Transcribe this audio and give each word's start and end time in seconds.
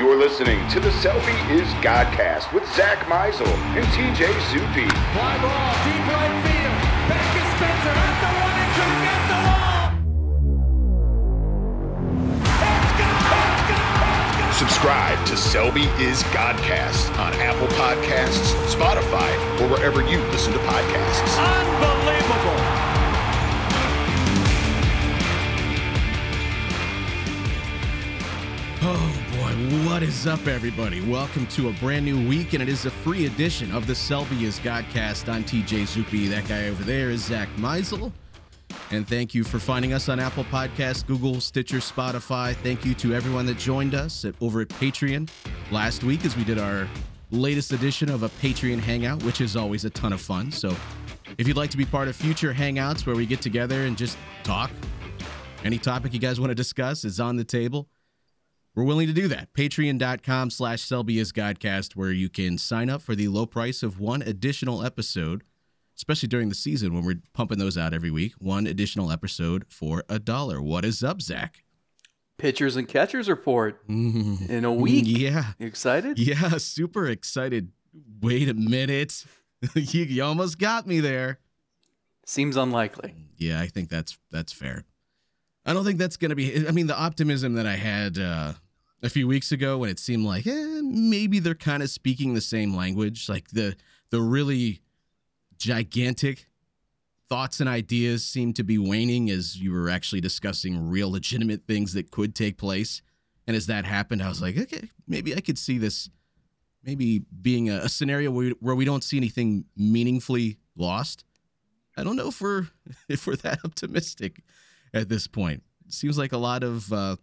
You're 0.00 0.16
listening 0.16 0.66
to 0.70 0.80
the 0.80 0.90
Selby 0.92 1.36
is 1.52 1.68
Godcast 1.84 2.54
with 2.54 2.66
Zack 2.74 3.00
Meisel 3.04 3.46
and 3.76 3.84
TJ 3.92 4.32
Zuppe. 4.48 4.88
Fly 5.12 5.36
ball, 5.42 5.74
deep 5.84 6.00
right 6.08 6.32
field. 6.40 6.80
Back 7.04 7.26
to 7.36 7.42
Spencer 7.52 7.92
at 8.00 8.16
the 8.22 8.30
one 8.40 8.56
and 8.62 8.72
track 8.80 8.96
at 9.12 9.22
the 9.28 9.36
wall. 9.44 9.92
It's 12.80 12.96
gone! 12.96 13.12
It's 13.12 13.28
gone! 13.28 13.60
It's 13.68 13.84
gone! 14.40 14.52
Subscribe 14.54 15.20
to 15.26 15.36
Selby 15.36 15.84
is 16.02 16.22
Godcast 16.32 17.10
on 17.18 17.34
Apple 17.34 17.68
Podcasts, 17.76 18.56
Spotify, 18.74 19.28
or 19.60 19.68
wherever 19.68 20.00
you 20.00 20.18
listen 20.32 20.54
to 20.54 20.58
podcasts. 20.60 21.36
Unbelievable. 21.36 22.79
What 30.00 30.08
is 30.08 30.26
up, 30.26 30.46
everybody? 30.46 31.06
Welcome 31.06 31.46
to 31.48 31.68
a 31.68 31.74
brand 31.74 32.06
new 32.06 32.26
week, 32.26 32.54
and 32.54 32.62
it 32.62 32.70
is 32.70 32.86
a 32.86 32.90
free 32.90 33.26
edition 33.26 33.70
of 33.70 33.86
the 33.86 33.94
Selby 33.94 34.46
is 34.46 34.58
Godcast. 34.60 35.30
I'm 35.30 35.44
TJ 35.44 35.82
Zuppe. 35.82 36.26
That 36.30 36.48
guy 36.48 36.68
over 36.68 36.82
there 36.84 37.10
is 37.10 37.22
Zack 37.22 37.50
Meisel. 37.58 38.10
And 38.90 39.06
thank 39.06 39.34
you 39.34 39.44
for 39.44 39.58
finding 39.58 39.92
us 39.92 40.08
on 40.08 40.18
Apple 40.18 40.44
Podcasts, 40.44 41.06
Google, 41.06 41.38
Stitcher, 41.38 41.80
Spotify. 41.80 42.54
Thank 42.54 42.86
you 42.86 42.94
to 42.94 43.12
everyone 43.12 43.44
that 43.44 43.58
joined 43.58 43.94
us 43.94 44.24
at, 44.24 44.34
over 44.40 44.62
at 44.62 44.68
Patreon 44.68 45.28
last 45.70 46.02
week 46.02 46.24
as 46.24 46.34
we 46.34 46.44
did 46.44 46.58
our 46.58 46.88
latest 47.30 47.74
edition 47.74 48.08
of 48.08 48.22
a 48.22 48.30
Patreon 48.30 48.78
Hangout, 48.78 49.22
which 49.22 49.42
is 49.42 49.54
always 49.54 49.84
a 49.84 49.90
ton 49.90 50.14
of 50.14 50.22
fun. 50.22 50.50
So 50.50 50.74
if 51.36 51.46
you'd 51.46 51.58
like 51.58 51.70
to 51.72 51.76
be 51.76 51.84
part 51.84 52.08
of 52.08 52.16
future 52.16 52.54
Hangouts 52.54 53.04
where 53.04 53.16
we 53.16 53.26
get 53.26 53.42
together 53.42 53.82
and 53.82 53.98
just 53.98 54.16
talk, 54.44 54.70
any 55.62 55.76
topic 55.76 56.14
you 56.14 56.20
guys 56.20 56.40
want 56.40 56.48
to 56.48 56.54
discuss 56.54 57.04
is 57.04 57.20
on 57.20 57.36
the 57.36 57.44
table 57.44 57.86
we're 58.74 58.84
willing 58.84 59.06
to 59.06 59.12
do 59.12 59.28
that. 59.28 59.52
Patreon.com 59.52 60.50
slash 60.50 60.82
Selby's 60.82 61.32
Godcast, 61.32 61.96
where 61.96 62.12
you 62.12 62.28
can 62.28 62.58
sign 62.58 62.88
up 62.88 63.02
for 63.02 63.14
the 63.14 63.28
low 63.28 63.46
price 63.46 63.82
of 63.82 64.00
one 64.00 64.22
additional 64.22 64.84
episode, 64.84 65.42
especially 65.96 66.28
during 66.28 66.48
the 66.48 66.54
season 66.54 66.94
when 66.94 67.04
we're 67.04 67.20
pumping 67.32 67.58
those 67.58 67.76
out 67.76 67.92
every 67.94 68.10
week. 68.10 68.34
One 68.38 68.66
additional 68.66 69.10
episode 69.10 69.64
for 69.68 70.04
a 70.08 70.18
dollar. 70.18 70.62
What 70.62 70.84
is 70.84 71.02
up, 71.02 71.20
Zack? 71.20 71.64
pitchers 72.40 72.74
and 72.74 72.88
catchers 72.88 73.28
report 73.28 73.86
mm-hmm. 73.86 74.50
in 74.50 74.64
a 74.64 74.72
week. 74.72 75.04
Yeah. 75.06 75.52
You 75.58 75.66
excited? 75.66 76.18
Yeah, 76.18 76.56
super 76.56 77.06
excited. 77.06 77.70
Wait 78.20 78.48
a 78.48 78.54
minute. 78.54 79.24
you, 79.74 80.04
you 80.04 80.24
almost 80.24 80.58
got 80.58 80.86
me 80.86 81.00
there. 81.00 81.38
Seems 82.24 82.56
unlikely. 82.56 83.14
Yeah, 83.36 83.60
I 83.60 83.66
think 83.66 83.88
that's 83.88 84.18
that's 84.30 84.52
fair. 84.52 84.84
I 85.64 85.72
don't 85.72 85.84
think 85.84 85.98
that's 85.98 86.16
going 86.16 86.30
to 86.30 86.36
be. 86.36 86.66
I 86.66 86.70
mean, 86.70 86.86
the 86.86 86.98
optimism 86.98 87.54
that 87.54 87.66
I 87.66 87.76
had 87.76 88.18
uh, 88.18 88.54
a 89.02 89.08
few 89.08 89.28
weeks 89.28 89.52
ago 89.52 89.78
when 89.78 89.90
it 89.90 89.98
seemed 89.98 90.24
like 90.24 90.46
eh, 90.46 90.80
maybe 90.82 91.38
they're 91.38 91.54
kind 91.54 91.82
of 91.82 91.90
speaking 91.90 92.34
the 92.34 92.40
same 92.40 92.74
language, 92.74 93.28
like 93.28 93.48
the 93.50 93.76
the 94.10 94.20
really 94.20 94.80
gigantic 95.58 96.48
thoughts 97.28 97.60
and 97.60 97.68
ideas 97.68 98.24
seem 98.24 98.52
to 98.54 98.64
be 98.64 98.76
waning 98.76 99.30
as 99.30 99.56
you 99.56 99.72
were 99.72 99.88
actually 99.88 100.20
discussing 100.20 100.90
real 100.90 101.12
legitimate 101.12 101.64
things 101.66 101.92
that 101.92 102.10
could 102.10 102.34
take 102.34 102.58
place. 102.58 103.02
And 103.46 103.56
as 103.56 103.66
that 103.66 103.84
happened, 103.84 104.22
I 104.22 104.28
was 104.28 104.42
like, 104.42 104.58
okay, 104.58 104.90
maybe 105.06 105.34
I 105.34 105.40
could 105.40 105.58
see 105.58 105.78
this 105.78 106.10
maybe 106.82 107.22
being 107.40 107.70
a, 107.70 107.76
a 107.78 107.88
scenario 107.88 108.30
where, 108.30 108.50
where 108.60 108.74
we 108.74 108.84
don't 108.84 109.04
see 109.04 109.16
anything 109.16 109.64
meaningfully 109.76 110.58
lost. 110.76 111.24
I 111.96 112.02
don't 112.02 112.16
know 112.16 112.28
if 112.28 112.40
we're 112.40 112.68
if 113.08 113.26
we're 113.26 113.36
that 113.36 113.60
optimistic 113.64 114.42
at 114.92 115.08
this 115.08 115.26
point. 115.26 115.62
Seems 115.88 116.18
like 116.18 116.32
a 116.32 116.38
lot 116.38 116.62
of 116.62 116.92
uh, 116.92 117.16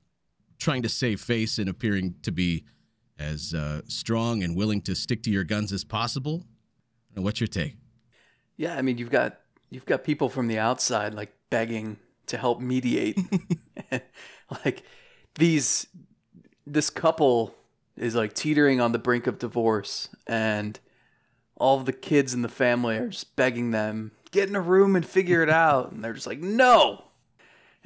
trying 0.60 0.82
to 0.84 0.90
save 0.90 1.22
face 1.22 1.58
and 1.58 1.70
appearing 1.70 2.16
to 2.24 2.32
be 2.32 2.66
as 3.20 3.54
uh, 3.54 3.82
strong 3.88 4.44
and 4.44 4.56
willing 4.56 4.82
to 4.82 4.96
stick 4.96 5.24
to 5.24 5.32
your 5.32 5.44
guns 5.44 5.72
as 5.72 5.84
possible. 5.84 6.46
What's 7.16 7.40
your 7.40 7.48
take? 7.48 7.78
Yeah, 8.58 8.76
I 8.76 8.82
mean 8.82 8.98
you've 8.98 9.10
got 9.10 9.40
you've 9.70 9.86
got 9.86 10.04
people 10.04 10.30
from 10.30 10.48
the 10.48 10.60
outside 10.60 11.14
like 11.14 11.34
begging 11.50 11.98
to 12.28 12.38
help 12.38 12.60
mediate. 12.60 13.18
like 14.66 14.84
these 15.36 15.88
this 16.66 16.90
couple 16.90 17.56
is 17.96 18.14
like 18.14 18.34
teetering 18.34 18.80
on 18.80 18.92
the 18.92 19.00
brink 19.00 19.26
of 19.26 19.40
divorce 19.40 20.10
and 20.28 20.80
all 21.56 21.80
the 21.80 21.94
kids 21.94 22.34
in 22.34 22.44
the 22.44 22.50
family 22.50 22.98
are 22.98 23.08
just 23.08 23.36
begging 23.36 23.72
them 23.72 24.12
get 24.32 24.50
in 24.50 24.56
a 24.56 24.62
room 24.62 24.96
and 24.96 25.06
figure 25.06 25.42
it 25.42 25.50
out 25.50 25.92
and 25.92 26.04
they're 26.04 26.14
just 26.14 26.28
like 26.28 26.40
no 26.40 27.06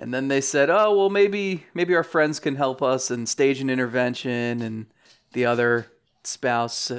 and 0.02 0.12
then 0.12 0.30
they 0.30 0.42
said 0.42 0.70
oh 0.70 0.98
well 0.98 1.12
maybe 1.12 1.66
maybe 1.76 1.96
our 1.96 2.04
friends 2.04 2.40
can 2.40 2.56
help 2.56 2.82
us 2.82 3.12
and 3.12 3.30
stage 3.30 3.62
an 3.62 3.70
intervention. 3.70 4.62
And 4.62 4.88
the 5.34 5.46
other 5.46 5.88
spouse 6.24 6.92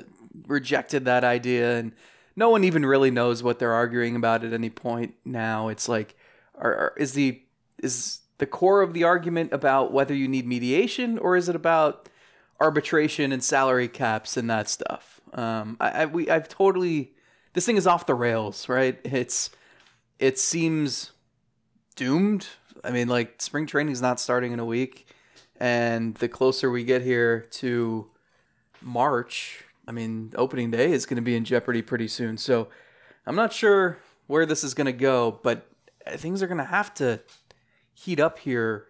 rejected 0.47 1.05
that 1.05 1.25
idea. 1.25 1.79
And 1.79 1.93
no 2.37 2.49
one 2.49 2.63
even 2.63 2.87
really 2.87 3.11
knows 3.11 3.43
what 3.43 3.59
they're 3.59 3.73
arguing 3.73 4.15
about 4.15 4.45
at 4.45 4.53
any 4.53 4.71
point 4.71 5.15
now. 5.25 5.67
It's 5.69 5.89
like 5.89 6.17
are, 6.55 6.75
are, 6.75 6.95
is 6.97 7.15
the 7.15 7.43
is 7.83 8.21
the 8.39 8.47
core 8.47 8.83
of 8.83 8.93
the 8.93 9.03
argument 9.03 9.53
about 9.53 9.93
whether 9.93 10.15
you 10.15 10.29
need 10.29 10.47
mediation 10.47 11.19
or 11.19 11.37
is 11.37 11.49
it 11.49 11.57
about 11.57 12.09
arbitration 12.61 13.33
and 13.33 13.43
salary 13.43 13.89
caps 13.89 14.37
and 14.37 14.49
that 14.49 14.69
stuff? 14.69 15.21
Um, 15.33 15.77
I, 15.81 15.91
I 15.91 16.07
we 16.07 16.31
I've 16.31 16.49
totally 16.49 17.15
this 17.55 17.67
thing 17.67 17.77
is 17.77 17.87
off 17.89 18.07
the 18.07 18.15
rails 18.15 18.69
right? 18.69 19.01
It's 19.03 19.51
it 20.21 20.39
seems 20.39 21.11
doomed 21.97 22.47
I 22.85 22.91
mean 22.91 23.09
like 23.09 23.41
spring 23.41 23.67
training 23.67 23.93
is 23.93 24.03
not 24.03 24.21
starting 24.21 24.53
in 24.53 24.59
a 24.59 24.65
week 24.65 25.09
and 25.61 26.15
the 26.17 26.29
closer 26.29 26.71
we 26.71 26.85
get 26.85 27.03
here 27.03 27.41
to 27.53 28.11
March 28.81 29.65
I 29.87 29.93
mean 29.93 30.33
opening 30.37 30.71
day 30.71 30.93
is 30.93 31.07
going 31.07 31.17
to 31.17 31.23
be 31.23 31.37
in 31.37 31.45
jeopardy 31.45 31.83
pretty 31.83 32.09
soon 32.09 32.37
so 32.37 32.69
I'm 33.27 33.37
not 33.37 33.53
sure 33.53 33.99
where 34.27 34.47
this 34.47 34.65
is 34.65 34.75
going 34.75 34.87
to 34.87 34.93
go 34.93 35.41
but 35.43 35.67
things 36.09 36.43
are 36.43 36.47
going 36.47 36.59
to 36.59 36.65
have 36.65 36.93
to 36.95 37.21
heat 37.95 38.19
up 38.19 38.39
here 38.39 38.87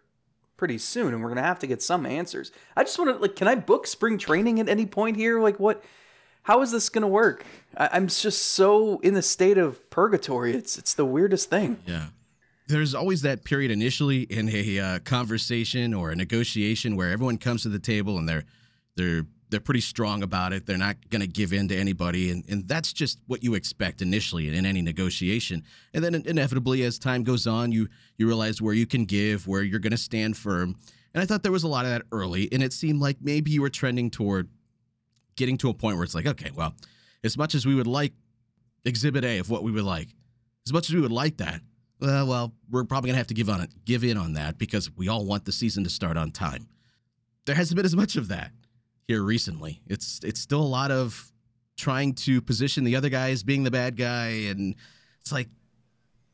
pretty 0.56 0.78
soon 0.78 1.12
and 1.12 1.22
we're 1.22 1.28
going 1.28 1.42
to 1.42 1.42
have 1.42 1.58
to 1.58 1.66
get 1.66 1.82
some 1.82 2.06
answers. 2.06 2.52
I 2.76 2.84
just 2.84 2.98
want 2.98 3.10
to 3.14 3.20
like 3.20 3.36
can 3.36 3.48
I 3.48 3.56
book 3.56 3.86
spring 3.86 4.16
training 4.16 4.60
at 4.60 4.68
any 4.68 4.86
point 4.86 5.16
here? 5.16 5.40
Like 5.40 5.58
what 5.58 5.82
how 6.44 6.62
is 6.62 6.70
this 6.70 6.88
going 6.88 7.02
to 7.02 7.08
work? 7.08 7.44
I, 7.76 7.90
I'm 7.92 8.06
just 8.06 8.46
so 8.46 8.98
in 9.00 9.14
the 9.14 9.22
state 9.22 9.58
of 9.58 9.90
purgatory. 9.90 10.54
It's 10.54 10.78
it's 10.78 10.94
the 10.94 11.04
weirdest 11.04 11.50
thing. 11.50 11.78
Yeah. 11.86 12.06
There's 12.72 12.94
always 12.94 13.22
that 13.22 13.44
period 13.44 13.70
initially 13.70 14.22
in 14.22 14.48
a 14.48 14.78
uh, 14.78 14.98
conversation 15.00 15.92
or 15.92 16.10
a 16.10 16.16
negotiation 16.16 16.96
where 16.96 17.10
everyone 17.10 17.36
comes 17.36 17.62
to 17.64 17.68
the 17.68 17.78
table 17.78 18.16
and 18.16 18.28
they're 18.28 18.44
they're 18.96 19.26
they're 19.50 19.60
pretty 19.60 19.82
strong 19.82 20.22
about 20.22 20.54
it. 20.54 20.64
They're 20.64 20.78
not 20.78 20.96
going 21.10 21.20
to 21.20 21.28
give 21.28 21.52
in 21.52 21.68
to 21.68 21.76
anybody, 21.76 22.30
and 22.30 22.42
and 22.48 22.66
that's 22.66 22.92
just 22.92 23.20
what 23.26 23.44
you 23.44 23.52
expect 23.52 24.00
initially 24.00 24.48
in, 24.48 24.54
in 24.54 24.64
any 24.64 24.80
negotiation. 24.80 25.62
And 25.92 26.02
then 26.02 26.14
inevitably, 26.14 26.82
as 26.84 26.98
time 26.98 27.22
goes 27.22 27.46
on, 27.46 27.72
you 27.72 27.88
you 28.16 28.26
realize 28.26 28.62
where 28.62 28.72
you 28.72 28.86
can 28.86 29.04
give, 29.04 29.46
where 29.46 29.62
you're 29.62 29.78
going 29.78 29.90
to 29.90 29.98
stand 29.98 30.38
firm. 30.38 30.74
And 31.12 31.22
I 31.22 31.26
thought 31.26 31.42
there 31.42 31.52
was 31.52 31.64
a 31.64 31.68
lot 31.68 31.84
of 31.84 31.90
that 31.90 32.02
early, 32.10 32.48
and 32.52 32.62
it 32.62 32.72
seemed 32.72 33.00
like 33.00 33.18
maybe 33.20 33.50
you 33.50 33.60
were 33.60 33.68
trending 33.68 34.10
toward 34.10 34.48
getting 35.36 35.58
to 35.58 35.68
a 35.68 35.74
point 35.74 35.96
where 35.96 36.04
it's 36.04 36.14
like, 36.14 36.26
okay, 36.26 36.50
well, 36.54 36.74
as 37.22 37.36
much 37.36 37.54
as 37.54 37.66
we 37.66 37.74
would 37.74 37.86
like 37.86 38.14
Exhibit 38.86 39.24
A 39.24 39.38
of 39.38 39.50
what 39.50 39.62
we 39.62 39.70
would 39.70 39.84
like, 39.84 40.08
as 40.66 40.72
much 40.72 40.88
as 40.88 40.94
we 40.94 41.02
would 41.02 41.12
like 41.12 41.36
that, 41.36 41.60
well, 42.02 42.26
well, 42.26 42.52
we're 42.68 42.84
probably 42.84 43.08
gonna 43.08 43.18
have 43.18 43.28
to 43.28 43.34
give 43.34 43.48
on 43.48 43.60
it, 43.60 43.70
give 43.84 44.02
in 44.02 44.16
on 44.16 44.32
that 44.34 44.58
because 44.58 44.90
we 44.96 45.08
all 45.08 45.24
want 45.24 45.44
the 45.44 45.52
season 45.52 45.84
to 45.84 45.90
start 45.90 46.16
on 46.16 46.32
time. 46.32 46.66
There 47.46 47.54
hasn't 47.54 47.76
been 47.76 47.86
as 47.86 47.94
much 47.94 48.16
of 48.16 48.28
that 48.28 48.50
here 49.06 49.22
recently. 49.22 49.80
It's 49.86 50.20
it's 50.24 50.40
still 50.40 50.60
a 50.60 50.66
lot 50.66 50.90
of 50.90 51.32
trying 51.76 52.14
to 52.14 52.40
position 52.42 52.82
the 52.82 52.96
other 52.96 53.08
guy 53.08 53.30
as 53.30 53.44
being 53.44 53.62
the 53.62 53.70
bad 53.70 53.96
guy, 53.96 54.26
and 54.48 54.74
it's 55.20 55.30
like, 55.30 55.48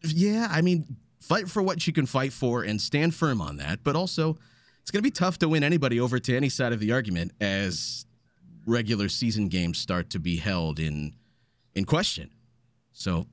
yeah, 0.02 0.48
I 0.50 0.62
mean, 0.62 0.96
fight 1.20 1.50
for 1.50 1.62
what 1.62 1.86
you 1.86 1.92
can 1.92 2.06
fight 2.06 2.32
for 2.32 2.62
and 2.62 2.80
stand 2.80 3.14
firm 3.14 3.42
on 3.42 3.58
that, 3.58 3.84
but 3.84 3.94
also 3.94 4.38
it's 4.80 4.90
gonna 4.90 5.02
be 5.02 5.10
tough 5.10 5.38
to 5.40 5.50
win 5.50 5.62
anybody 5.62 6.00
over 6.00 6.19
to 6.19 6.34
any 6.34 6.48
side 6.48 6.72
of 6.72 6.81
the 6.81 6.93
argument 6.93 7.32
as 7.43 8.06
regular 8.64 9.10
season 9.10 9.48
games 9.48 9.76
start 9.76 10.08
to 10.10 10.19
be 10.19 10.38
held 10.38 10.78
in 10.78 11.12
in 11.75 11.84
question. 11.84 12.31
So, 12.93 13.26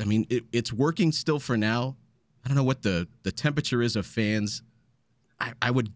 I 0.00 0.04
mean, 0.04 0.26
it, 0.30 0.44
it's 0.52 0.72
working 0.72 1.12
still 1.12 1.38
for 1.38 1.56
now. 1.56 1.96
I 2.44 2.48
don't 2.48 2.56
know 2.56 2.64
what 2.64 2.82
the 2.82 3.06
the 3.22 3.32
temperature 3.32 3.82
is 3.82 3.96
of 3.96 4.06
fans. 4.06 4.62
I, 5.38 5.52
I 5.60 5.70
would 5.70 5.92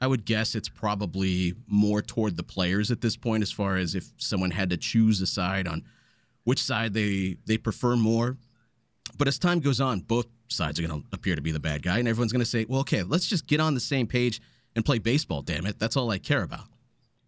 I 0.00 0.06
would 0.08 0.24
guess 0.24 0.54
it's 0.54 0.68
probably 0.68 1.54
more 1.68 2.02
toward 2.02 2.36
the 2.36 2.42
players 2.42 2.90
at 2.90 3.00
this 3.00 3.16
point, 3.16 3.42
as 3.42 3.52
far 3.52 3.76
as 3.76 3.94
if 3.94 4.12
someone 4.16 4.50
had 4.50 4.70
to 4.70 4.76
choose 4.76 5.20
a 5.20 5.26
side 5.26 5.68
on 5.68 5.84
which 6.44 6.60
side 6.60 6.94
they 6.94 7.36
they 7.46 7.56
prefer 7.56 7.96
more. 7.96 8.36
But 9.16 9.28
as 9.28 9.38
time 9.38 9.60
goes 9.60 9.80
on, 9.80 10.00
both 10.00 10.26
sides 10.48 10.78
are 10.78 10.86
going 10.86 11.02
to 11.02 11.06
appear 11.12 11.36
to 11.36 11.42
be 11.42 11.52
the 11.52 11.60
bad 11.60 11.82
guy, 11.82 11.98
and 11.98 12.08
everyone's 12.08 12.32
going 12.32 12.40
to 12.40 12.46
say, 12.46 12.66
"Well, 12.68 12.80
okay, 12.80 13.02
let's 13.02 13.28
just 13.28 13.46
get 13.46 13.60
on 13.60 13.74
the 13.74 13.80
same 13.80 14.06
page 14.06 14.40
and 14.74 14.84
play 14.84 14.98
baseball. 14.98 15.42
Damn 15.42 15.66
it, 15.66 15.78
that's 15.78 15.96
all 15.96 16.10
I 16.10 16.18
care 16.18 16.42
about." 16.42 16.71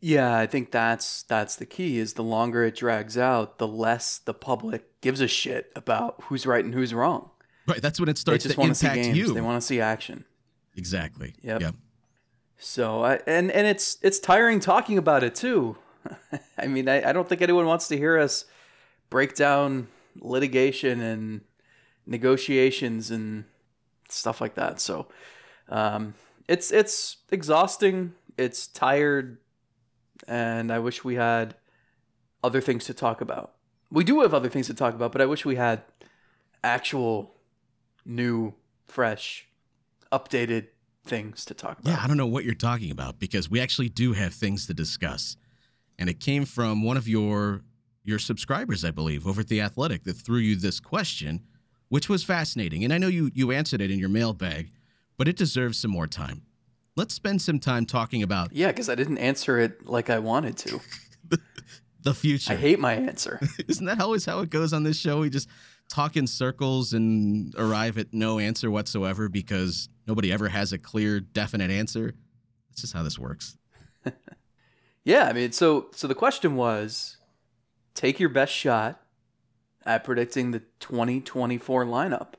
Yeah, 0.04 0.36
I 0.36 0.46
think 0.46 0.70
that's 0.70 1.22
that's 1.22 1.56
the 1.56 1.64
key. 1.64 1.98
Is 1.98 2.12
the 2.12 2.22
longer 2.22 2.62
it 2.64 2.76
drags 2.76 3.16
out, 3.16 3.56
the 3.56 3.66
less 3.66 4.18
the 4.18 4.34
public 4.34 5.00
gives 5.00 5.22
a 5.22 5.26
shit 5.26 5.72
about 5.74 6.22
who's 6.24 6.44
right 6.44 6.62
and 6.62 6.74
who's 6.74 6.92
wrong. 6.92 7.30
Right, 7.66 7.80
that's 7.80 7.98
when 7.98 8.10
it 8.10 8.18
starts 8.18 8.44
They 8.44 8.48
just 8.48 8.56
to 8.56 8.60
want 8.60 8.72
to 8.72 8.74
see 8.74 8.86
impact 8.86 9.02
games. 9.02 9.16
you. 9.16 9.32
They 9.32 9.40
want 9.40 9.58
to 9.62 9.66
see 9.66 9.80
action. 9.80 10.26
exactly. 10.76 11.34
Yep. 11.40 11.60
Yep. 11.62 11.74
So 12.58 13.02
I 13.02 13.20
and 13.26 13.50
and 13.50 13.66
it's 13.66 13.96
it's 14.02 14.18
tiring 14.18 14.60
talking 14.60 14.98
about 14.98 15.22
it 15.24 15.34
too. 15.34 15.78
I 16.58 16.66
mean, 16.66 16.86
I, 16.86 17.08
I 17.08 17.12
don't 17.14 17.26
think 17.26 17.40
anyone 17.40 17.64
wants 17.64 17.88
to 17.88 17.96
hear 17.96 18.18
us 18.18 18.44
break 19.08 19.34
down 19.34 19.88
litigation 20.20 21.00
and 21.00 21.40
negotiations 22.06 23.10
and 23.10 23.44
stuff 24.10 24.42
like 24.42 24.54
that. 24.56 24.80
So 24.80 25.06
um, 25.70 26.12
it's 26.46 26.70
it's 26.72 27.16
exhausting. 27.30 28.12
It's 28.36 28.66
tired, 28.66 29.38
and 30.28 30.72
I 30.72 30.78
wish 30.78 31.04
we 31.04 31.14
had 31.14 31.54
other 32.42 32.60
things 32.60 32.84
to 32.86 32.94
talk 32.94 33.20
about. 33.20 33.54
We 33.90 34.04
do 34.04 34.20
have 34.20 34.34
other 34.34 34.48
things 34.48 34.66
to 34.66 34.74
talk 34.74 34.94
about, 34.94 35.12
but 35.12 35.20
I 35.20 35.26
wish 35.26 35.44
we 35.44 35.56
had 35.56 35.82
actual 36.62 37.34
new, 38.04 38.54
fresh, 38.86 39.46
updated 40.12 40.68
things 41.04 41.44
to 41.44 41.54
talk 41.54 41.78
about. 41.78 41.90
Yeah, 41.90 42.00
I 42.02 42.06
don't 42.06 42.16
know 42.16 42.26
what 42.26 42.44
you're 42.44 42.54
talking 42.54 42.90
about 42.90 43.18
because 43.18 43.50
we 43.50 43.60
actually 43.60 43.88
do 43.88 44.12
have 44.12 44.34
things 44.34 44.66
to 44.66 44.74
discuss. 44.74 45.36
And 45.98 46.08
it 46.08 46.20
came 46.20 46.44
from 46.44 46.82
one 46.82 46.96
of 46.96 47.06
your 47.06 47.62
your 48.06 48.18
subscribers, 48.18 48.84
I 48.84 48.90
believe, 48.90 49.26
over 49.26 49.40
at 49.40 49.48
the 49.48 49.62
Athletic 49.62 50.04
that 50.04 50.14
threw 50.14 50.38
you 50.38 50.56
this 50.56 50.78
question, 50.78 51.40
which 51.88 52.08
was 52.08 52.22
fascinating. 52.22 52.84
And 52.84 52.92
I 52.92 52.98
know 52.98 53.08
you 53.08 53.30
you 53.34 53.52
answered 53.52 53.80
it 53.80 53.90
in 53.90 53.98
your 53.98 54.08
mailbag, 54.08 54.70
but 55.16 55.28
it 55.28 55.36
deserves 55.36 55.78
some 55.78 55.90
more 55.90 56.06
time. 56.06 56.42
Let's 56.96 57.14
spend 57.14 57.42
some 57.42 57.58
time 57.58 57.86
talking 57.86 58.22
about 58.22 58.52
Yeah, 58.52 58.68
because 58.68 58.88
I 58.88 58.94
didn't 58.94 59.18
answer 59.18 59.58
it 59.58 59.86
like 59.86 60.10
I 60.10 60.18
wanted 60.20 60.56
to. 60.58 60.80
the 62.02 62.14
future. 62.14 62.52
I 62.52 62.56
hate 62.56 62.78
my 62.78 62.94
answer. 62.94 63.40
Isn't 63.68 63.86
that 63.86 64.00
always 64.00 64.24
how 64.24 64.40
it 64.40 64.50
goes 64.50 64.72
on 64.72 64.84
this 64.84 64.98
show? 64.98 65.20
We 65.20 65.30
just 65.30 65.48
talk 65.88 66.16
in 66.16 66.26
circles 66.26 66.92
and 66.92 67.54
arrive 67.58 67.98
at 67.98 68.12
no 68.12 68.38
answer 68.38 68.70
whatsoever 68.70 69.28
because 69.28 69.88
nobody 70.06 70.32
ever 70.32 70.48
has 70.48 70.72
a 70.72 70.78
clear, 70.78 71.20
definite 71.20 71.70
answer. 71.70 72.14
That's 72.70 72.82
just 72.82 72.92
how 72.92 73.02
this 73.02 73.18
works. 73.18 73.56
Yeah, 75.04 75.26
I 75.28 75.34
mean, 75.34 75.52
so 75.52 75.88
so 75.92 76.08
the 76.08 76.14
question 76.14 76.56
was, 76.56 77.18
take 77.94 78.18
your 78.18 78.30
best 78.30 78.52
shot 78.52 79.02
at 79.84 80.02
predicting 80.02 80.50
the 80.50 80.62
2024 80.80 81.84
lineup 81.84 82.34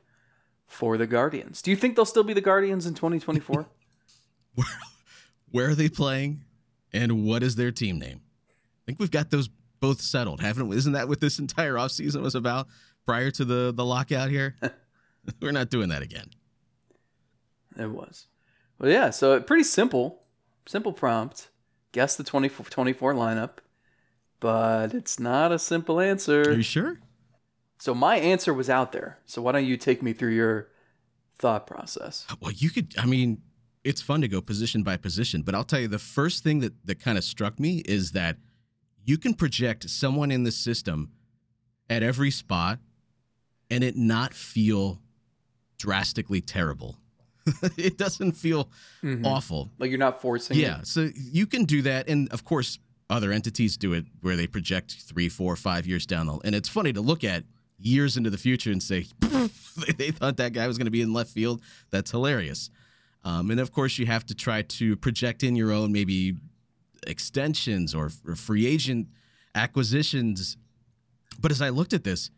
for 0.66 0.98
the 0.98 1.06
Guardians. 1.06 1.62
Do 1.62 1.70
you 1.70 1.78
think 1.78 1.96
they'll 1.96 2.06
still 2.06 2.24
be 2.24 2.34
the 2.34 2.42
Guardians 2.42 2.88
in 2.88 2.96
2024? 2.96 3.68
Where 5.52 5.70
are 5.70 5.76
they 5.76 5.90
playing, 5.90 6.44
and 6.94 7.26
what 7.26 7.44
is 7.44 7.56
their 7.56 7.72
team 7.72 8.00
name? 8.00 8.22
I 8.22 8.82
think 8.86 9.00
we've 9.00 9.12
got 9.12 9.32
those 9.32 9.50
both 9.80 10.02
settled, 10.02 10.42
haven't 10.42 10.68
we? 10.68 10.78
Isn't 10.78 10.94
that 10.94 11.08
what 11.08 11.22
this 11.22 11.40
entire 11.46 11.74
offseason 11.74 12.22
was 12.22 12.36
about 12.36 12.68
prior 13.06 13.32
to 13.32 13.46
the 13.46 13.74
the 13.76 13.86
lockout 13.86 14.30
here? 14.30 14.56
We're 15.42 15.52
not 15.52 15.70
doing 15.70 15.90
that 15.90 16.02
again. 16.04 16.30
it 17.78 17.90
was. 17.90 18.28
Well, 18.80 18.92
yeah, 18.92 19.10
so 19.10 19.40
pretty 19.42 19.64
simple, 19.64 20.22
simple 20.68 20.94
prompt. 20.94 21.50
Guess 21.94 22.18
the 22.18 22.24
2024 22.24 23.14
lineup, 23.14 23.60
but 24.42 24.94
it's 24.94 25.18
not 25.20 25.52
a 25.54 25.58
simple 25.58 26.00
answer. 26.02 26.42
Are 26.42 26.54
you 26.54 26.62
sure? 26.62 27.00
So 27.80 27.94
my 27.96 28.18
answer 28.18 28.54
was 28.54 28.70
out 28.70 28.92
there. 28.92 29.20
So 29.26 29.42
why 29.42 29.54
don't 29.54 29.66
you 29.66 29.78
take 29.78 30.04
me 30.04 30.12
through 30.14 30.34
your 30.34 30.70
thought 31.38 31.66
process? 31.68 32.26
Well, 32.42 32.52
you 32.52 32.70
could. 32.70 32.94
I 32.98 33.06
mean, 33.06 33.42
it's 33.86 34.02
fun 34.02 34.20
to 34.22 34.28
go 34.28 34.42
position 34.42 34.84
by 34.84 34.98
position, 34.98 35.44
but 35.44 35.56
I'll 35.56 35.64
tell 35.64 35.80
you 35.80 35.88
the 35.88 36.00
first 36.00 36.44
thing 36.44 36.60
that 36.60 36.74
that 36.86 37.00
kind 37.00 37.18
of 37.18 37.24
struck 37.24 37.60
me 37.60 37.78
is 37.86 38.12
that 38.12 38.38
you 39.06 39.18
can 39.18 39.36
project 39.36 39.90
someone 39.90 40.32
in 40.32 40.44
the 40.44 40.52
system 40.52 41.12
at 41.90 42.02
every 42.02 42.32
spot 42.32 42.80
and 43.70 43.84
it 43.84 43.96
not 43.96 44.34
feel 44.34 45.00
drastically 45.78 46.42
terrible. 46.42 46.98
it 47.78 47.96
doesn't 47.98 48.32
feel 48.32 48.70
mm-hmm. 49.04 49.24
awful. 49.24 49.70
Like 49.78 49.92
you're 49.92 50.00
not 50.00 50.20
forcing. 50.20 50.58
it? 50.58 50.62
Yeah, 50.62 50.80
so 50.82 51.10
you 51.16 51.46
can 51.46 51.66
do 51.66 51.84
that, 51.84 52.10
and 52.10 52.32
of 52.34 52.44
course, 52.44 52.80
other 53.08 53.32
entities 53.32 53.78
do 53.78 53.94
it 53.94 54.06
where 54.22 54.36
they 54.36 54.48
project 54.48 54.96
three, 55.00 55.30
four, 55.30 55.56
five 55.56 55.86
years 55.86 56.08
down 56.08 56.26
the. 56.26 56.32
line. 56.34 56.42
And 56.44 56.56
it's 56.56 56.70
funny 56.70 56.92
to 56.94 57.02
look 57.02 57.24
at 57.24 57.44
years 57.78 58.18
into 58.18 58.32
the 58.32 58.38
future 58.40 58.72
and 58.72 58.82
say 58.82 59.06
they 59.98 60.10
thought 60.10 60.38
that 60.38 60.54
guy 60.54 60.66
was 60.66 60.80
going 60.80 60.86
to 60.86 60.92
be 60.92 61.04
in 61.04 61.14
left 61.14 61.30
field. 61.30 61.62
That's 61.92 62.10
hilarious. 62.10 62.72
Um, 63.26 63.50
and 63.52 63.60
of 63.60 63.72
course, 63.72 63.98
you 63.98 64.06
have 64.06 64.26
to 64.28 64.36
try 64.36 64.62
to 64.62 64.96
project 64.96 65.44
in 65.44 65.56
your 65.56 65.72
own 65.72 65.92
maybe 65.92 66.36
extensions 67.08 67.94
or, 67.94 68.12
or 68.26 68.36
free 68.36 68.68
agent 68.68 69.08
acquisitions. 69.56 70.58
But 71.40 71.52
as 71.52 71.62
I 71.62 71.70
looked 71.70 71.94
at 71.94 72.04
this, 72.04 72.30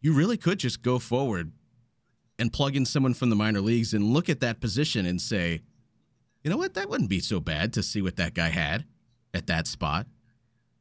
you 0.00 0.12
really 0.12 0.36
could 0.36 0.58
just 0.58 0.82
go 0.82 0.98
forward 0.98 1.52
and 2.38 2.52
plug 2.52 2.74
in 2.74 2.84
someone 2.84 3.14
from 3.14 3.30
the 3.30 3.36
minor 3.36 3.60
leagues 3.60 3.94
and 3.94 4.12
look 4.12 4.28
at 4.28 4.40
that 4.40 4.60
position 4.60 5.06
and 5.06 5.20
say, 5.20 5.62
you 6.42 6.50
know 6.50 6.56
what? 6.56 6.74
That 6.74 6.90
wouldn't 6.90 7.08
be 7.08 7.20
so 7.20 7.40
bad 7.40 7.72
to 7.74 7.82
see 7.82 8.02
what 8.02 8.16
that 8.16 8.34
guy 8.34 8.48
had 8.48 8.84
at 9.32 9.46
that 9.46 9.66
spot. 9.66 10.06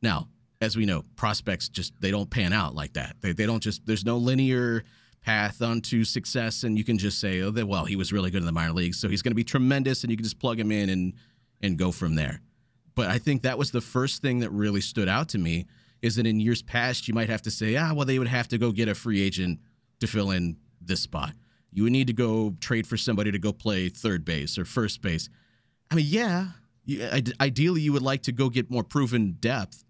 Now, 0.01 0.27
as 0.61 0.75
we 0.75 0.85
know, 0.85 1.03
prospects 1.15 1.69
just 1.69 1.93
they 2.01 2.11
don't 2.11 2.29
pan 2.29 2.53
out 2.53 2.73
like 2.73 2.93
that. 2.93 3.17
They 3.21 3.33
they 3.33 3.45
don't 3.45 3.61
just 3.61 3.85
there's 3.85 4.05
no 4.05 4.17
linear 4.17 4.83
path 5.23 5.61
onto 5.61 6.03
success 6.03 6.63
and 6.63 6.77
you 6.77 6.83
can 6.83 6.97
just 6.97 7.19
say, 7.19 7.41
"Oh, 7.41 7.51
well, 7.65 7.85
he 7.85 7.95
was 7.95 8.11
really 8.11 8.29
good 8.29 8.41
in 8.41 8.45
the 8.45 8.51
minor 8.51 8.73
leagues, 8.73 8.99
so 8.99 9.09
he's 9.09 9.21
going 9.21 9.31
to 9.31 9.35
be 9.35 9.43
tremendous 9.43 10.03
and 10.03 10.11
you 10.11 10.17
can 10.17 10.23
just 10.23 10.39
plug 10.39 10.59
him 10.59 10.71
in 10.71 10.89
and 10.89 11.13
and 11.61 11.77
go 11.77 11.91
from 11.91 12.15
there." 12.15 12.41
But 12.95 13.09
I 13.09 13.17
think 13.17 13.41
that 13.41 13.57
was 13.57 13.71
the 13.71 13.81
first 13.81 14.21
thing 14.21 14.39
that 14.39 14.51
really 14.51 14.81
stood 14.81 15.07
out 15.07 15.29
to 15.29 15.37
me 15.37 15.65
is 16.01 16.17
that 16.17 16.27
in 16.27 16.39
years 16.39 16.61
past 16.61 17.07
you 17.07 17.13
might 17.13 17.29
have 17.29 17.41
to 17.43 17.51
say, 17.51 17.75
"Ah, 17.75 17.93
well, 17.93 18.05
they 18.05 18.19
would 18.19 18.27
have 18.27 18.47
to 18.49 18.57
go 18.57 18.71
get 18.71 18.87
a 18.87 18.95
free 18.95 19.21
agent 19.21 19.59
to 19.99 20.07
fill 20.07 20.31
in 20.31 20.57
this 20.81 21.01
spot." 21.01 21.33
You 21.71 21.83
would 21.83 21.91
need 21.91 22.07
to 22.07 22.13
go 22.13 22.55
trade 22.59 22.85
for 22.85 22.97
somebody 22.97 23.31
to 23.31 23.39
go 23.39 23.51
play 23.51 23.89
third 23.89 24.23
base 24.23 24.57
or 24.57 24.65
first 24.65 25.01
base. 25.01 25.29
I 25.89 25.95
mean, 25.95 26.05
yeah, 26.07 26.47
you, 26.85 27.09
ideally 27.39 27.81
you 27.81 27.93
would 27.93 28.03
like 28.03 28.23
to 28.23 28.31
go 28.31 28.49
get 28.49 28.69
more 28.69 28.83
proven 28.83 29.37
depth 29.39 29.83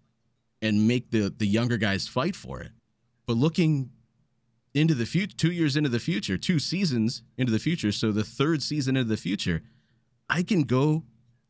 and 0.62 0.88
make 0.88 1.10
the 1.10 1.34
the 1.36 1.46
younger 1.46 1.76
guys 1.76 2.08
fight 2.08 2.36
for 2.36 2.60
it. 2.60 2.70
But 3.26 3.36
looking 3.36 3.90
into 4.74 4.94
the 4.94 5.06
future, 5.06 5.36
two 5.36 5.52
years 5.52 5.76
into 5.76 5.88
the 5.88 6.00
future, 6.00 6.36
two 6.36 6.58
seasons 6.58 7.22
into 7.38 7.52
the 7.52 7.58
future, 7.58 7.92
so 7.92 8.10
the 8.10 8.24
third 8.24 8.62
season 8.62 8.96
into 8.96 9.08
the 9.08 9.16
future, 9.16 9.62
I 10.28 10.42
can 10.42 10.62
go 10.62 11.04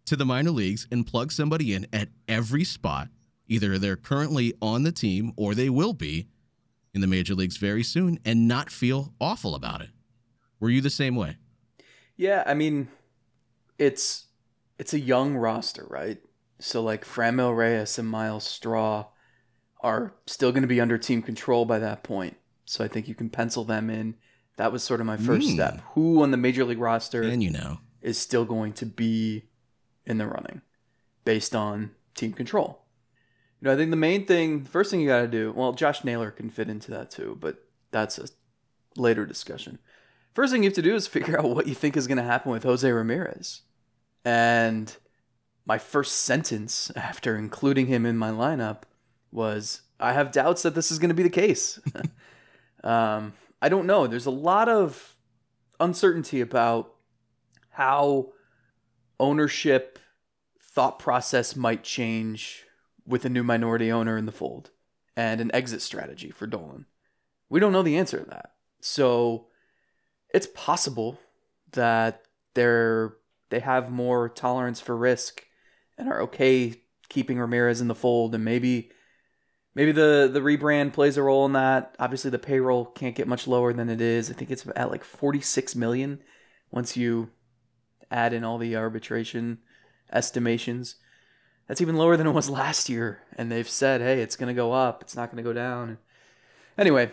to 0.04 0.16
the 0.16 0.26
minor 0.26 0.50
leagues 0.50 0.86
and 0.92 1.06
plug 1.06 1.32
somebody 1.32 1.72
in 1.72 1.86
at 1.92 2.10
every 2.28 2.64
spot. 2.64 3.08
Either 3.48 3.78
they're 3.78 3.96
currently 3.96 4.54
on 4.60 4.82
the 4.82 4.92
team 4.92 5.32
or 5.36 5.54
they 5.54 5.70
will 5.70 5.94
be 5.94 6.28
in 6.92 7.00
the 7.00 7.06
major 7.06 7.34
leagues 7.34 7.56
very 7.56 7.82
soon 7.82 8.18
and 8.24 8.46
not 8.46 8.70
feel 8.70 9.14
awful 9.20 9.54
about 9.54 9.80
it. 9.80 9.90
Were 10.60 10.70
you 10.70 10.80
the 10.80 10.90
same 10.90 11.16
way? 11.16 11.36
Yeah, 12.16 12.44
I 12.46 12.54
mean, 12.54 12.88
it's 13.78 14.26
it's 14.78 14.94
a 14.94 15.00
young 15.00 15.34
roster, 15.34 15.86
right? 15.88 16.18
So 16.58 16.82
like 16.82 17.04
Franmil 17.04 17.56
Reyes 17.56 17.98
and 17.98 18.08
Myles 18.08 18.44
Straw 18.44 19.06
are 19.80 20.14
still 20.26 20.52
going 20.52 20.62
to 20.62 20.68
be 20.68 20.80
under 20.80 20.96
team 20.96 21.22
control 21.22 21.64
by 21.64 21.78
that 21.78 22.02
point. 22.02 22.36
So 22.64 22.84
I 22.84 22.88
think 22.88 23.08
you 23.08 23.14
can 23.14 23.28
pencil 23.30 23.64
them 23.64 23.90
in. 23.90 24.14
That 24.56 24.72
was 24.72 24.82
sort 24.82 25.00
of 25.00 25.06
my 25.06 25.16
first 25.16 25.48
Hmm. 25.48 25.54
step. 25.54 25.80
Who 25.94 26.22
on 26.22 26.30
the 26.30 26.36
major 26.36 26.64
league 26.64 26.78
roster 26.78 27.22
And 27.22 27.42
you 27.42 27.50
know, 27.50 27.78
is 28.00 28.18
still 28.18 28.44
going 28.44 28.72
to 28.74 28.86
be 28.86 29.44
in 30.06 30.18
the 30.18 30.26
running 30.26 30.62
based 31.24 31.54
on 31.56 31.90
team 32.14 32.32
control? 32.32 32.82
You 33.60 33.66
know, 33.66 33.72
I 33.74 33.76
think 33.76 33.90
the 33.90 33.96
main 33.96 34.26
thing, 34.26 34.64
first 34.64 34.90
thing 34.90 35.00
you 35.00 35.08
got 35.08 35.22
to 35.22 35.28
do, 35.28 35.52
well, 35.56 35.72
Josh 35.72 36.04
Naylor 36.04 36.30
can 36.30 36.50
fit 36.50 36.68
into 36.68 36.90
that 36.90 37.10
too, 37.10 37.36
but 37.40 37.64
that's 37.90 38.18
a 38.18 38.28
later 38.96 39.24
discussion. 39.26 39.78
First 40.34 40.52
thing 40.52 40.62
you 40.62 40.68
have 40.68 40.74
to 40.74 40.82
do 40.82 40.94
is 40.94 41.06
figure 41.06 41.38
out 41.38 41.48
what 41.50 41.66
you 41.66 41.74
think 41.74 41.96
is 41.96 42.06
going 42.06 42.18
to 42.18 42.24
happen 42.24 42.52
with 42.52 42.62
Jose 42.64 42.90
Ramirez. 42.90 43.62
And 44.24 44.94
my 45.66 45.78
first 45.78 46.16
sentence 46.22 46.90
after 46.96 47.36
including 47.36 47.86
him 47.86 48.06
in 48.06 48.16
my 48.16 48.30
lineup 48.30 48.82
was 49.32 49.82
I 49.98 50.12
have 50.12 50.30
doubts 50.32 50.62
that 50.62 50.74
this 50.74 50.90
is 50.92 50.98
going 50.98 51.08
to 51.08 51.14
be 51.14 51.22
the 51.22 51.30
case. 51.30 51.80
um, 52.84 53.32
I 53.60 53.68
don't 53.68 53.86
know. 53.86 54.06
There's 54.06 54.26
a 54.26 54.30
lot 54.30 54.68
of 54.68 55.16
uncertainty 55.80 56.40
about 56.40 56.94
how 57.70 58.32
ownership 59.18 59.98
thought 60.62 60.98
process 60.98 61.56
might 61.56 61.82
change 61.82 62.64
with 63.06 63.24
a 63.24 63.28
new 63.28 63.42
minority 63.42 63.90
owner 63.90 64.16
in 64.16 64.26
the 64.26 64.32
fold 64.32 64.70
and 65.16 65.40
an 65.40 65.50
exit 65.54 65.82
strategy 65.82 66.30
for 66.30 66.46
Dolan. 66.46 66.86
We 67.48 67.60
don't 67.60 67.72
know 67.72 67.82
the 67.82 67.96
answer 67.96 68.18
to 68.18 68.30
that. 68.30 68.52
So 68.80 69.46
it's 70.32 70.48
possible 70.54 71.18
that 71.72 72.22
they're 72.54 73.16
they 73.50 73.60
have 73.60 73.90
more 73.90 74.28
tolerance 74.28 74.80
for 74.80 74.96
risk 74.96 75.44
and 75.96 76.08
are 76.08 76.22
okay 76.22 76.74
keeping 77.08 77.38
Ramirez 77.38 77.80
in 77.80 77.88
the 77.88 77.94
fold 77.94 78.34
and 78.34 78.44
maybe 78.44 78.90
maybe 79.74 79.92
the 79.92 80.28
the 80.32 80.40
rebrand 80.40 80.92
plays 80.92 81.16
a 81.16 81.22
role 81.22 81.46
in 81.46 81.52
that. 81.52 81.94
Obviously 81.98 82.30
the 82.30 82.38
payroll 82.38 82.86
can't 82.86 83.14
get 83.14 83.28
much 83.28 83.46
lower 83.46 83.72
than 83.72 83.88
it 83.88 84.00
is. 84.00 84.30
I 84.30 84.34
think 84.34 84.50
it's 84.50 84.66
at 84.76 84.90
like 84.90 85.04
46 85.04 85.74
million 85.76 86.20
once 86.70 86.96
you 86.96 87.30
add 88.10 88.32
in 88.32 88.44
all 88.44 88.58
the 88.58 88.76
arbitration 88.76 89.58
estimations. 90.12 90.96
That's 91.66 91.80
even 91.80 91.96
lower 91.96 92.16
than 92.16 92.26
it 92.26 92.32
was 92.32 92.50
last 92.50 92.88
year 92.88 93.22
and 93.36 93.50
they've 93.50 93.68
said, 93.68 94.00
"Hey, 94.00 94.20
it's 94.20 94.36
going 94.36 94.48
to 94.48 94.54
go 94.54 94.72
up. 94.72 95.02
It's 95.02 95.16
not 95.16 95.30
going 95.30 95.42
to 95.42 95.48
go 95.48 95.54
down." 95.54 95.98
Anyway, 96.76 97.10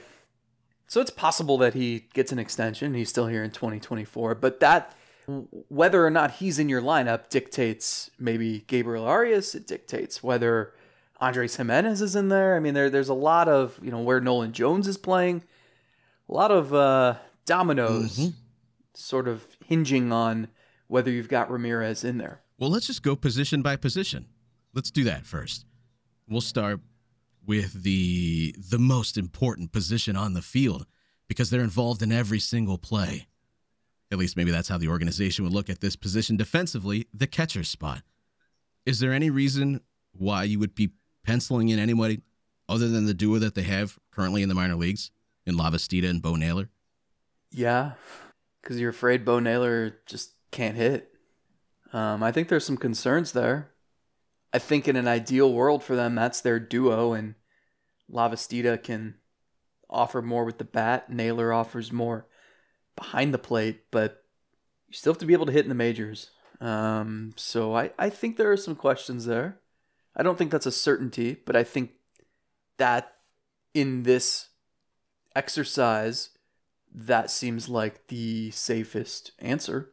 so 0.88 1.00
it's 1.00 1.12
possible 1.12 1.58
that 1.60 1.74
he 1.74 2.10
gets 2.14 2.32
an 2.32 2.40
extension. 2.40 2.94
He's 2.94 3.10
still 3.10 3.28
here 3.28 3.44
in 3.44 3.52
2024, 3.52 4.36
but 4.36 4.60
that 4.60 4.96
whether 5.70 6.06
or 6.06 6.10
not 6.10 6.32
he's 6.32 6.60
in 6.60 6.68
your 6.68 6.82
lineup 6.82 7.30
dictates 7.30 8.10
maybe 8.20 8.66
Gabriel 8.68 9.06
Arias. 9.06 9.56
It 9.56 9.68
dictates 9.68 10.22
whether 10.22 10.74
Andres 11.22 11.56
Gimenez 11.56 12.02
is 12.02 12.16
in 12.16 12.30
there. 12.30 12.56
I 12.56 12.60
mean, 12.60 12.74
there 12.74 12.90
there's 12.90 13.10
a 13.10 13.14
lot 13.14 13.48
of 13.48 13.80
you 13.82 13.92
know 13.92 14.00
where 14.02 14.20
Nolan 14.20 14.52
Jones 14.52 14.88
is 14.88 14.98
playing, 14.98 15.44
a 16.28 16.34
lot 16.34 16.52
of 16.52 16.74
uh, 16.74 17.16
dominoes, 17.46 18.18
Mm-hmm. 18.18 18.30
sort 18.96 19.28
of 19.28 19.46
hinging 19.66 20.12
on 20.12 20.48
whether 20.88 21.12
you've 21.12 21.30
got 21.30 21.50
Ramirez 21.52 22.04
in 22.04 22.18
there. 22.18 22.42
Well, 22.60 22.70
let's 22.70 22.88
just 22.88 23.04
go 23.04 23.16
position 23.16 23.62
by 23.62 23.76
position. 23.76 24.26
Let's 24.74 24.92
do 24.92 25.04
that 25.06 25.26
first. 25.26 25.66
We'll 26.28 26.42
start 26.42 26.80
with 27.46 27.84
the 27.84 28.56
the 28.58 28.80
most 28.80 29.18
important 29.18 29.72
position 29.72 30.16
on 30.16 30.34
the 30.34 30.42
field 30.42 30.86
because 31.28 31.50
they're 31.50 31.62
involved 31.62 32.02
in 32.02 32.12
every 32.12 32.40
single 32.40 32.78
play. 32.78 33.28
At 34.12 34.18
least 34.18 34.36
maybe 34.36 34.52
that's 34.52 34.68
how 34.68 34.78
the 34.78 34.90
organization 34.90 35.46
would 35.46 35.54
look 35.54 35.70
at 35.70 35.80
this 35.82 35.96
position 35.96 36.36
defensively, 36.36 37.08
the 37.14 37.28
catcher 37.28 37.64
spot. 37.64 38.02
Is 38.86 39.00
there 39.00 39.14
any 39.14 39.30
reason 39.30 39.80
why 40.12 40.44
you 40.44 40.60
would 40.60 40.76
be 40.76 40.92
penciling 41.24 41.70
in 41.70 41.80
anybody 41.80 42.22
other 42.68 42.88
than 42.88 43.06
the 43.06 43.14
duo 43.14 43.40
that 43.40 43.56
they 43.56 43.64
have 43.64 43.98
currently 44.12 44.44
in 44.44 44.50
the 44.50 44.56
minor 44.56 44.76
leagues 44.76 45.12
in 45.46 45.56
Lavastida 45.56 46.10
and 46.10 46.22
Bo 46.22 46.36
Naylor? 46.36 46.70
Yeah, 47.52 47.94
because 48.62 48.80
you're 48.80 48.90
afraid 48.92 49.26
Bo 49.26 49.40
Naylor 49.40 49.98
just 50.06 50.34
can't 50.52 50.78
hit. 50.78 51.14
Um, 51.94 52.24
I 52.24 52.32
think 52.32 52.48
there's 52.48 52.66
some 52.66 52.78
concerns 52.78 53.34
there. 53.34 53.72
I 54.54 54.60
think 54.60 54.88
in 54.88 54.96
an 54.96 55.08
ideal 55.08 55.52
world 55.54 55.84
for 55.84 55.96
them, 55.96 56.16
that's 56.16 56.42
their 56.42 56.60
duo, 56.60 57.14
and 57.14 57.36
Lavastida 58.10 58.82
can 58.82 59.16
offer 59.90 60.22
more 60.22 60.46
with 60.46 60.58
the 60.58 60.66
bat. 60.66 61.10
Naylor 61.10 61.54
offers 61.54 61.92
more 61.92 62.28
behind 62.96 63.34
the 63.34 63.38
plate, 63.38 63.84
but 63.92 64.24
you 64.88 64.94
still 64.94 65.14
have 65.14 65.20
to 65.20 65.26
be 65.26 65.34
able 65.34 65.46
to 65.46 65.52
hit 65.52 65.66
in 65.66 65.70
the 65.70 65.76
majors. 65.76 66.32
Um, 66.60 67.34
so 67.38 67.76
I, 67.76 67.92
I 67.98 68.10
think 68.10 68.38
there 68.38 68.52
are 68.52 68.58
some 68.58 68.76
questions 68.76 69.26
there. 69.26 69.61
I 70.16 70.24
don't 70.24 70.38
think 70.38 70.52
that's 70.52 70.66
a 70.66 70.72
certainty, 70.72 71.38
but 71.46 71.56
I 71.56 71.64
think 71.64 71.92
that 72.78 73.14
in 73.74 74.04
this 74.04 74.50
exercise, 75.36 76.30
that 76.94 77.32
seems 77.32 77.70
like 77.70 78.08
the 78.08 78.52
safest 78.52 79.32
answer. 79.40 79.90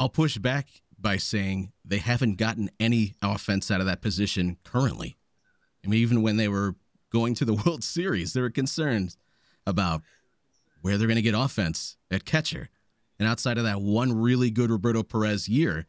I'll 0.00 0.08
push 0.08 0.38
back 0.38 0.68
by 0.98 1.18
saying 1.18 1.72
they 1.84 1.98
haven't 1.98 2.36
gotten 2.36 2.70
any 2.80 3.14
offense 3.22 3.70
out 3.70 3.80
of 3.80 3.86
that 3.86 4.00
position 4.00 4.56
currently. 4.64 5.16
I 5.84 5.88
mean, 5.88 6.00
even 6.00 6.22
when 6.22 6.36
they 6.36 6.48
were 6.48 6.76
going 7.10 7.34
to 7.34 7.44
the 7.44 7.54
World 7.66 7.84
Series, 7.84 8.32
there 8.32 8.42
were 8.42 8.50
concerns 8.50 9.16
about 9.66 10.02
where 10.80 10.96
they're 10.98 11.06
going 11.06 11.16
to 11.16 11.22
get 11.22 11.34
offense 11.34 11.96
at 12.10 12.24
catcher. 12.24 12.68
And 13.18 13.28
outside 13.28 13.58
of 13.58 13.64
that 13.64 13.80
one 13.80 14.12
really 14.12 14.50
good 14.50 14.70
Roberto 14.70 15.02
Perez 15.02 15.48
year, 15.48 15.86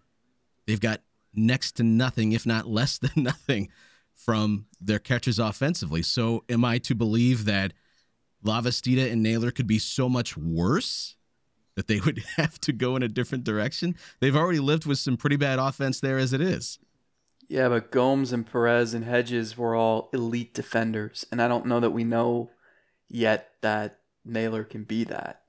they've 0.68 0.80
got 0.80 1.02
next 1.38 1.74
to 1.74 1.84
nothing, 1.84 2.32
if 2.32 2.46
not 2.46 2.68
less 2.68 2.98
than 2.98 3.24
nothing, 3.24 3.70
from 4.14 4.66
their 4.80 5.00
catchers 5.00 5.40
offensively. 5.40 6.02
So, 6.02 6.44
am 6.50 6.66
I 6.66 6.78
to 6.80 6.96
believe 6.96 7.46
that 7.46 7.74
Lavastida 8.44 9.12
and 9.12 9.22
Naylor 9.22 9.52
could 9.52 9.68
be 9.68 9.80
so 9.80 10.08
much 10.08 10.38
worse 10.38 11.16
that 11.76 11.88
they 11.88 12.00
would 12.06 12.24
have 12.38 12.60
to 12.62 12.72
go 12.72 12.96
in 12.96 13.04
a 13.04 13.08
different 13.08 13.44
direction? 13.44 13.96
They've 14.20 14.36
already 14.36 14.60
lived 14.60 14.86
with 14.86 15.00
some 15.00 15.18
pretty 15.18 15.36
bad 15.36 15.60
offense 15.60 16.00
there 16.00 16.18
as 16.18 16.34
it 16.34 16.42
is. 16.42 16.80
Yeah, 17.48 17.70
but 17.70 17.92
Gomes 17.92 18.34
and 18.34 18.46
Perez 18.46 18.96
and 18.96 19.06
Hedges 19.06 19.56
were 19.56 19.76
all 19.76 20.10
elite 20.14 20.54
defenders, 20.54 21.26
and 21.32 21.42
I 21.42 21.48
don't 21.48 21.68
know 21.68 21.80
that 21.80 21.92
we 21.92 22.04
know 22.04 22.50
yet 23.08 23.52
that 23.62 24.00
Naylor 24.24 24.64
can 24.64 24.84
be 24.84 25.04
that. 25.04 25.44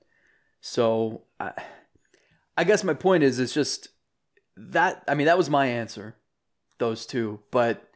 So, 0.61 1.23
I, 1.39 1.53
I 2.55 2.63
guess 2.63 2.83
my 2.83 2.93
point 2.93 3.23
is, 3.23 3.39
it's 3.39 3.53
just 3.53 3.89
that. 4.57 5.03
I 5.07 5.15
mean, 5.15 5.27
that 5.27 5.37
was 5.37 5.49
my 5.49 5.67
answer, 5.67 6.15
those 6.77 7.05
two, 7.05 7.39
but 7.51 7.89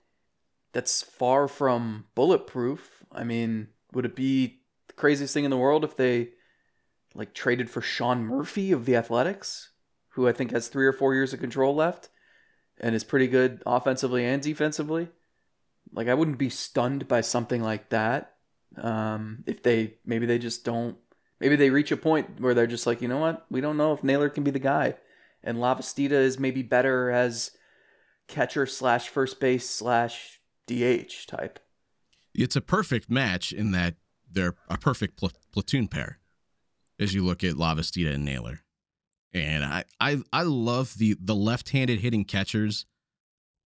that's 0.74 1.01
far 1.01 1.48
from 1.48 2.06
bulletproof. 2.15 3.03
I 3.12 3.24
mean, 3.24 3.68
would 3.94 4.06
it 4.06 4.15
be 4.15 4.62
the 4.88 4.94
craziest 4.94 5.34
thing 5.34 5.44
in 5.44 5.51
the 5.51 5.58
world 5.58 5.84
if 5.84 5.96
they 5.96 6.30
like 7.13 7.34
traded 7.34 7.70
for 7.70 7.82
Sean 7.82 8.24
Murphy 8.24 8.72
of 8.72 8.86
the 8.86 8.96
Athletics, 8.96 9.72
who 10.10 10.27
I 10.27 10.32
think 10.32 10.51
has 10.51 10.68
three 10.68 10.86
or 10.86 10.94
four 10.94 11.13
years 11.13 11.34
of 11.34 11.39
control 11.39 11.75
left? 11.75 12.10
and 12.82 12.96
is 12.96 13.03
pretty 13.03 13.27
good 13.27 13.62
offensively 13.65 14.25
and 14.25 14.41
defensively. 14.41 15.08
Like 15.94 16.08
I 16.08 16.13
wouldn't 16.13 16.38
be 16.38 16.50
stunned 16.50 17.08
by 17.08 17.22
something 17.22 17.62
like 17.62 17.89
that. 17.89 18.34
Um, 18.77 19.44
if 19.48 19.63
they 19.63 19.96
maybe 20.06 20.25
they 20.25 20.39
just 20.39 20.65
don't 20.65 20.98
maybe 21.39 21.56
they 21.56 21.70
reach 21.70 21.91
a 21.91 21.98
point 21.98 22.39
where 22.39 22.53
they're 22.53 22.68
just 22.68 22.88
like, 22.88 23.01
you 23.01 23.08
know 23.08 23.20
what, 23.20 23.46
we 23.50 23.62
don't 23.62 23.77
know 23.77 23.94
if 23.94 24.03
Naylor 24.03 24.30
can 24.30 24.44
be 24.44 24.51
the 24.51 24.60
guy. 24.60 24.96
And 25.43 25.57
Lavastida 25.57 26.12
is 26.12 26.39
maybe 26.39 26.62
better 26.62 27.10
as 27.10 27.51
catcher 28.27 28.65
slash 28.65 29.10
first 29.10 29.39
base 29.39 29.69
slash 29.69 30.39
DH 30.67 31.27
type. 31.27 31.60
It's 32.33 32.55
a 32.55 32.62
perfect 32.62 33.10
match 33.10 33.51
in 33.51 33.71
that 33.71 33.95
they're 34.31 34.55
a 34.69 34.77
perfect 34.77 35.17
pl- 35.17 35.31
platoon 35.51 35.88
pair 35.88 36.19
as 37.00 37.13
you 37.13 37.24
look 37.24 37.43
at 37.43 37.55
Lavastida 37.55 38.13
and 38.13 38.24
Naylor. 38.24 38.62
And 39.33 39.63
I, 39.63 39.83
I 40.00 40.21
I 40.31 40.43
love 40.43 40.98
the 40.98 41.15
the 41.19 41.36
left-handed 41.36 42.00
hitting 42.01 42.25
catchers 42.25 42.86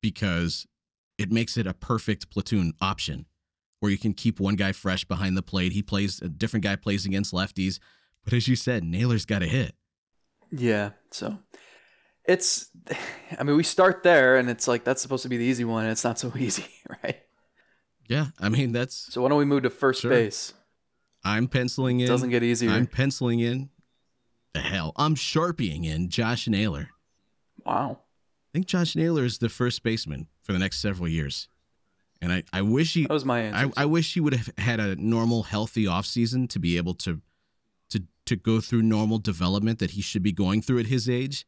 because 0.01 0.67
it 1.17 1.31
makes 1.31 1.57
it 1.57 1.65
a 1.65 1.73
perfect 1.73 2.29
platoon 2.29 2.73
option 2.81 3.25
where 3.79 3.91
you 3.91 3.97
can 3.97 4.13
keep 4.13 4.39
one 4.39 4.55
guy 4.55 4.71
fresh 4.71 5.05
behind 5.05 5.35
the 5.35 5.41
plate. 5.41 5.71
He 5.71 5.81
plays 5.81 6.21
a 6.21 6.29
different 6.29 6.63
guy 6.63 6.75
plays 6.75 7.05
against 7.05 7.33
lefties, 7.33 7.79
but 8.23 8.33
as 8.33 8.47
you 8.47 8.55
said, 8.55 8.83
Naylor's 8.83 9.25
got 9.25 9.39
to 9.39 9.47
hit. 9.47 9.75
Yeah, 10.51 10.91
so 11.11 11.39
it's 12.27 12.69
I 13.39 13.43
mean 13.43 13.55
we 13.55 13.63
start 13.63 14.03
there 14.03 14.37
and 14.37 14.49
it's 14.49 14.67
like 14.67 14.83
that's 14.83 15.01
supposed 15.01 15.23
to 15.23 15.29
be 15.29 15.37
the 15.37 15.45
easy 15.45 15.63
one 15.65 15.83
and 15.83 15.91
it's 15.91 16.03
not 16.03 16.19
so 16.19 16.31
easy, 16.37 16.65
right? 17.03 17.21
Yeah, 18.07 18.27
I 18.39 18.49
mean 18.49 18.71
that's 18.71 19.13
So 19.13 19.21
why 19.21 19.29
don't 19.29 19.37
we 19.39 19.45
move 19.45 19.63
to 19.63 19.69
first 19.69 20.01
Sure. 20.01 20.11
base? 20.11 20.53
I'm 21.23 21.47
penciling 21.47 21.99
in. 22.01 22.05
It 22.05 22.09
doesn't 22.09 22.29
get 22.29 22.43
easier. 22.43 22.69
I'm 22.69 22.85
penciling 22.85 23.39
in. 23.39 23.69
The 24.53 24.59
hell, 24.61 24.93
I'm 24.95 25.15
sharpieing 25.15 25.83
in 25.85 26.09
Josh 26.09 26.47
Naylor. 26.47 26.89
wow. 27.65 27.99
I 27.99 28.57
think 28.57 28.67
Josh 28.67 28.95
Naylor 28.95 29.25
is 29.25 29.39
the 29.39 29.49
first 29.49 29.83
baseman 29.83 30.27
for 30.41 30.53
the 30.53 30.59
next 30.59 30.79
several 30.79 31.09
years. 31.09 31.49
And 32.21 32.31
I, 32.31 32.43
I 32.53 32.61
wish 32.61 32.93
he 32.93 33.01
That 33.03 33.11
was 33.11 33.25
my 33.25 33.41
answer. 33.41 33.73
I, 33.75 33.81
I 33.81 33.85
wish 33.85 34.13
he 34.13 34.21
would 34.21 34.33
have 34.33 34.49
had 34.57 34.79
a 34.79 34.95
normal, 34.95 35.43
healthy 35.43 35.83
offseason 35.83 36.47
to 36.51 36.59
be 36.59 36.77
able 36.77 36.93
to 36.93 37.19
to 37.89 38.03
to 38.27 38.35
go 38.37 38.61
through 38.61 38.83
normal 38.83 39.17
development 39.17 39.79
that 39.79 39.91
he 39.91 40.01
should 40.01 40.23
be 40.23 40.31
going 40.31 40.61
through 40.61 40.79
at 40.79 40.85
his 40.85 41.09
age. 41.09 41.45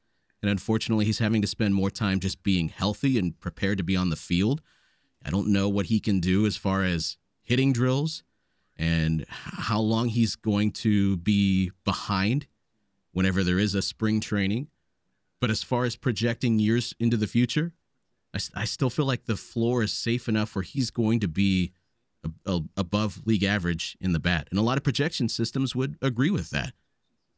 And 0.48 0.54
unfortunately, 0.54 1.04
he's 1.04 1.20
having 1.20 1.42
to 1.42 1.48
spend 1.48 1.76
more 1.76 1.90
time 1.90 2.22
just 2.22 2.42
being 2.42 2.70
healthy 2.70 3.20
and 3.20 3.38
prepared 3.38 3.80
to 3.80 3.84
be 3.84 3.98
on 3.98 4.10
the 4.10 4.16
field. 4.16 4.62
I 5.22 5.30
don't 5.30 5.50
know 5.50 5.68
what 5.68 5.88
he 5.88 6.00
can 6.00 6.22
do 6.22 6.46
as 6.46 6.56
far 6.56 6.86
as 6.86 7.18
hitting 7.44 7.74
drills 7.74 8.24
and 8.78 9.26
how 9.28 9.82
long 9.82 10.08
he's 10.08 10.38
going 10.38 10.72
to 10.72 11.18
be 11.18 11.72
behind 11.84 12.48
whenever 13.12 13.44
there 13.44 13.60
is 13.60 13.76
a 13.76 13.82
spring 13.82 14.22
training. 14.22 14.70
But 15.42 15.50
as 15.50 15.64
far 15.64 15.84
as 15.84 15.98
projecting 15.98 16.60
years 16.60 16.94
into 16.98 17.18
the 17.18 17.28
future, 17.28 17.74
I 18.56 18.64
still 18.64 18.90
feel 18.90 19.06
like 19.06 19.26
the 19.26 19.36
floor 19.36 19.84
is 19.84 19.92
safe 19.92 20.30
enough 20.30 20.56
where 20.56 20.64
he's 20.64 20.92
going 20.92 21.20
to 21.20 21.28
be 21.28 21.74
a, 22.24 22.30
a- 22.46 22.64
above 22.78 23.22
league 23.26 23.44
average 23.44 23.98
in 24.00 24.14
the 24.14 24.20
bat, 24.20 24.48
and 24.50 24.58
a 24.58 24.64
lot 24.64 24.78
of 24.78 24.86
projection 24.86 25.28
systems 25.28 25.76
would 25.76 25.98
agree 26.02 26.32
with 26.32 26.52
that. 26.52 26.72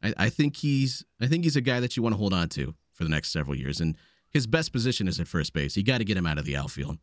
I, 0.00 0.14
I 0.16 0.28
think 0.28 0.58
he's 0.58 1.04
I 1.20 1.26
think 1.26 1.42
he's 1.42 1.56
a 1.56 1.60
guy 1.60 1.80
that 1.80 1.96
you 1.96 2.04
want 2.04 2.12
to 2.12 2.18
hold 2.18 2.34
on 2.34 2.48
to 2.50 2.76
for 3.00 3.04
the 3.04 3.10
next 3.10 3.32
several 3.32 3.56
years, 3.56 3.80
and 3.80 3.96
his 4.28 4.46
best 4.46 4.74
position 4.74 5.08
is 5.08 5.18
at 5.18 5.26
first 5.26 5.54
base. 5.54 5.74
You 5.74 5.82
got 5.82 5.98
to 5.98 6.04
get 6.04 6.18
him 6.18 6.26
out 6.26 6.36
of 6.36 6.44
the 6.44 6.54
outfield. 6.54 6.98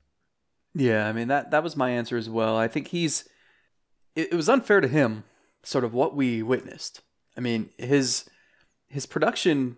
Yeah, 0.75 1.07
I 1.07 1.11
mean 1.11 1.27
that 1.29 1.49
that 1.49 1.63
was 1.63 1.75
my 1.75 1.89
answer 1.89 2.17
as 2.17 2.29
well. 2.29 2.55
I 2.55 2.67
think 2.67 2.89
he's 2.89 3.27
it, 4.15 4.31
it 4.31 4.35
was 4.35 4.47
unfair 4.47 4.79
to 4.79 4.87
him 4.87 5.23
sort 5.63 5.83
of 5.83 5.95
what 5.95 6.15
we 6.15 6.43
witnessed. 6.43 7.01
I 7.35 7.39
mean, 7.39 7.71
his 7.79 8.29
his 8.87 9.07
production 9.07 9.77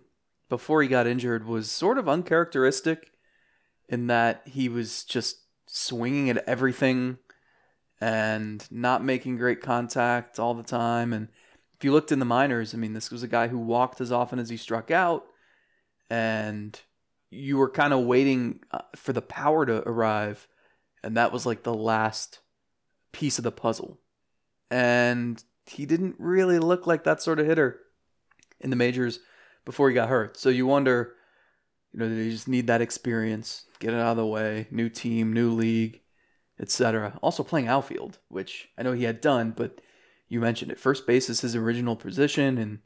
before 0.49 0.81
he 0.81 0.89
got 0.89 1.07
injured 1.07 1.47
was 1.47 1.71
sort 1.71 1.97
of 1.97 2.09
uncharacteristic 2.09 3.11
in 3.87 4.07
that 4.07 4.41
he 4.43 4.67
was 4.67 5.05
just 5.05 5.37
swinging 5.67 6.29
at 6.29 6.43
everything 6.45 7.17
and 8.01 8.67
not 8.69 9.05
making 9.05 9.37
great 9.37 9.61
contact 9.61 10.37
all 10.37 10.53
the 10.53 10.63
time 10.63 11.13
and 11.13 11.29
if 11.79 11.85
you 11.85 11.93
looked 11.93 12.11
in 12.11 12.19
the 12.19 12.25
minors, 12.25 12.73
I 12.73 12.77
mean, 12.77 12.91
this 12.91 13.09
was 13.09 13.23
a 13.23 13.27
guy 13.27 13.47
who 13.47 13.57
walked 13.57 14.01
as 14.01 14.11
often 14.11 14.37
as 14.37 14.49
he 14.49 14.57
struck 14.57 14.91
out 14.91 15.25
and 16.09 16.79
you 17.29 17.57
were 17.57 17.69
kind 17.69 17.93
of 17.93 18.05
waiting 18.05 18.61
uh, 18.71 18.81
for 18.95 19.13
the 19.13 19.21
power 19.21 19.65
to 19.65 19.87
arrive 19.87 20.47
and 21.03 21.15
that 21.17 21.31
was 21.31 21.45
like 21.45 21.63
the 21.63 21.73
last 21.73 22.39
piece 23.11 23.37
of 23.37 23.43
the 23.43 23.51
puzzle. 23.51 23.99
And 24.69 25.43
he 25.65 25.85
didn't 25.85 26.15
really 26.19 26.59
look 26.59 26.87
like 26.87 27.03
that 27.03 27.21
sort 27.21 27.39
of 27.39 27.45
hitter 27.45 27.79
in 28.59 28.69
the 28.69 28.75
majors 28.75 29.19
before 29.65 29.89
he 29.89 29.95
got 29.95 30.09
hurt. 30.09 30.37
So 30.37 30.49
you 30.49 30.65
wonder, 30.67 31.15
you 31.91 31.99
know, 31.99 32.09
did 32.09 32.17
he 32.17 32.31
just 32.31 32.47
need 32.47 32.67
that 32.67 32.81
experience, 32.81 33.65
get 33.79 33.93
it 33.93 33.99
out 33.99 34.11
of 34.11 34.17
the 34.17 34.25
way, 34.25 34.67
new 34.71 34.89
team, 34.89 35.33
new 35.33 35.51
league, 35.51 36.01
etc. 36.59 37.17
Also 37.21 37.43
playing 37.43 37.67
outfield, 37.67 38.19
which 38.27 38.69
I 38.77 38.83
know 38.83 38.93
he 38.93 39.03
had 39.05 39.21
done, 39.21 39.53
but 39.55 39.81
you 40.27 40.39
mentioned 40.39 40.71
it. 40.71 40.79
First 40.79 41.07
base 41.07 41.29
is 41.29 41.41
his 41.41 41.55
original 41.55 41.95
position 41.95 42.57
and 42.57 42.79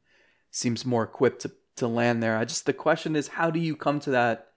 seems 0.52 0.86
more 0.86 1.04
equipped 1.04 1.42
to 1.42 1.52
to 1.78 1.88
land 1.88 2.22
there. 2.22 2.38
I 2.38 2.46
just 2.46 2.66
the 2.66 2.74
question 2.74 3.16
is 3.16 3.30
how 3.30 3.50
do 3.50 3.60
you 3.60 3.76
come 3.76 4.00
to 4.02 4.12
that 4.12 4.48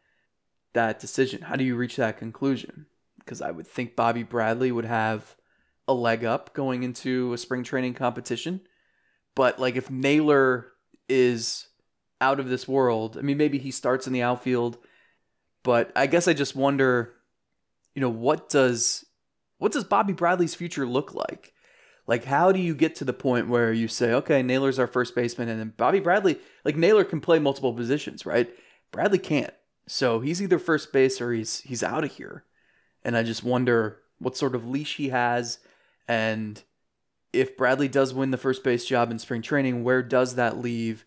that 0.75 0.99
decision? 1.01 1.43
How 1.43 1.57
do 1.57 1.65
you 1.65 1.77
reach 1.77 1.97
that 1.97 2.19
conclusion? 2.19 2.87
Because 3.19 3.41
I 3.41 3.51
would 3.51 3.67
think 3.67 3.97
Bobby 3.97 4.23
Bradley 4.23 4.71
would 4.71 4.85
have 4.85 5.37
a 5.89 5.95
leg 5.95 6.25
up 6.25 6.53
going 6.53 6.83
into 6.83 7.33
a 7.33 7.39
spring 7.39 7.63
training 7.63 7.95
competition. 7.95 8.61
But 9.35 9.59
like 9.59 9.77
if 9.77 9.91
Naylor 9.91 10.73
is 11.09 11.69
out 12.21 12.41
of 12.41 12.49
this 12.49 12.69
world, 12.69 13.17
I 13.19 13.23
mean 13.23 13.39
maybe 13.39 13.59
he 13.59 13.71
starts 13.71 14.07
in 14.07 14.13
the 14.13 14.23
outfield, 14.23 14.79
but 15.63 15.91
I 15.97 16.07
guess 16.07 16.29
I 16.29 16.33
just 16.33 16.55
wonder, 16.55 17.15
you 17.95 18.01
know, 18.01 18.11
what 18.11 18.49
does 18.49 19.05
what 19.59 19.73
does 19.73 19.85
Bobby 19.85 20.13
Bradley's 20.13 20.55
future 20.55 20.87
look 20.87 21.15
like? 21.15 21.55
Like, 22.07 22.25
how 22.25 22.53
do 22.53 22.61
you 22.61 22.75
get 22.75 22.95
to 22.97 23.05
the 23.05 23.13
point 23.13 23.49
where 23.49 23.73
you 23.73 23.89
say, 23.89 24.13
okay, 24.13 24.43
Naylor's 24.43 24.79
our 24.79 24.87
first 24.87 25.15
baseman, 25.15 25.49
and 25.49 25.59
then 25.59 25.73
Bobby 25.77 25.99
Bradley, 26.01 26.39
like 26.65 26.77
Naylor 26.77 27.05
can 27.05 27.21
play 27.21 27.39
multiple 27.39 27.73
positions, 27.75 28.25
right? 28.25 28.49
Bradley 28.93 29.19
can't. 29.19 29.53
So 29.89 30.21
he's 30.21 30.41
either 30.41 30.59
first 30.59 30.93
base 30.93 31.21
or 31.21 31.33
he's 31.33 31.61
he's 31.63 31.83
out 31.83 32.05
of 32.05 32.13
here. 32.13 32.45
And 33.05 33.17
I 33.17 33.23
just 33.23 33.43
wonder 33.45 33.99
what 34.19 34.37
sort 34.37 34.55
of 34.55 34.67
leash 34.69 34.97
he 34.97 35.09
has, 35.11 35.59
and 36.09 36.63
if 37.33 37.57
Bradley 37.57 37.89
does 37.89 38.15
win 38.15 38.31
the 38.31 38.39
first 38.39 38.65
base 38.65 38.85
job 38.87 39.11
in 39.11 39.19
spring 39.19 39.43
training, 39.43 39.85
where 39.85 40.03
does 40.03 40.37
that 40.37 40.59
leave 40.59 41.05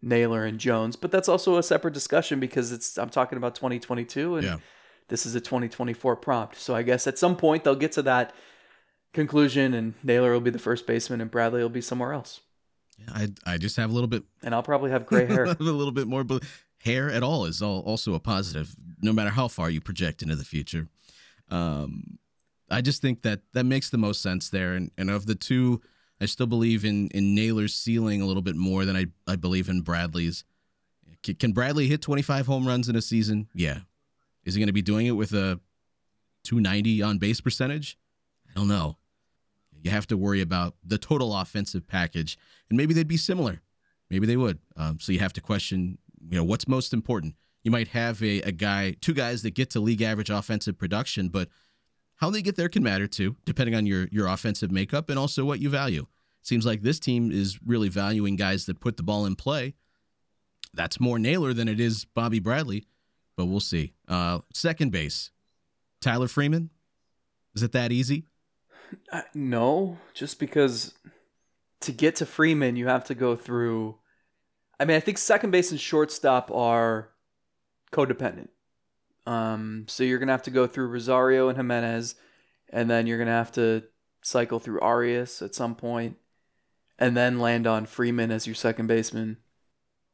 Naylor 0.00 0.44
and 0.44 0.58
Jones? 0.60 0.96
But 0.96 1.10
that's 1.10 1.28
also 1.28 1.56
a 1.56 1.62
separate 1.62 1.94
discussion 1.94 2.38
because 2.40 2.72
it's 2.72 2.98
I'm 2.98 3.08
talking 3.10 3.36
about 3.36 3.54
2022 3.54 4.36
and 4.36 4.44
Yeah. 4.46 4.56
this 5.08 5.26
is 5.26 5.34
a 5.34 5.40
2024 5.40 6.16
prompt. 6.16 6.56
So 6.56 6.74
I 6.74 6.82
guess 6.82 7.06
at 7.06 7.18
some 7.18 7.36
point 7.36 7.64
they'll 7.64 7.74
get 7.74 7.92
to 7.92 8.02
that 8.02 8.32
conclusion 9.12 9.74
and 9.74 9.94
Naylor 10.02 10.32
will 10.32 10.40
be 10.40 10.50
the 10.50 10.58
first 10.58 10.86
baseman 10.86 11.20
and 11.20 11.30
Bradley 11.30 11.62
will 11.62 11.68
be 11.68 11.80
somewhere 11.80 12.12
else. 12.12 12.40
I 13.08 13.28
I 13.44 13.58
just 13.58 13.76
have 13.76 13.90
a 13.90 13.92
little 13.92 14.08
bit 14.08 14.22
And 14.42 14.54
I'll 14.54 14.62
probably 14.62 14.90
have 14.90 15.06
gray 15.12 15.26
hair. 15.26 15.44
a 15.44 15.56
little 15.58 15.92
bit 15.92 16.06
more 16.06 16.24
but 16.24 16.42
hair 16.78 17.10
at 17.10 17.22
all 17.22 17.44
is 17.44 17.62
all, 17.62 17.80
also 17.80 18.14
a 18.14 18.20
positive 18.20 18.74
no 19.00 19.12
matter 19.12 19.30
how 19.30 19.48
far 19.48 19.70
you 19.70 19.80
project 19.80 20.22
into 20.22 20.36
the 20.36 20.44
future. 20.44 20.88
Um 21.50 22.18
i 22.70 22.80
just 22.80 23.02
think 23.02 23.22
that 23.22 23.40
that 23.52 23.64
makes 23.64 23.90
the 23.90 23.98
most 23.98 24.22
sense 24.22 24.48
there 24.48 24.74
and 24.74 24.90
and 24.96 25.10
of 25.10 25.26
the 25.26 25.34
two 25.34 25.82
i 26.22 26.26
still 26.26 26.46
believe 26.46 26.86
in 26.86 27.08
in 27.08 27.34
naylor's 27.34 27.74
ceiling 27.74 28.22
a 28.22 28.24
little 28.24 28.40
bit 28.40 28.56
more 28.56 28.86
than 28.86 28.96
i 28.96 29.04
i 29.26 29.36
believe 29.36 29.68
in 29.68 29.82
bradley's. 29.82 30.44
Can, 31.22 31.34
can 31.34 31.52
bradley 31.52 31.86
hit 31.86 32.00
25 32.00 32.46
home 32.46 32.66
runs 32.66 32.88
in 32.88 32.96
a 32.96 33.02
season? 33.02 33.48
Yeah. 33.54 33.80
Is 34.44 34.54
he 34.54 34.60
going 34.60 34.68
to 34.68 34.72
be 34.72 34.82
doing 34.82 35.06
it 35.06 35.12
with 35.12 35.32
a 35.32 35.60
290 36.42 37.02
on 37.02 37.18
base 37.18 37.40
percentage? 37.40 37.96
I 38.48 38.54
don't 38.54 38.66
know 38.68 38.96
you 39.82 39.90
have 39.90 40.06
to 40.06 40.16
worry 40.16 40.40
about 40.40 40.74
the 40.84 40.98
total 40.98 41.36
offensive 41.36 41.86
package 41.86 42.38
and 42.68 42.76
maybe 42.76 42.94
they'd 42.94 43.08
be 43.08 43.16
similar 43.16 43.62
Maybe 44.12 44.26
they 44.26 44.36
would. 44.36 44.58
Um, 44.76 45.00
so 45.00 45.10
you 45.10 45.20
have 45.20 45.32
to 45.32 45.40
question, 45.40 45.96
you 46.28 46.36
know, 46.36 46.44
what's 46.44 46.68
most 46.68 46.92
important. 46.92 47.34
You 47.64 47.70
might 47.70 47.88
have 47.88 48.22
a, 48.22 48.42
a 48.42 48.52
guy, 48.52 48.94
two 49.00 49.14
guys 49.14 49.40
that 49.42 49.54
get 49.54 49.70
to 49.70 49.80
league 49.80 50.02
average 50.02 50.28
offensive 50.28 50.76
production, 50.76 51.30
but 51.30 51.48
how 52.16 52.28
they 52.28 52.42
get 52.42 52.56
there 52.56 52.68
can 52.68 52.82
matter 52.82 53.06
too, 53.06 53.36
depending 53.46 53.74
on 53.74 53.86
your 53.86 54.08
your 54.12 54.26
offensive 54.26 54.70
makeup 54.70 55.08
and 55.08 55.18
also 55.18 55.46
what 55.46 55.60
you 55.60 55.70
value. 55.70 56.06
Seems 56.42 56.66
like 56.66 56.82
this 56.82 57.00
team 57.00 57.32
is 57.32 57.58
really 57.64 57.88
valuing 57.88 58.36
guys 58.36 58.66
that 58.66 58.80
put 58.80 58.98
the 58.98 59.02
ball 59.02 59.24
in 59.24 59.34
play. 59.34 59.74
That's 60.74 61.00
more 61.00 61.18
Naylor 61.18 61.54
than 61.54 61.66
it 61.66 61.80
is 61.80 62.04
Bobby 62.04 62.38
Bradley, 62.38 62.84
but 63.34 63.46
we'll 63.46 63.60
see. 63.60 63.94
Uh, 64.06 64.40
second 64.52 64.92
base, 64.92 65.30
Tyler 66.02 66.28
Freeman. 66.28 66.68
Is 67.54 67.62
it 67.62 67.72
that 67.72 67.92
easy? 67.92 68.26
Uh, 69.12 69.22
no, 69.34 69.98
just 70.14 70.38
because 70.38 70.94
to 71.80 71.92
get 71.92 72.16
to 72.16 72.26
Freeman, 72.26 72.76
you 72.76 72.86
have 72.88 73.04
to 73.04 73.14
go 73.14 73.36
through. 73.36 73.96
I 74.78 74.84
mean, 74.84 74.96
I 74.96 75.00
think 75.00 75.18
second 75.18 75.50
base 75.50 75.70
and 75.70 75.80
shortstop 75.80 76.50
are 76.50 77.10
codependent. 77.92 78.48
Um, 79.26 79.84
so 79.88 80.02
you're 80.02 80.18
gonna 80.18 80.32
have 80.32 80.42
to 80.44 80.50
go 80.50 80.66
through 80.66 80.88
Rosario 80.88 81.48
and 81.48 81.56
Gimenez, 81.56 82.14
and 82.70 82.90
then 82.90 83.06
you're 83.06 83.18
gonna 83.18 83.30
have 83.30 83.52
to 83.52 83.84
cycle 84.22 84.58
through 84.58 84.80
Arias 84.80 85.42
at 85.42 85.54
some 85.54 85.74
point, 85.74 86.16
and 86.98 87.16
then 87.16 87.38
land 87.38 87.66
on 87.66 87.86
Freeman 87.86 88.30
as 88.30 88.46
your 88.46 88.54
second 88.54 88.86
baseman. 88.86 89.38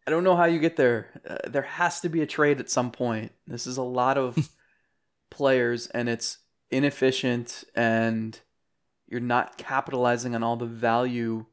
I 0.07 0.11
don't 0.11 0.25
know 0.25 0.37
how 0.37 0.47
you 0.47 0.59
get 0.59 0.77
there. 0.77 1.21
Uh, 1.29 1.37
there 1.49 1.63
has 1.63 2.01
to 2.01 2.09
be 2.09 2.23
a 2.23 2.27
trade 2.27 2.61
at 2.61 2.71
some 2.71 2.91
point. 2.91 3.33
This 3.47 3.67
is 3.67 3.77
a 3.77 3.83
lot 3.83 4.17
of 4.17 4.51
players, 5.31 5.87
and 5.89 6.09
it's 6.09 6.39
inefficient, 6.71 7.65
and 7.75 8.39
you're 9.09 9.21
not 9.21 9.57
capitalizing 9.57 10.35
on 10.35 10.43
all 10.43 10.57
the 10.57 10.67
value 10.67 11.47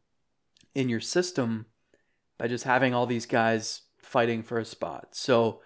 in 0.73 0.89
your 0.89 0.99
system 0.99 1.65
by 2.37 2.47
just 2.47 2.65
having 2.65 2.93
all 2.93 3.05
these 3.05 3.25
guys 3.25 3.83
fighting 4.01 4.43
for 4.43 4.59
a 4.59 4.65
spot. 4.65 5.09
So, 5.11 5.61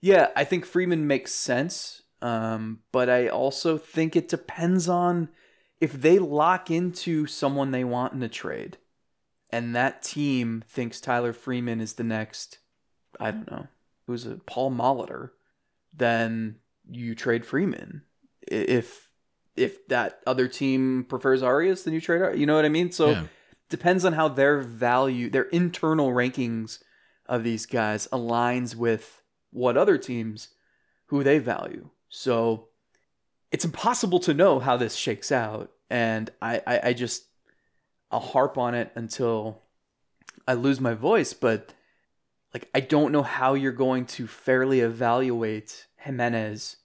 yeah, 0.00 0.28
I 0.36 0.44
think 0.44 0.64
Freeman 0.64 1.06
makes 1.06 1.32
sense. 1.32 2.02
Um, 2.22 2.80
but 2.92 3.10
I 3.10 3.28
also 3.28 3.76
think 3.76 4.16
it 4.16 4.28
depends 4.28 4.88
on 4.88 5.28
if 5.80 5.92
they 5.92 6.18
lock 6.18 6.70
into 6.70 7.26
someone 7.26 7.70
they 7.70 7.84
want 7.84 8.14
in 8.14 8.22
a 8.22 8.28
trade 8.28 8.78
and 9.50 9.74
that 9.76 10.02
team 10.02 10.62
thinks 10.68 11.00
Tyler 11.00 11.32
Freeman 11.32 11.80
is 11.80 11.94
the 11.94 12.04
next, 12.04 12.58
I 13.20 13.30
don't 13.30 13.50
know, 13.50 13.66
who's 14.06 14.26
a 14.26 14.36
Paul 14.46 14.70
Molitor, 14.70 15.30
then 15.94 16.56
you 16.90 17.14
trade 17.14 17.46
Freeman. 17.46 18.02
If 18.42 19.05
if 19.56 19.86
that 19.88 20.20
other 20.26 20.48
team 20.48 21.04
prefers 21.08 21.42
Arias, 21.42 21.84
then 21.84 21.94
you 21.94 22.00
trade. 22.00 22.22
Ar- 22.22 22.34
You 22.34 22.46
know 22.46 22.54
what 22.56 22.64
I 22.64 22.68
mean? 22.68 22.92
So 22.92 23.10
Yeah. 23.10 23.26
depends 23.68 24.04
on 24.04 24.12
how 24.12 24.28
their 24.28 24.60
value, 24.60 25.30
their 25.30 25.44
internal 25.44 26.10
rankings 26.10 26.82
of 27.26 27.42
these 27.42 27.66
guys 27.66 28.06
aligns 28.12 28.74
with 28.76 29.22
what 29.50 29.76
other 29.76 29.98
teams 29.98 30.48
who 31.06 31.22
they 31.24 31.38
value. 31.38 31.90
So 32.08 32.68
it's 33.50 33.64
impossible 33.64 34.18
to 34.20 34.34
know 34.34 34.58
how 34.58 34.76
this 34.76 34.94
shakes 34.94 35.30
out, 35.32 35.72
and 35.88 36.30
I, 36.42 36.60
I, 36.66 36.80
I 36.88 36.92
just 36.92 37.24
I'll 38.10 38.20
harp 38.20 38.58
on 38.58 38.74
it 38.74 38.92
until 38.94 39.62
I 40.46 40.54
lose 40.54 40.80
my 40.80 40.94
voice, 40.94 41.32
but 41.32 41.72
like 42.54 42.68
I 42.74 42.80
don't 42.80 43.12
know 43.12 43.22
how 43.22 43.54
you're 43.54 43.72
going 43.72 44.06
to 44.06 44.26
fairly 44.26 44.80
evaluate 44.80 45.86
Gimenez 46.04 46.76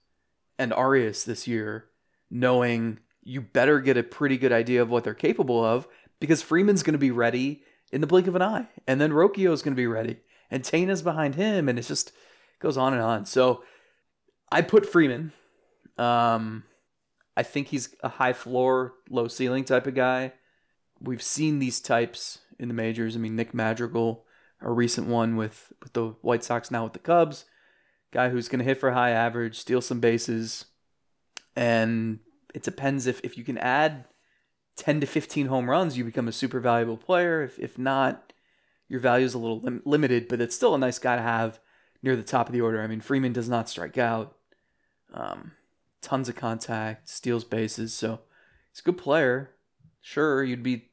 and 0.58 0.72
Arias 0.72 1.24
this 1.24 1.46
year, 1.46 1.86
knowing 2.32 2.98
you 3.22 3.40
better 3.40 3.78
get 3.78 3.96
a 3.96 4.02
pretty 4.02 4.36
good 4.36 4.52
idea 4.52 4.82
of 4.82 4.90
what 4.90 5.04
they're 5.04 5.14
capable 5.14 5.64
of 5.64 5.86
because 6.18 6.42
Freeman's 6.42 6.82
going 6.82 6.94
to 6.94 6.98
be 6.98 7.10
ready 7.10 7.62
in 7.92 8.00
the 8.00 8.06
blink 8.06 8.26
of 8.26 8.34
an 8.34 8.42
eye, 8.42 8.68
and 8.86 9.00
then 9.00 9.12
Rocchio's 9.12 9.60
going 9.60 9.74
to 9.74 9.80
be 9.80 9.86
ready, 9.86 10.20
and 10.50 10.64
Tena's 10.64 11.02
behind 11.02 11.34
him, 11.34 11.68
and 11.68 11.78
it 11.78 11.82
just 11.82 12.12
goes 12.58 12.78
on 12.78 12.94
and 12.94 13.02
on. 13.02 13.26
So 13.26 13.62
I 14.50 14.62
put 14.62 14.86
Freeman. 14.86 15.32
Um, 15.98 16.64
I 17.36 17.42
think 17.42 17.68
he's 17.68 17.94
a 18.02 18.08
high 18.08 18.32
floor, 18.32 18.94
low 19.10 19.28
ceiling 19.28 19.64
type 19.64 19.86
of 19.86 19.94
guy. 19.94 20.32
We've 21.00 21.22
seen 21.22 21.58
these 21.58 21.80
types 21.80 22.38
in 22.58 22.68
the 22.68 22.74
majors. 22.74 23.14
I 23.14 23.18
mean, 23.18 23.36
Nick 23.36 23.52
Madrigal, 23.52 24.24
a 24.60 24.70
recent 24.70 25.08
one 25.08 25.36
with, 25.36 25.72
with 25.82 25.92
the 25.92 26.14
White 26.22 26.44
Sox, 26.44 26.70
now 26.70 26.84
with 26.84 26.92
the 26.94 26.98
Cubs. 26.98 27.44
Guy 28.10 28.28
who's 28.28 28.48
going 28.48 28.60
to 28.60 28.64
hit 28.64 28.78
for 28.78 28.92
high 28.92 29.10
average, 29.10 29.58
steal 29.58 29.80
some 29.80 30.00
bases. 30.00 30.66
And 31.56 32.20
it 32.54 32.62
depends 32.62 33.06
if, 33.06 33.20
if 33.22 33.36
you 33.36 33.44
can 33.44 33.58
add 33.58 34.04
10 34.76 35.00
to 35.00 35.06
15 35.06 35.46
home 35.46 35.68
runs, 35.68 35.96
you 35.96 36.04
become 36.04 36.28
a 36.28 36.32
super 36.32 36.60
valuable 36.60 36.96
player. 36.96 37.42
If, 37.42 37.58
if 37.58 37.78
not, 37.78 38.32
your 38.88 39.00
value 39.00 39.26
is 39.26 39.34
a 39.34 39.38
little 39.38 39.60
lim- 39.60 39.82
limited, 39.84 40.28
but 40.28 40.40
it's 40.40 40.56
still 40.56 40.74
a 40.74 40.78
nice 40.78 40.98
guy 40.98 41.16
to 41.16 41.22
have 41.22 41.60
near 42.02 42.16
the 42.16 42.22
top 42.22 42.48
of 42.48 42.52
the 42.52 42.60
order. 42.60 42.82
I 42.82 42.86
mean, 42.86 43.00
Freeman 43.00 43.32
does 43.32 43.48
not 43.48 43.68
strike 43.68 43.98
out. 43.98 44.36
Um, 45.14 45.52
tons 46.00 46.28
of 46.28 46.36
contact, 46.36 47.08
steals 47.08 47.44
bases. 47.44 47.94
So 47.94 48.20
he's 48.70 48.80
a 48.80 48.82
good 48.82 48.98
player. 48.98 49.50
Sure, 50.00 50.42
you'd 50.42 50.62
be 50.62 50.90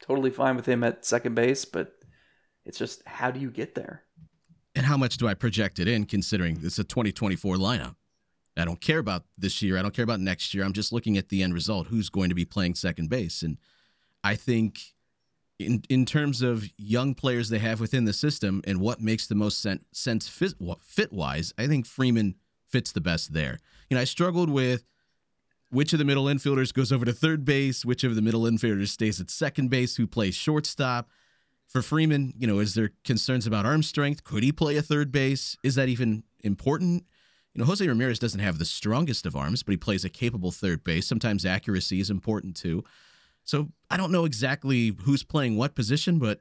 totally 0.00 0.30
fine 0.30 0.56
with 0.56 0.66
him 0.66 0.82
at 0.82 1.04
second 1.04 1.34
base, 1.34 1.64
but 1.64 1.92
it's 2.64 2.78
just 2.78 3.06
how 3.06 3.30
do 3.30 3.38
you 3.38 3.50
get 3.50 3.74
there? 3.74 4.02
And 4.74 4.84
how 4.84 4.96
much 4.96 5.16
do 5.16 5.28
I 5.28 5.34
project 5.34 5.78
it 5.78 5.88
in 5.88 6.04
considering 6.04 6.58
it's 6.62 6.78
a 6.78 6.84
2024 6.84 7.56
lineup? 7.56 7.96
I 8.56 8.64
don't 8.64 8.80
care 8.80 8.98
about 8.98 9.24
this 9.36 9.60
year. 9.60 9.78
I 9.78 9.82
don't 9.82 9.94
care 9.94 10.02
about 10.02 10.20
next 10.20 10.54
year. 10.54 10.64
I'm 10.64 10.72
just 10.72 10.92
looking 10.92 11.16
at 11.16 11.28
the 11.28 11.42
end 11.42 11.54
result. 11.54 11.88
Who's 11.88 12.08
going 12.08 12.30
to 12.30 12.34
be 12.34 12.44
playing 12.44 12.74
second 12.74 13.10
base? 13.10 13.42
And 13.42 13.58
I 14.24 14.34
think 14.34 14.80
in 15.58 15.82
in 15.88 16.04
terms 16.04 16.42
of 16.42 16.68
young 16.76 17.14
players 17.14 17.48
they 17.48 17.58
have 17.58 17.80
within 17.80 18.04
the 18.04 18.12
system 18.12 18.62
and 18.66 18.80
what 18.80 19.00
makes 19.00 19.26
the 19.26 19.34
most 19.34 19.60
sen- 19.60 19.84
sense 19.92 20.28
fit, 20.28 20.54
fit 20.80 21.12
wise, 21.12 21.52
I 21.58 21.66
think 21.66 21.86
Freeman 21.86 22.36
fits 22.68 22.92
the 22.92 23.00
best 23.00 23.32
there. 23.32 23.58
You 23.88 23.96
know, 23.96 24.00
I 24.00 24.04
struggled 24.04 24.50
with 24.50 24.84
which 25.70 25.92
of 25.92 25.98
the 25.98 26.04
middle 26.04 26.24
infielders 26.24 26.72
goes 26.72 26.92
over 26.92 27.04
to 27.04 27.12
third 27.12 27.44
base, 27.44 27.84
which 27.84 28.04
of 28.04 28.14
the 28.14 28.22
middle 28.22 28.42
infielders 28.42 28.88
stays 28.88 29.20
at 29.20 29.30
second 29.30 29.68
base, 29.68 29.96
who 29.96 30.06
plays 30.06 30.34
shortstop. 30.34 31.08
For 31.66 31.82
Freeman, 31.82 32.32
you 32.38 32.46
know, 32.46 32.60
is 32.60 32.74
there 32.74 32.92
concerns 33.04 33.44
about 33.44 33.66
arm 33.66 33.82
strength? 33.82 34.22
Could 34.22 34.44
he 34.44 34.52
play 34.52 34.76
a 34.76 34.82
third 34.82 35.10
base? 35.10 35.56
Is 35.64 35.74
that 35.74 35.88
even 35.88 36.22
important? 36.44 37.04
You 37.56 37.62
know, 37.62 37.68
Jose 37.68 37.88
Ramirez 37.88 38.18
doesn't 38.18 38.40
have 38.40 38.58
the 38.58 38.66
strongest 38.66 39.24
of 39.24 39.34
arms, 39.34 39.62
but 39.62 39.70
he 39.72 39.78
plays 39.78 40.04
a 40.04 40.10
capable 40.10 40.50
third 40.50 40.84
base. 40.84 41.06
Sometimes 41.06 41.46
accuracy 41.46 42.00
is 42.00 42.10
important 42.10 42.54
too. 42.54 42.84
So 43.44 43.70
I 43.90 43.96
don't 43.96 44.12
know 44.12 44.26
exactly 44.26 44.94
who's 45.04 45.22
playing 45.22 45.56
what 45.56 45.74
position, 45.74 46.18
but 46.18 46.40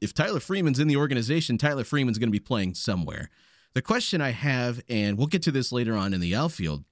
if 0.00 0.12
Tyler 0.12 0.40
Freeman's 0.40 0.80
in 0.80 0.88
the 0.88 0.96
organization, 0.96 1.58
Tyler 1.58 1.84
Freeman's 1.84 2.18
going 2.18 2.28
to 2.28 2.32
be 2.32 2.40
playing 2.40 2.74
somewhere. 2.74 3.30
The 3.74 3.82
question 3.82 4.20
I 4.20 4.30
have, 4.30 4.82
and 4.88 5.16
we'll 5.16 5.28
get 5.28 5.42
to 5.42 5.52
this 5.52 5.70
later 5.70 5.94
on 5.94 6.12
in 6.12 6.18
the 6.20 6.34
outfield, 6.34 6.82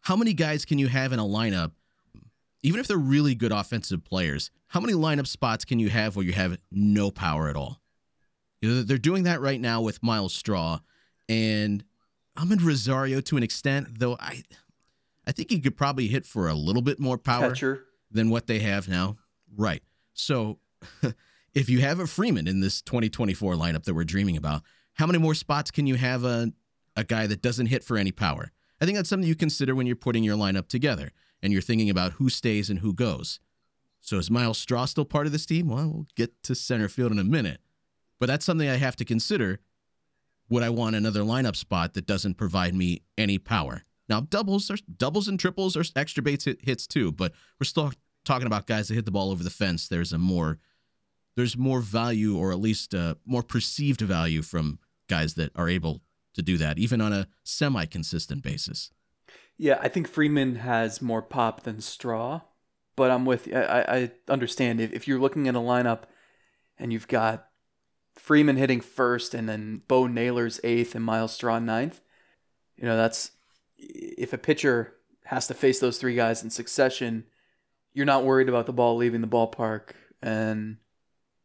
how 0.00 0.16
many 0.16 0.32
guys 0.32 0.64
can 0.64 0.80
you 0.80 0.88
have 0.88 1.12
in 1.12 1.20
a 1.20 1.24
lineup, 1.24 1.70
even 2.64 2.80
if 2.80 2.88
they're 2.88 2.96
really 2.96 3.36
good 3.36 3.52
offensive 3.52 4.02
players? 4.02 4.50
How 4.66 4.80
many 4.80 4.94
lineup 4.94 5.28
spots 5.28 5.64
can 5.64 5.78
you 5.78 5.88
have 5.90 6.16
where 6.16 6.26
you 6.26 6.32
have 6.32 6.58
no 6.72 7.12
power 7.12 7.48
at 7.48 7.54
all? 7.54 7.80
You 8.60 8.70
know, 8.70 8.82
they're 8.82 8.98
doing 8.98 9.22
that 9.22 9.40
right 9.40 9.60
now 9.60 9.82
with 9.82 10.02
Myles 10.02 10.34
Straw, 10.34 10.80
and 11.28 11.84
Amed 12.36 12.64
Rosario 12.64 13.20
to 13.22 13.36
an 13.36 13.42
extent, 13.42 13.98
though 13.98 14.16
I, 14.20 14.42
I 15.26 15.32
think 15.32 15.50
he 15.50 15.60
could 15.60 15.76
probably 15.76 16.08
hit 16.08 16.26
for 16.26 16.48
a 16.48 16.54
little 16.54 16.82
bit 16.82 17.00
more 17.00 17.18
power 17.18 17.48
Catcher. 17.48 17.84
than 18.10 18.30
what 18.30 18.46
they 18.46 18.60
have 18.60 18.88
now. 18.88 19.16
Right. 19.56 19.82
So, 20.14 20.58
if 21.54 21.68
you 21.68 21.80
have 21.80 21.98
a 22.00 22.06
Freeman 22.06 22.46
in 22.46 22.60
this 22.60 22.82
2024 22.82 23.54
lineup 23.54 23.84
that 23.84 23.94
we're 23.94 24.04
dreaming 24.04 24.36
about, 24.36 24.62
how 24.94 25.06
many 25.06 25.18
more 25.18 25.34
spots 25.34 25.70
can 25.70 25.86
you 25.86 25.96
have 25.96 26.24
a 26.24 26.52
a 26.98 27.04
guy 27.04 27.26
that 27.26 27.42
doesn't 27.42 27.66
hit 27.66 27.84
for 27.84 27.96
any 27.98 28.12
power? 28.12 28.52
I 28.80 28.84
think 28.84 28.96
that's 28.96 29.08
something 29.08 29.28
you 29.28 29.34
consider 29.34 29.74
when 29.74 29.86
you're 29.86 29.96
putting 29.96 30.24
your 30.24 30.36
lineup 30.36 30.68
together 30.68 31.12
and 31.42 31.52
you're 31.52 31.62
thinking 31.62 31.90
about 31.90 32.12
who 32.12 32.28
stays 32.28 32.70
and 32.70 32.80
who 32.80 32.92
goes. 32.92 33.40
So 34.00 34.18
is 34.18 34.30
Myles 34.30 34.58
Straw 34.58 34.84
still 34.84 35.04
part 35.04 35.26
of 35.26 35.32
this 35.32 35.46
team? 35.46 35.68
Well, 35.68 35.88
we'll 35.88 36.06
get 36.14 36.42
to 36.44 36.54
center 36.54 36.88
field 36.88 37.12
in 37.12 37.18
a 37.18 37.24
minute. 37.24 37.60
But 38.18 38.26
that's 38.26 38.44
something 38.44 38.68
I 38.68 38.76
have 38.76 38.96
to 38.96 39.04
consider. 39.04 39.60
Would 40.48 40.62
I 40.62 40.70
want 40.70 40.96
another 40.96 41.22
lineup 41.22 41.56
spot 41.56 41.94
that 41.94 42.06
doesn't 42.06 42.34
provide 42.34 42.74
me 42.74 43.02
any 43.18 43.38
power? 43.38 43.82
Now, 44.08 44.20
doubles 44.20 44.70
doubles 44.96 45.28
and 45.28 45.38
triples 45.38 45.76
are 45.76 45.84
extra 45.96 46.22
base 46.22 46.44
hit, 46.44 46.60
hits 46.62 46.86
too, 46.86 47.10
but 47.12 47.32
we're 47.58 47.64
still 47.64 47.92
talking 48.24 48.46
about 48.46 48.66
guys 48.66 48.88
that 48.88 48.94
hit 48.94 49.04
the 49.04 49.10
ball 49.10 49.30
over 49.30 49.42
the 49.42 49.50
fence. 49.50 49.88
There's 49.88 50.12
a 50.12 50.18
more 50.18 50.58
there's 51.36 51.56
more 51.56 51.80
value, 51.80 52.36
or 52.36 52.50
at 52.50 52.60
least 52.60 52.94
uh, 52.94 53.16
more 53.26 53.42
perceived 53.42 54.00
value 54.00 54.40
from 54.42 54.78
guys 55.08 55.34
that 55.34 55.50
are 55.54 55.68
able 55.68 56.00
to 56.34 56.42
do 56.42 56.56
that, 56.56 56.78
even 56.78 57.00
on 57.00 57.12
a 57.12 57.28
semi-consistent 57.44 58.42
basis. 58.42 58.90
Yeah, 59.58 59.78
I 59.80 59.88
think 59.88 60.08
Freeman 60.08 60.56
has 60.56 61.02
more 61.02 61.22
pop 61.22 61.62
than 61.62 61.80
Straw, 61.80 62.42
but 62.94 63.10
I'm 63.10 63.24
with. 63.26 63.54
I, 63.54 63.84
I 63.88 64.32
understand 64.32 64.80
if, 64.80 64.92
if 64.92 65.08
you're 65.08 65.20
looking 65.20 65.48
at 65.48 65.54
a 65.54 65.60
lineup 65.60 66.04
and 66.78 66.92
you've 66.92 67.08
got 67.08 67.48
Freeman 68.16 68.56
hitting 68.56 68.80
first 68.80 69.34
and 69.34 69.48
then 69.48 69.82
Bo 69.86 70.06
Naylor's 70.06 70.58
eighth 70.64 70.94
and 70.94 71.04
Myles 71.04 71.32
Straw 71.32 71.58
ninth, 71.58 72.00
you 72.76 72.84
know, 72.84 72.96
that's 72.96 73.30
if 73.78 74.32
a 74.32 74.38
pitcher 74.38 74.94
has 75.24 75.46
to 75.48 75.54
face 75.54 75.80
those 75.80 75.98
three 75.98 76.14
guys 76.14 76.42
in 76.42 76.50
succession, 76.50 77.24
you're 77.92 78.06
not 78.06 78.24
worried 78.24 78.48
about 78.48 78.66
the 78.66 78.72
ball 78.72 78.96
leaving 78.96 79.20
the 79.20 79.26
ballpark, 79.26 79.90
and 80.22 80.76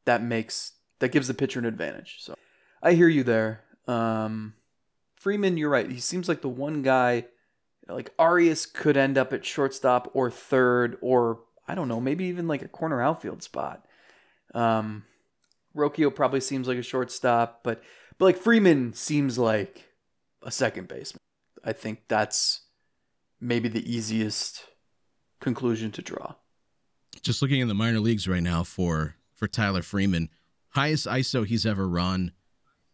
that 0.06 0.22
makes 0.22 0.74
that 1.00 1.12
gives 1.12 1.28
the 1.28 1.34
pitcher 1.34 1.60
an 1.60 1.66
advantage. 1.66 2.18
So 2.20 2.36
I 2.82 2.94
hear 2.94 3.08
you 3.08 3.24
there. 3.24 3.64
Um, 3.88 4.54
Freeman, 5.16 5.58
you're 5.58 5.70
right. 5.70 5.90
He 5.90 6.00
seems 6.00 6.28
like 6.28 6.42
the 6.42 6.50
one 6.50 6.82
guy, 6.82 7.26
like 7.88 8.14
Arias 8.18 8.66
could 8.66 8.98
end 8.98 9.18
up 9.18 9.34
at 9.34 9.46
shortstop 9.46 10.10
or 10.14 10.30
third, 10.30 10.98
or 11.02 11.42
I 11.68 11.76
don't 11.76 11.88
know, 11.88 12.02
maybe 12.02 12.26
even 12.26 12.48
like 12.48 12.62
a 12.62 12.68
corner 12.68 13.02
outfield 13.02 13.44
spot. 13.44 13.86
Um, 14.54 15.06
Rocchio 15.76 16.14
probably 16.14 16.42
seems 16.42 16.68
like 16.68 16.78
a 16.78 16.84
shortstop, 16.84 17.62
but 17.64 17.82
but 18.18 18.26
like 18.26 18.38
Freeman 18.38 18.94
seems 18.94 19.38
like 19.38 19.90
a 20.44 20.52
second 20.52 20.88
baseman. 20.88 21.20
I 21.64 21.74
think 21.74 22.04
that's 22.08 22.62
maybe 23.40 23.70
the 23.70 23.92
easiest 23.92 24.66
conclusion 25.40 25.92
to 25.92 26.02
draw. 26.02 26.36
Just 27.22 27.42
looking 27.42 27.60
in 27.60 27.68
the 27.68 27.74
minor 27.74 28.00
leagues 28.00 28.28
right 28.28 28.44
now 28.44 28.64
for 28.64 29.16
for 29.36 29.48
Tyler 29.48 29.82
Freeman, 29.82 30.30
highest 30.70 31.08
ISO 31.08 31.46
he's 31.46 31.66
ever 31.66 31.88
run, 31.88 32.32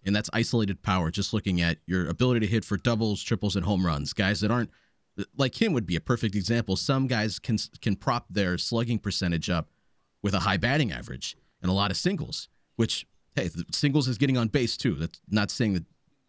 and 0.05 0.15
that's 0.15 0.29
isolated 0.33 0.81
power. 0.81 1.11
Just 1.11 1.33
looking 1.33 1.61
at 1.61 1.77
your 1.85 2.07
ability 2.07 2.41
to 2.41 2.47
hit 2.47 2.65
for 2.65 2.77
doubles, 2.77 3.21
triples, 3.23 3.55
and 3.55 3.65
home 3.65 3.85
runs. 3.85 4.13
Guys 4.13 4.41
that 4.41 4.51
aren't 4.51 4.71
like 5.35 5.61
him 5.61 5.73
would 5.73 5.85
be 5.85 5.95
a 5.95 6.01
perfect 6.01 6.35
example. 6.35 6.75
Some 6.75 7.07
guys 7.07 7.39
can 7.39 7.57
can 7.81 7.95
prop 7.95 8.25
their 8.29 8.57
slugging 8.57 8.99
percentage 8.99 9.49
up 9.49 9.69
with 10.21 10.33
a 10.33 10.39
high 10.39 10.57
batting 10.57 10.91
average 10.91 11.37
and 11.61 11.69
a 11.69 11.73
lot 11.73 11.91
of 11.91 11.97
singles. 11.97 12.49
Which 12.77 13.05
hey, 13.35 13.49
singles 13.71 14.07
is 14.07 14.17
getting 14.17 14.37
on 14.37 14.47
base 14.47 14.77
too. 14.77 14.95
That's 14.95 15.19
not 15.29 15.51
saying 15.51 15.73
that 15.73 15.85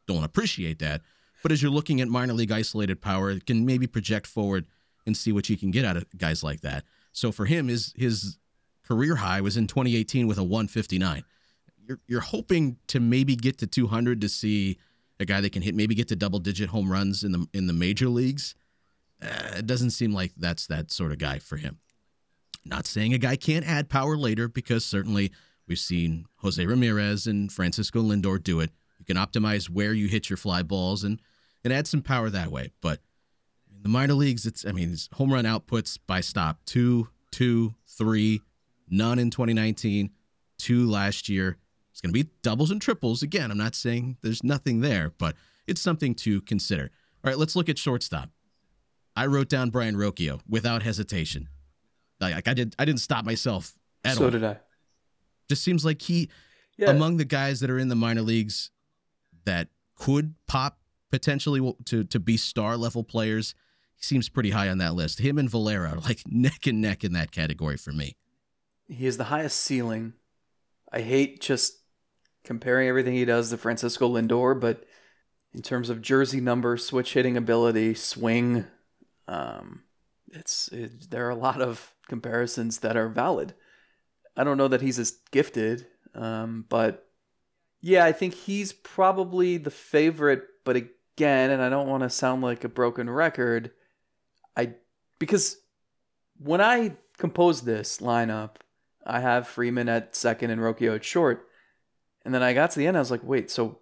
don't 0.06 0.24
appreciate 0.24 0.80
that, 0.80 1.02
but 1.42 1.52
as 1.52 1.62
you're 1.62 1.70
looking 1.70 2.00
at 2.00 2.08
minor 2.08 2.32
league 2.32 2.52
isolated 2.52 3.00
power, 3.00 3.30
it 3.30 3.46
can 3.46 3.64
maybe 3.64 3.87
project 3.87 4.26
forward 4.26 4.66
and 5.06 5.16
see 5.16 5.32
what 5.32 5.48
you 5.48 5.56
can 5.56 5.70
get 5.70 5.84
out 5.84 5.96
of 5.96 6.04
guys 6.16 6.42
like 6.42 6.61
that. 6.62 6.84
So 7.12 7.32
for 7.32 7.46
him, 7.46 7.68
his 7.68 7.92
his 7.96 8.38
career 8.87 9.16
high 9.16 9.40
was 9.40 9.56
in 9.56 9.66
2018 9.66 10.26
with 10.26 10.38
a 10.38 10.44
159. 10.44 11.24
You're 11.87 12.00
you're 12.06 12.20
hoping 12.20 12.76
to 12.88 13.00
maybe 13.00 13.37
get 13.37 13.58
to 13.58 13.66
200 13.66 14.20
to 14.20 14.28
see 14.28 14.78
a 15.20 15.24
guy 15.24 15.40
that 15.40 15.52
can 15.52 15.62
hit 15.62 15.74
maybe 15.74 15.94
get 15.94 16.08
to 16.08 16.16
double 16.16 16.38
digit 16.38 16.70
home 16.70 16.90
runs 16.90 17.24
in 17.24 17.32
the 17.32 17.46
in 17.52 17.66
the 17.66 17.72
major 17.72 18.08
leagues. 18.08 18.54
Uh, 19.20 19.56
it 19.58 19.66
doesn't 19.66 19.90
seem 19.90 20.12
like 20.12 20.32
that's 20.37 20.66
that 20.68 20.92
sort 20.92 21.12
of 21.12 21.18
guy 21.18 21.38
for 21.38 21.56
him. 21.56 21.78
Not 22.64 22.87
saying 22.87 23.14
a 23.14 23.18
guy 23.18 23.37
can't 23.37 23.66
add 23.66 23.88
power 23.88 24.16
later 24.16 24.48
because 24.48 24.84
certainly 24.84 25.32
we've 25.68 25.78
seen 25.78 26.26
Jose 26.37 26.64
Ramirez 26.64 27.26
and 27.26 27.52
Francisco 27.52 28.02
Lindor 28.02 28.42
do 28.42 28.61
it. 28.61 28.70
You 28.98 29.04
can 29.04 29.16
optimize 29.16 29.68
where 29.68 29.92
you 29.92 30.09
hit 30.09 30.31
your 30.31 30.37
fly 30.37 30.62
balls 30.62 31.04
and 31.04 31.20
and 31.64 31.72
add 31.72 31.87
some 31.87 32.02
power 32.02 32.31
that 32.31 32.50
way. 32.50 32.70
But 32.81 33.00
in 33.74 33.83
the 33.83 33.88
minor 33.88 34.14
leagues, 34.14 34.46
it's 34.46 34.64
I 34.64 34.72
mean, 34.72 34.92
it's 34.92 35.09
home 35.14 35.33
run 35.33 35.44
outputs 35.44 35.98
by 36.07 36.20
stop 36.20 36.61
two, 36.64 37.09
two, 37.31 37.74
three, 37.87 38.40
none 38.88 39.18
in 39.18 39.31
2019, 39.31 40.11
two 40.59 40.88
last 40.88 41.28
year. 41.28 41.59
It's 41.90 42.00
going 42.00 42.14
to 42.14 42.24
be 42.24 42.31
doubles 42.42 42.70
and 42.70 42.81
triples. 42.81 43.22
Again, 43.22 43.50
I'm 43.50 43.59
not 43.59 43.74
saying 43.74 44.18
there's 44.22 44.44
nothing 44.44 44.81
there, 44.81 45.12
but 45.18 45.35
it's 45.66 45.81
something 45.81 46.14
to 46.16 46.40
consider. 46.42 46.90
All 47.24 47.31
right, 47.31 47.38
let's 47.38 47.57
look 47.57 47.68
at 47.68 47.76
shortstop. 47.76 48.31
I 49.16 49.26
wrote 49.26 49.48
down 49.48 49.70
Brayan 49.70 49.96
Rocchio 49.96 50.40
without 50.48 50.85
hesitation. 50.85 51.48
Like 52.20 52.46
I 52.46 52.54
did, 52.54 52.76
I 52.78 52.85
didn't 52.85 53.00
stop 53.00 53.24
myself 53.24 53.74
at 54.04 54.16
so 54.16 54.26
all. 54.26 54.31
did 54.31 54.44
I. 54.44 54.59
Just 55.48 55.62
seems 55.64 55.84
like 55.84 56.02
he, 56.02 56.28
Yeah. 56.76 56.90
among 56.90 57.16
the 57.16 57.24
guys 57.24 57.61
that 57.61 57.70
are 57.70 57.78
in 57.78 57.88
the 57.88 57.94
minor 57.96 58.22
leagues 58.22 58.70
that 59.44 59.68
could 59.96 60.34
pop 60.46 60.78
potentially 61.11 61.74
to 61.87 62.04
to 62.04 62.20
be 62.20 62.37
star 62.37 62.76
level 62.76 63.02
players, 63.02 63.54
he 63.96 64.02
seems 64.04 64.28
pretty 64.28 64.50
high 64.50 64.68
on 64.68 64.78
that 64.78 64.94
list. 64.94 65.18
Him 65.20 65.38
and 65.38 65.50
Valera 65.50 65.90
are 65.94 66.00
like 66.00 66.22
neck 66.26 66.66
and 66.66 66.80
neck 66.80 67.02
in 67.04 67.12
that 67.14 67.32
category 67.32 67.76
for 67.76 67.92
me. 67.92 68.16
he 68.88 69.04
has 69.06 69.16
the 69.16 69.24
highest 69.24 69.58
ceiling. 69.61 70.12
I 70.92 71.00
hate 71.00 71.40
just 71.40 71.78
comparing 72.44 72.88
everything 72.88 73.14
he 73.14 73.24
does 73.26 73.50
to 73.50 73.58
Francisco 73.58 74.08
Lindor, 74.08 74.58
but 74.58 74.84
in 75.52 75.61
terms 75.62 75.90
of 75.90 76.00
jersey 76.00 76.40
number, 76.40 76.76
switch 76.78 77.12
hitting 77.14 77.37
ability, 77.37 77.94
swing, 77.94 78.64
um, 79.26 79.82
it's 80.32 80.68
it, 80.68 81.11
there 81.11 81.26
are 81.26 81.30
a 81.30 81.34
lot 81.34 81.61
of 81.61 81.92
comparisons 82.08 82.78
that 82.78 82.96
are 82.96 83.08
valid. 83.08 83.54
I 84.38 84.44
don't 84.44 84.57
know 84.57 84.68
that 84.68 84.81
he's 84.81 85.01
as 85.01 85.18
gifted, 85.33 85.88
um, 86.14 86.64
but 86.68 87.09
yeah, 87.81 88.05
I 88.05 88.12
think 88.12 88.35
he's 88.35 88.72
probably 88.72 89.57
the 89.57 89.70
favorite. 89.70 90.44
But 90.64 90.77
again, 90.77 91.51
and 91.51 91.61
I 91.61 91.68
don't 91.68 91.88
want 91.88 92.05
to 92.05 92.11
sound 92.11 92.42
like 92.42 92.62
a 92.62 92.68
broken 92.68 93.11
record, 93.11 93.72
I 94.57 94.74
because 95.18 95.57
when 96.38 96.61
I 96.61 96.96
composed 97.18 97.66
this 97.66 97.98
lineup, 97.98 98.57
I 99.05 99.18
have 99.18 99.48
Freeman 99.48 99.88
at 99.88 100.14
second 100.14 100.51
and 100.51 100.61
Rocchio 100.61 100.94
at 100.94 101.05
short. 101.05 101.48
And 102.24 102.33
then 102.33 102.42
I 102.42 102.55
got 102.55 102.70
to 102.70 102.79
the 102.79 102.87
end, 102.87 102.96
I 102.96 103.01
was 103.01 103.11
like, 103.11 103.24
wait, 103.24 103.51
so 103.51 103.81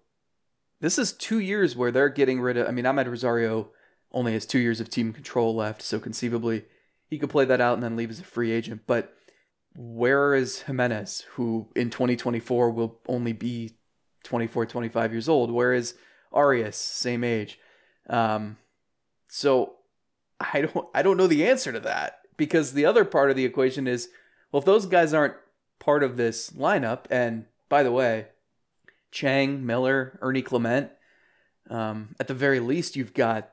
this 0.80 0.98
is 0.98 1.12
two 1.12 1.40
years 1.40 1.76
where 1.76 1.90
they're 1.90 2.08
getting 2.08 2.40
rid 2.40 2.56
of. 2.56 2.66
I 2.66 2.70
mean, 2.70 2.84
Amed 2.86 3.08
Rosario 3.08 3.70
only 4.12 4.32
has 4.32 4.46
two 4.46 4.58
years 4.58 4.80
of 4.80 4.88
team 4.88 5.12
control 5.12 5.54
left, 5.54 5.82
so 5.82 5.98
conceivably 5.98 6.64
he 7.08 7.18
could 7.18 7.30
play 7.30 7.44
that 7.44 7.60
out 7.60 7.74
and 7.74 7.82
then 7.82 7.96
leave 7.96 8.10
as 8.10 8.20
a 8.20 8.24
free 8.24 8.52
agent. 8.52 8.82
But 8.86 9.15
where 9.76 10.34
is 10.34 10.62
Gimenez, 10.62 11.24
who 11.32 11.68
in 11.76 11.90
2024 11.90 12.70
will 12.70 12.98
only 13.08 13.32
be 13.32 13.76
24, 14.24 14.66
25 14.66 15.12
years 15.12 15.28
old? 15.28 15.50
Where 15.50 15.72
is 15.72 15.94
Arias, 16.32 16.76
same 16.76 17.22
age? 17.22 17.58
Um, 18.08 18.56
so 19.28 19.76
I 20.40 20.62
don't 20.62 20.86
I 20.94 21.02
don't 21.02 21.16
know 21.16 21.26
the 21.26 21.46
answer 21.46 21.72
to 21.72 21.80
that 21.80 22.20
because 22.36 22.72
the 22.72 22.84
other 22.86 23.04
part 23.04 23.30
of 23.30 23.36
the 23.36 23.44
equation 23.44 23.86
is 23.86 24.08
well 24.52 24.60
if 24.60 24.66
those 24.66 24.86
guys 24.86 25.14
aren't 25.14 25.34
part 25.78 26.02
of 26.02 26.16
this 26.16 26.50
lineup 26.50 27.04
and 27.10 27.46
by 27.68 27.82
the 27.82 27.92
way 27.92 28.28
Chang 29.10 29.64
Miller 29.64 30.18
Ernie 30.22 30.42
Clement 30.42 30.90
um, 31.68 32.14
at 32.20 32.28
the 32.28 32.34
very 32.34 32.60
least 32.60 32.96
you've 32.96 33.14
got 33.14 33.52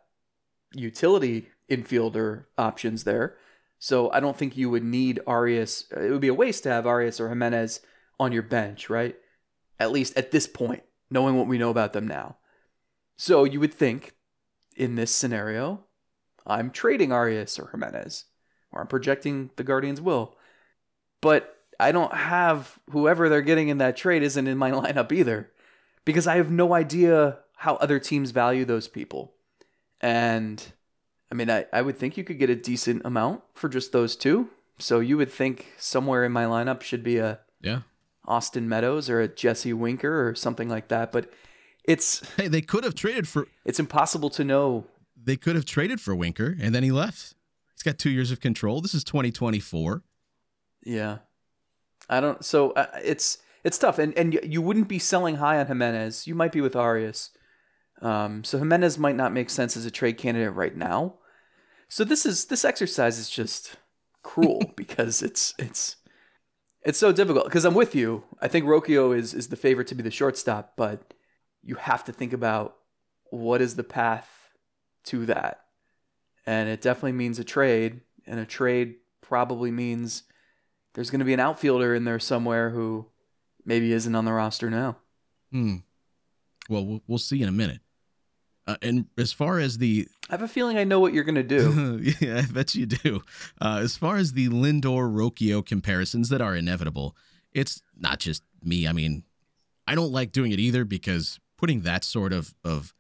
utility 0.74 1.50
infielder 1.70 2.46
options 2.58 3.04
there 3.04 3.36
so 3.84 4.10
I 4.12 4.20
don't 4.20 4.38
think 4.38 4.56
you 4.56 4.70
would 4.70 4.84
need 4.84 5.20
Arias 5.28 5.86
it 5.92 6.12
would 6.12 6.22
be 6.22 6.28
a 6.28 6.34
waste 6.34 6.64
to 6.64 6.70
have 6.70 6.88
Arias 6.88 7.20
or 7.20 7.30
Gimenez 7.30 7.82
on 8.20 8.32
your 8.32 8.44
bench 8.44 8.90
right 8.90 9.16
at 9.80 9.92
least 9.92 10.18
at 10.18 10.32
this 10.32 10.48
point 10.48 10.84
knowing 11.10 11.36
what 11.36 11.48
we 11.48 11.58
know 11.58 11.70
about 11.70 11.94
them 11.94 12.08
now 12.08 12.38
so 13.18 13.44
you 13.44 13.60
would 13.60 13.74
think 13.74 14.14
in 14.76 14.96
this 14.96 15.12
scenario 15.12 15.86
I'm 16.46 16.72
trading 16.72 17.12
Arias 17.12 17.58
or 17.58 17.70
Gimenez, 17.72 18.26
or 18.72 18.82
I'm 18.82 18.88
projecting 18.88 19.52
the 19.56 19.64
Guardians 19.64 20.02
will. 20.02 20.36
But 21.22 21.58
I 21.80 21.92
don't 21.92 22.14
have 22.14 22.80
whoever 22.92 23.30
they're 23.30 23.42
getting 23.42 23.70
in 23.70 23.78
that 23.80 23.98
trade 23.98 24.24
isn't 24.24 24.48
in 24.48 24.58
my 24.58 24.72
lineup 24.72 25.12
either 25.12 25.52
because 26.06 26.28
I 26.28 26.36
have 26.38 26.52
no 26.52 26.74
idea 26.74 27.40
how 27.58 27.76
other 27.76 28.00
teams 28.00 28.32
value 28.32 28.66
those 28.66 28.88
people. 28.88 29.34
And 30.02 30.64
I 31.34 31.36
mean, 31.36 31.50
I, 31.50 31.66
I 31.74 31.82
would 31.82 31.98
think 31.98 32.16
you 32.16 32.24
could 32.24 32.38
get 32.38 32.52
a 32.52 32.56
decent 32.56 33.02
amount 33.04 33.42
for 33.56 33.68
just 33.68 33.92
those 33.92 34.16
two. 34.16 34.50
So 34.78 35.00
you 35.00 35.18
would 35.18 35.32
think 35.32 35.74
somewhere 35.80 36.24
in 36.24 36.32
my 36.32 36.44
lineup 36.46 36.82
should 36.84 37.04
be 37.04 37.18
a 37.18 37.40
Yeah. 37.60 37.80
Austin 38.28 38.70
Meadows 38.70 39.10
or 39.10 39.20
a 39.20 39.28
Jesse 39.28 39.74
Winker 39.74 40.28
or 40.30 40.36
something 40.36 40.70
like 40.70 40.90
that. 40.90 41.12
But 41.12 41.32
it's 41.86 42.22
Hey, 42.38 42.48
they 42.48 42.62
could 42.62 42.84
have 42.84 42.94
traded 42.94 43.28
for 43.28 43.48
it's 43.66 43.80
impossible 43.80 44.30
to 44.30 44.44
know. 44.44 44.86
they 45.20 45.36
could 45.36 45.56
have 45.56 45.66
traded 45.66 46.00
for 46.00 46.14
Winker 46.14 46.56
and 46.62 46.76
then 46.76 46.84
he 46.84 46.92
left. 46.92 47.34
He's 47.74 47.82
got 47.82 47.98
two 47.98 48.12
years 48.12 48.30
of 48.30 48.40
control. 48.40 48.80
This 48.82 48.94
is 48.94 49.04
2024. 49.04 50.04
Yeah, 50.86 51.18
I 52.10 52.20
don't. 52.20 52.46
So 52.46 52.72
uh, 52.74 52.86
it's 53.04 53.40
it's 53.64 53.80
tough, 53.80 53.98
and 53.98 54.16
and 54.18 54.34
you- 54.36 54.42
you 54.44 54.62
wouldn't 54.62 54.88
be 54.88 55.00
selling 55.00 55.38
high 55.38 55.60
on 55.60 55.66
Gimenez. 55.68 56.28
You 56.28 56.36
might 56.36 56.52
be 56.52 56.62
with 56.62 56.76
Arias. 56.76 57.32
Um, 58.02 58.44
so 58.44 58.58
Gimenez 58.60 58.98
might 59.00 59.16
not 59.16 59.32
make 59.34 59.50
sense 59.50 59.76
as 59.78 59.86
a 59.86 59.92
trade 59.92 60.18
candidate 60.18 60.54
right 60.54 60.76
now. 60.76 61.16
So 61.94 62.04
this 62.04 62.26
is 62.26 62.46
this 62.46 62.66
exercise 62.66 63.20
is 63.20 63.30
just 63.30 63.76
cruel 64.24 64.64
because 64.76 65.22
it's 65.22 65.54
it's 65.60 65.98
it's 66.82 66.98
so 66.98 67.12
difficult. 67.12 67.46
Because 67.46 67.66
I'm 67.66 67.76
with 67.76 67.94
you. 67.94 68.24
I 68.42 68.48
think 68.48 68.66
Rocchio 68.66 69.16
is 69.16 69.36
is 69.36 69.50
the 69.50 69.56
favorite 69.56 69.86
to 69.90 69.96
be 69.96 70.02
the 70.02 70.10
shortstop, 70.10 70.74
but 70.76 71.14
you 71.62 71.76
have 71.76 72.04
to 72.06 72.12
think 72.12 72.34
about 72.34 72.78
what 73.30 73.62
is 73.62 73.76
the 73.76 73.84
path 73.84 74.28
to 75.04 75.28
that, 75.28 75.66
and 76.48 76.68
it 76.68 76.82
definitely 76.82 77.12
means 77.12 77.38
a 77.38 77.44
trade, 77.44 78.02
and 78.26 78.40
a 78.40 78.46
trade 78.48 78.96
probably 79.22 79.70
means 79.70 80.24
there's 80.96 81.12
going 81.12 81.20
to 81.20 81.26
be 81.26 81.34
an 81.36 81.40
outfielder 81.40 81.94
in 81.94 82.06
there 82.06 82.18
somewhere 82.18 82.72
who 82.72 83.06
maybe 83.66 83.94
isn't 83.94 84.16
on 84.16 84.26
the 84.26 84.34
roster 84.34 84.72
now. 84.72 84.98
Hmm. 85.52 85.76
Well, 86.68 86.88
we'll, 86.88 87.04
we'll 87.06 87.18
see 87.20 87.44
in 87.44 87.50
a 87.50 87.52
minute. 87.52 87.82
Uh, 88.66 88.78
and 88.82 89.06
as 89.16 89.32
far 89.32 89.60
as 89.60 89.78
the 89.78 90.08
I 90.30 90.34
have 90.34 90.42
a 90.42 90.48
feeling 90.48 90.78
I 90.78 90.84
know 90.84 91.00
what 91.00 91.14
you're 91.14 91.26
going 91.26 91.36
to 91.36 91.44
do. 91.44 92.00
yeah, 92.20 92.40
I 92.40 92.52
bet 92.52 92.76
you 92.76 92.86
do. 92.86 93.24
Uh, 93.62 93.80
as 93.82 93.98
far 93.98 94.18
as 94.18 94.34
the 94.34 94.50
Lindor 94.50 95.12
Rocchio 95.12 95.66
comparisons 95.66 96.30
that 96.30 96.42
are 96.42 96.56
inevitable, 96.56 97.16
it's 97.52 97.82
not 97.98 98.20
just 98.20 98.42
me. 98.64 98.88
I 98.88 98.94
mean, 98.94 99.24
I 99.86 99.96
don't 99.96 100.12
like 100.12 100.32
doing 100.32 100.52
it 100.52 100.60
either 100.60 100.86
because 100.86 101.40
putting 101.58 101.82
that 101.82 102.04
sort 102.04 102.34
of 102.34 102.54
of 102.64 102.94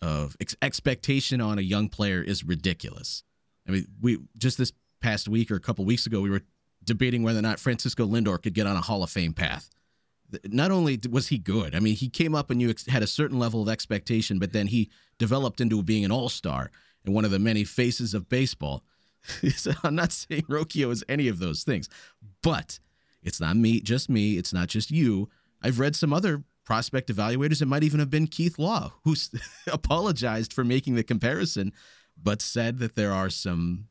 of 0.00 0.36
ex- 0.40 0.56
expectation 0.60 1.40
on 1.40 1.58
a 1.58 1.62
young 1.62 1.88
player 1.88 2.22
is 2.22 2.44
ridiculous. 2.44 3.22
I 3.66 3.70
mean, 3.70 3.86
we 4.00 4.18
just 4.36 4.58
this 4.58 4.72
past 5.00 5.28
week 5.28 5.50
or 5.50 5.56
a 5.56 5.60
couple 5.60 5.84
weeks 5.84 6.06
ago, 6.06 6.20
we 6.20 6.30
were 6.30 6.42
debating 6.84 7.22
whether 7.22 7.38
or 7.38 7.42
not 7.42 7.60
Francisco 7.60 8.06
Lindor 8.06 8.42
could 8.42 8.54
get 8.54 8.66
on 8.66 8.76
a 8.76 8.80
Hall 8.80 9.02
of 9.02 9.10
Fame 9.10 9.32
path. 9.32 9.70
Not 10.46 10.70
only 10.70 10.98
was 11.10 11.28
he 11.28 11.38
good, 11.38 11.74
I 11.74 11.80
mean, 11.80 11.94
he 11.94 12.08
came 12.08 12.34
up 12.34 12.50
and 12.50 12.60
you 12.60 12.70
ex- 12.70 12.86
had 12.86 13.02
a 13.02 13.06
certain 13.06 13.38
level 13.38 13.62
of 13.62 13.68
expectation, 13.68 14.38
but 14.38 14.52
then 14.52 14.66
he 14.68 14.90
developed 15.18 15.60
into 15.60 15.82
being 15.82 16.04
an 16.04 16.12
all 16.12 16.28
star 16.28 16.70
and 17.04 17.14
one 17.14 17.24
of 17.24 17.30
the 17.30 17.38
many 17.38 17.64
faces 17.64 18.14
of 18.14 18.28
baseball. 18.28 18.82
So 19.54 19.70
I'm 19.84 19.94
not 19.94 20.10
saying 20.10 20.42
Rocchio 20.48 20.90
is 20.90 21.04
any 21.08 21.28
of 21.28 21.38
those 21.38 21.62
things, 21.62 21.88
but 22.42 22.80
it's 23.22 23.40
not 23.40 23.56
me, 23.56 23.80
just 23.80 24.10
me. 24.10 24.36
It's 24.36 24.52
not 24.52 24.66
just 24.66 24.90
you. 24.90 25.28
I've 25.62 25.78
read 25.78 25.94
some 25.94 26.12
other 26.12 26.42
prospect 26.64 27.08
evaluators. 27.08 27.62
It 27.62 27.66
might 27.66 27.84
even 27.84 28.00
have 28.00 28.10
been 28.10 28.26
Keith 28.26 28.58
Law 28.58 28.94
who 29.04 29.14
apologized 29.72 30.52
for 30.52 30.64
making 30.64 30.96
the 30.96 31.04
comparison, 31.04 31.72
but 32.20 32.42
said 32.42 32.78
that 32.78 32.96
there 32.96 33.12
are 33.12 33.30
some 33.30 33.86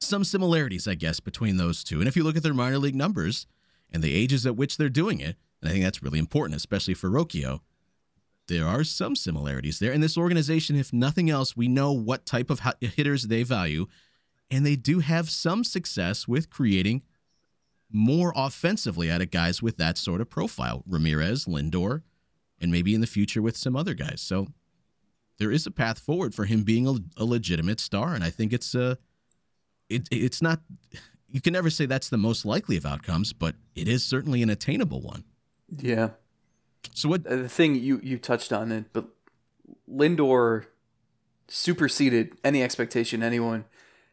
some 0.00 0.24
similarities, 0.24 0.86
I 0.86 0.94
guess, 0.94 1.20
between 1.20 1.56
those 1.56 1.82
two. 1.82 1.98
And 1.98 2.08
if 2.08 2.16
you 2.16 2.22
look 2.22 2.36
at 2.36 2.42
their 2.42 2.54
minor 2.54 2.78
league 2.78 2.94
numbers 2.94 3.46
and 3.92 4.02
the 4.02 4.14
ages 4.14 4.46
at 4.46 4.56
which 4.56 4.76
they're 4.76 4.88
doing 4.88 5.20
it, 5.20 5.36
and 5.60 5.68
I 5.68 5.72
think 5.72 5.84
that's 5.84 6.02
really 6.02 6.18
important, 6.18 6.56
especially 6.56 6.94
for 6.94 7.10
Rocchio, 7.10 7.60
there 8.46 8.66
are 8.66 8.84
some 8.84 9.14
similarities 9.14 9.78
there. 9.78 9.92
In 9.92 10.00
this 10.00 10.16
organization, 10.16 10.76
if 10.76 10.92
nothing 10.92 11.28
else, 11.28 11.56
we 11.56 11.68
know 11.68 11.92
what 11.92 12.24
type 12.24 12.50
of 12.50 12.60
hitters 12.80 13.24
they 13.24 13.42
value, 13.42 13.86
and 14.50 14.64
they 14.64 14.76
do 14.76 15.00
have 15.00 15.28
some 15.28 15.64
success 15.64 16.26
with 16.26 16.48
creating 16.48 17.02
more 17.90 18.32
offensively 18.36 19.10
out 19.10 19.20
of 19.20 19.30
guys 19.30 19.62
with 19.62 19.76
that 19.78 19.98
sort 19.98 20.20
of 20.20 20.30
profile 20.30 20.82
Ramirez, 20.86 21.46
Lindor, 21.46 22.02
and 22.60 22.70
maybe 22.72 22.94
in 22.94 23.00
the 23.00 23.06
future 23.06 23.42
with 23.42 23.56
some 23.56 23.76
other 23.76 23.94
guys. 23.94 24.20
So 24.20 24.48
there 25.38 25.50
is 25.50 25.66
a 25.66 25.70
path 25.70 25.98
forward 25.98 26.34
for 26.34 26.44
him 26.44 26.64
being 26.64 26.86
a, 26.86 26.96
a 27.16 27.24
legitimate 27.24 27.80
star, 27.80 28.14
and 28.14 28.24
I 28.24 28.30
think 28.30 28.52
it's 28.52 28.74
uh, 28.74 28.96
it, 29.88 30.08
it's 30.10 30.42
not. 30.42 30.60
You 31.30 31.40
can 31.42 31.52
never 31.52 31.68
say 31.68 31.84
that's 31.84 32.08
the 32.08 32.16
most 32.16 32.46
likely 32.46 32.76
of 32.78 32.86
outcomes, 32.86 33.32
but 33.32 33.54
it 33.74 33.88
is 33.88 34.04
certainly 34.04 34.42
an 34.42 34.50
attainable 34.50 35.02
one. 35.02 35.24
Yeah. 35.70 36.10
So 36.94 37.08
what? 37.08 37.26
Uh, 37.26 37.36
The 37.36 37.48
thing 37.48 37.74
you, 37.74 38.00
you 38.02 38.18
touched 38.18 38.52
on 38.52 38.72
it, 38.72 38.86
but 38.92 39.08
Lindor 39.90 40.66
superseded 41.48 42.36
any 42.44 42.62
expectation 42.62 43.22
anyone 43.22 43.64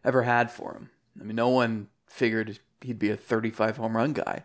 ever 0.03 0.23
had 0.23 0.51
for 0.51 0.73
him. 0.73 0.89
I 1.19 1.23
mean, 1.23 1.35
no 1.35 1.49
one 1.49 1.87
figured 2.07 2.59
he'd 2.81 2.99
be 2.99 3.09
a 3.09 3.17
35 3.17 3.77
home 3.77 3.97
run 3.97 4.13
guy. 4.13 4.43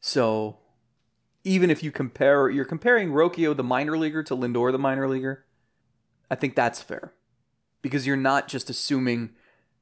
So 0.00 0.58
even 1.44 1.70
if 1.70 1.82
you 1.82 1.90
compare, 1.90 2.48
you're 2.48 2.64
comparing 2.64 3.10
Rocchio, 3.10 3.56
the 3.56 3.64
minor 3.64 3.96
leaguer, 3.96 4.22
to 4.24 4.36
Lindor, 4.36 4.72
the 4.72 4.78
minor 4.78 5.08
leaguer, 5.08 5.44
I 6.30 6.34
think 6.34 6.54
that's 6.54 6.82
fair. 6.82 7.12
Because 7.82 8.06
you're 8.06 8.16
not 8.16 8.48
just 8.48 8.70
assuming 8.70 9.30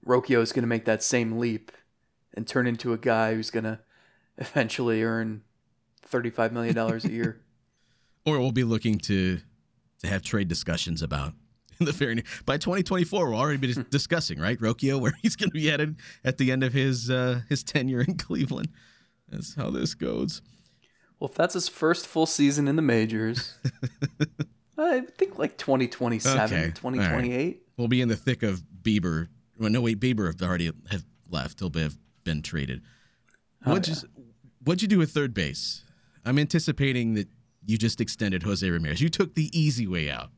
Rocchio 0.04 0.40
is 0.40 0.52
going 0.52 0.62
to 0.62 0.68
make 0.68 0.84
that 0.84 1.02
same 1.02 1.38
leap 1.38 1.72
and 2.34 2.46
turn 2.46 2.66
into 2.66 2.92
a 2.92 2.98
guy 2.98 3.34
who's 3.34 3.50
going 3.50 3.64
to 3.64 3.80
eventually 4.38 5.02
earn 5.02 5.42
$35 6.10 6.52
million 6.52 6.76
a 6.76 7.08
year. 7.08 7.40
or 8.26 8.38
we'll 8.40 8.52
be 8.52 8.64
looking 8.64 8.98
to 8.98 9.38
to 10.00 10.08
have 10.08 10.22
trade 10.22 10.46
discussions 10.48 11.00
about 11.00 11.32
in 11.80 11.86
the 11.86 11.92
very 11.92 12.16
near, 12.16 12.24
by 12.44 12.58
2024 12.58 13.30
we'll 13.30 13.38
already 13.38 13.58
be 13.58 13.72
discussing 13.90 14.38
right 14.38 14.58
Rocchio 14.60 15.00
where 15.00 15.14
he's 15.22 15.36
going 15.36 15.50
to 15.50 15.54
be 15.54 15.68
headed 15.68 15.96
at 16.24 16.38
the 16.38 16.52
end 16.52 16.62
of 16.62 16.72
his 16.72 17.10
uh, 17.10 17.40
his 17.48 17.62
tenure 17.62 18.00
in 18.00 18.16
Cleveland. 18.16 18.68
That's 19.28 19.54
how 19.54 19.70
this 19.70 19.94
goes. 19.94 20.42
Well, 21.18 21.30
if 21.30 21.36
that's 21.36 21.54
his 21.54 21.68
first 21.68 22.06
full 22.06 22.26
season 22.26 22.68
in 22.68 22.76
the 22.76 22.82
majors, 22.82 23.54
I 24.76 25.00
think 25.00 25.38
like 25.38 25.56
2027, 25.56 26.58
Okay, 26.58 26.66
2028. 26.68 27.62
We'll 27.78 27.88
be 27.88 28.02
in 28.02 28.08
the 28.08 28.16
thick 28.16 28.42
of 28.42 28.62
Bieber. 28.82 29.28
Well, 29.58 29.70
no 29.70 29.80
wait, 29.80 29.98
Bieber 29.98 30.26
have 30.26 30.46
already 30.46 30.70
have 30.90 31.04
left. 31.30 31.60
He'll 31.60 31.70
be, 31.70 31.80
have 31.80 31.96
been 32.24 32.42
traded. 32.42 32.82
What'd 33.64 33.88
you 33.88 33.94
What'd 34.62 34.82
you 34.82 34.88
do 34.88 35.00
at 35.00 35.08
third 35.08 35.32
base? 35.32 35.84
I'm 36.26 36.38
anticipating 36.38 37.14
that 37.14 37.28
you 37.64 37.78
just 37.78 38.00
extended 38.00 38.42
Jose 38.42 38.68
Ramirez. 38.68 39.00
You 39.00 39.08
took 39.08 39.34
the 39.34 39.50
easy 39.58 39.86
way 39.86 40.10
out. 40.10 40.30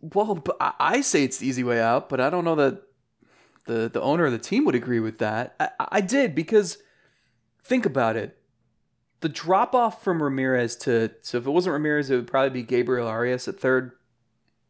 Well, 0.00 0.42
I 0.60 1.00
say 1.00 1.22
it's 1.22 1.38
the 1.38 1.46
easy 1.46 1.62
way 1.62 1.80
out, 1.80 2.08
but 2.08 2.20
I 2.20 2.28
don't 2.28 2.44
know 2.44 2.56
that 2.56 2.82
the 3.66 3.88
the 3.88 4.00
owner 4.00 4.26
of 4.26 4.32
the 4.32 4.38
team 4.38 4.64
would 4.64 4.74
agree 4.74 4.98
with 4.98 5.18
that. 5.18 5.54
I, 5.60 5.70
I 5.78 6.00
did 6.00 6.34
because 6.34 6.78
think 7.64 7.86
about 7.86 8.16
it. 8.16 8.36
The 9.20 9.28
drop 9.28 9.74
off 9.74 10.02
from 10.02 10.20
Ramirez 10.20 10.74
to 10.78 11.12
so 11.22 11.38
if 11.38 11.46
it 11.46 11.50
wasn't 11.50 11.74
Ramirez, 11.74 12.10
it 12.10 12.16
would 12.16 12.26
probably 12.26 12.50
be 12.50 12.62
Gabriel 12.64 13.06
Arias 13.06 13.46
at 13.46 13.60
third, 13.60 13.92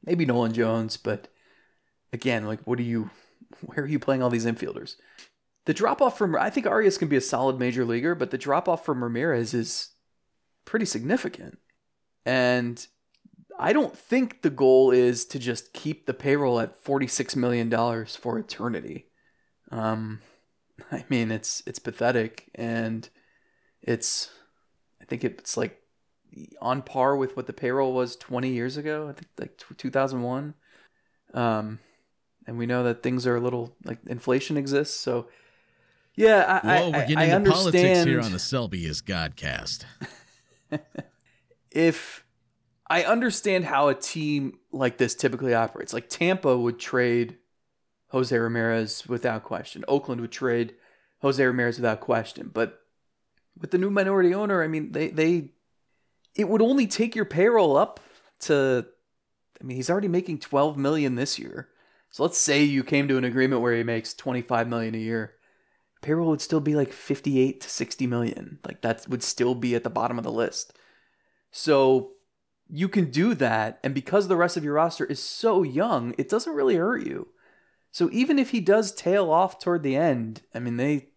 maybe 0.04 0.26
Nolan 0.26 0.52
Jones. 0.52 0.98
But 0.98 1.28
again, 2.12 2.46
like, 2.46 2.60
what 2.66 2.78
are 2.78 2.82
you? 2.82 3.10
Where 3.62 3.84
are 3.84 3.88
you 3.88 3.98
playing 3.98 4.22
all 4.22 4.30
these 4.30 4.46
infielders? 4.46 4.96
The 5.64 5.74
drop 5.74 6.02
off 6.02 6.18
from 6.18 6.36
I 6.36 6.50
think 6.50 6.66
Arias 6.66 6.98
can 6.98 7.08
be 7.08 7.16
a 7.16 7.22
solid 7.22 7.58
major 7.58 7.86
leaguer, 7.86 8.14
but 8.14 8.30
the 8.30 8.38
drop 8.38 8.68
off 8.68 8.84
from 8.84 9.02
Ramirez 9.02 9.54
is 9.54 9.91
pretty 10.64 10.86
significant. 10.86 11.58
And 12.24 12.86
I 13.58 13.72
don't 13.72 13.96
think 13.96 14.42
the 14.42 14.50
goal 14.50 14.90
is 14.90 15.24
to 15.26 15.38
just 15.38 15.72
keep 15.72 16.06
the 16.06 16.14
payroll 16.14 16.60
at 16.60 16.82
$46 16.84 17.36
million 17.36 17.70
for 18.06 18.38
eternity. 18.38 19.06
Um, 19.70 20.20
I 20.92 21.04
mean, 21.08 21.30
it's 21.30 21.62
it's 21.66 21.78
pathetic, 21.78 22.50
and 22.54 23.08
it's 23.82 24.30
I 25.00 25.04
think 25.04 25.24
it's 25.24 25.56
like 25.56 25.80
on 26.60 26.82
par 26.82 27.16
with 27.16 27.36
what 27.36 27.46
the 27.46 27.52
payroll 27.52 27.92
was 27.92 28.16
20 28.16 28.48
years 28.48 28.76
ago. 28.76 29.08
I 29.08 29.12
think 29.12 29.28
like 29.38 29.58
2001. 29.76 30.54
Um, 31.34 31.78
and 32.46 32.58
we 32.58 32.66
know 32.66 32.82
that 32.84 33.02
things 33.02 33.26
are 33.26 33.36
a 33.36 33.40
little 33.40 33.76
like 33.84 33.98
inflation 34.06 34.56
exists, 34.56 34.98
so 34.98 35.28
yeah, 36.14 36.60
I, 36.62 36.66
Whoa, 36.66 36.72
I, 36.72 36.90
we're 36.90 37.00
getting 37.00 37.18
I 37.18 37.24
into 37.24 37.36
understand 37.36 37.72
politics 37.72 38.04
here 38.04 38.20
on 38.20 38.32
the 38.32 38.38
Selby 38.38 38.84
is 38.84 39.00
Godcast. 39.00 39.84
if 41.70 42.24
I 42.88 43.04
understand 43.04 43.64
how 43.64 43.88
a 43.88 43.94
team 43.94 44.58
like 44.70 44.98
this 44.98 45.14
typically 45.14 45.54
operates, 45.54 45.92
like 45.92 46.08
Tampa 46.08 46.56
would 46.56 46.78
trade 46.78 47.38
Jose 48.08 48.36
Ramirez 48.36 49.06
without 49.08 49.44
question. 49.44 49.84
Oakland 49.88 50.20
would 50.20 50.32
trade 50.32 50.74
Jose 51.20 51.42
Ramirez 51.42 51.76
without 51.78 52.00
question. 52.00 52.50
But 52.52 52.80
with 53.58 53.70
the 53.70 53.78
new 53.78 53.90
minority 53.90 54.34
owner, 54.34 54.62
I 54.62 54.68
mean, 54.68 54.92
they 54.92 55.08
they 55.08 55.52
it 56.34 56.48
would 56.48 56.62
only 56.62 56.86
take 56.86 57.14
your 57.14 57.24
payroll 57.24 57.76
up 57.76 58.00
to 58.40 58.86
I 59.60 59.64
mean, 59.64 59.76
he's 59.76 59.90
already 59.90 60.08
making 60.08 60.40
12 60.40 60.76
million 60.76 61.14
this 61.14 61.38
year. 61.38 61.68
So 62.10 62.24
let's 62.24 62.38
say 62.38 62.62
you 62.62 62.82
came 62.84 63.08
to 63.08 63.16
an 63.16 63.24
agreement 63.24 63.62
where 63.62 63.74
he 63.74 63.84
makes 63.84 64.12
25 64.12 64.68
million 64.68 64.94
a 64.94 64.98
year. 64.98 65.34
Payroll 66.02 66.30
would 66.30 66.40
still 66.40 66.60
be 66.60 66.74
like 66.74 66.92
58 66.92 67.60
to 67.60 67.70
60 67.70 68.06
million. 68.06 68.58
Like 68.66 68.82
that 68.82 69.08
would 69.08 69.22
still 69.22 69.54
be 69.54 69.74
at 69.74 69.84
the 69.84 69.90
bottom 69.90 70.18
of 70.18 70.24
the 70.24 70.32
list. 70.32 70.76
So 71.50 72.12
you 72.68 72.88
can 72.88 73.10
do 73.10 73.34
that. 73.34 73.78
And 73.82 73.94
because 73.94 74.28
the 74.28 74.36
rest 74.36 74.56
of 74.56 74.64
your 74.64 74.74
roster 74.74 75.04
is 75.04 75.22
so 75.22 75.62
young, 75.62 76.14
it 76.18 76.28
doesn't 76.28 76.54
really 76.54 76.76
hurt 76.76 77.06
you. 77.06 77.28
So 77.90 78.08
even 78.12 78.38
if 78.38 78.50
he 78.50 78.60
does 78.60 78.92
tail 78.92 79.30
off 79.30 79.58
toward 79.58 79.82
the 79.82 79.96
end, 79.96 80.42
I 80.54 80.58
mean 80.58 80.76
they 80.76 81.08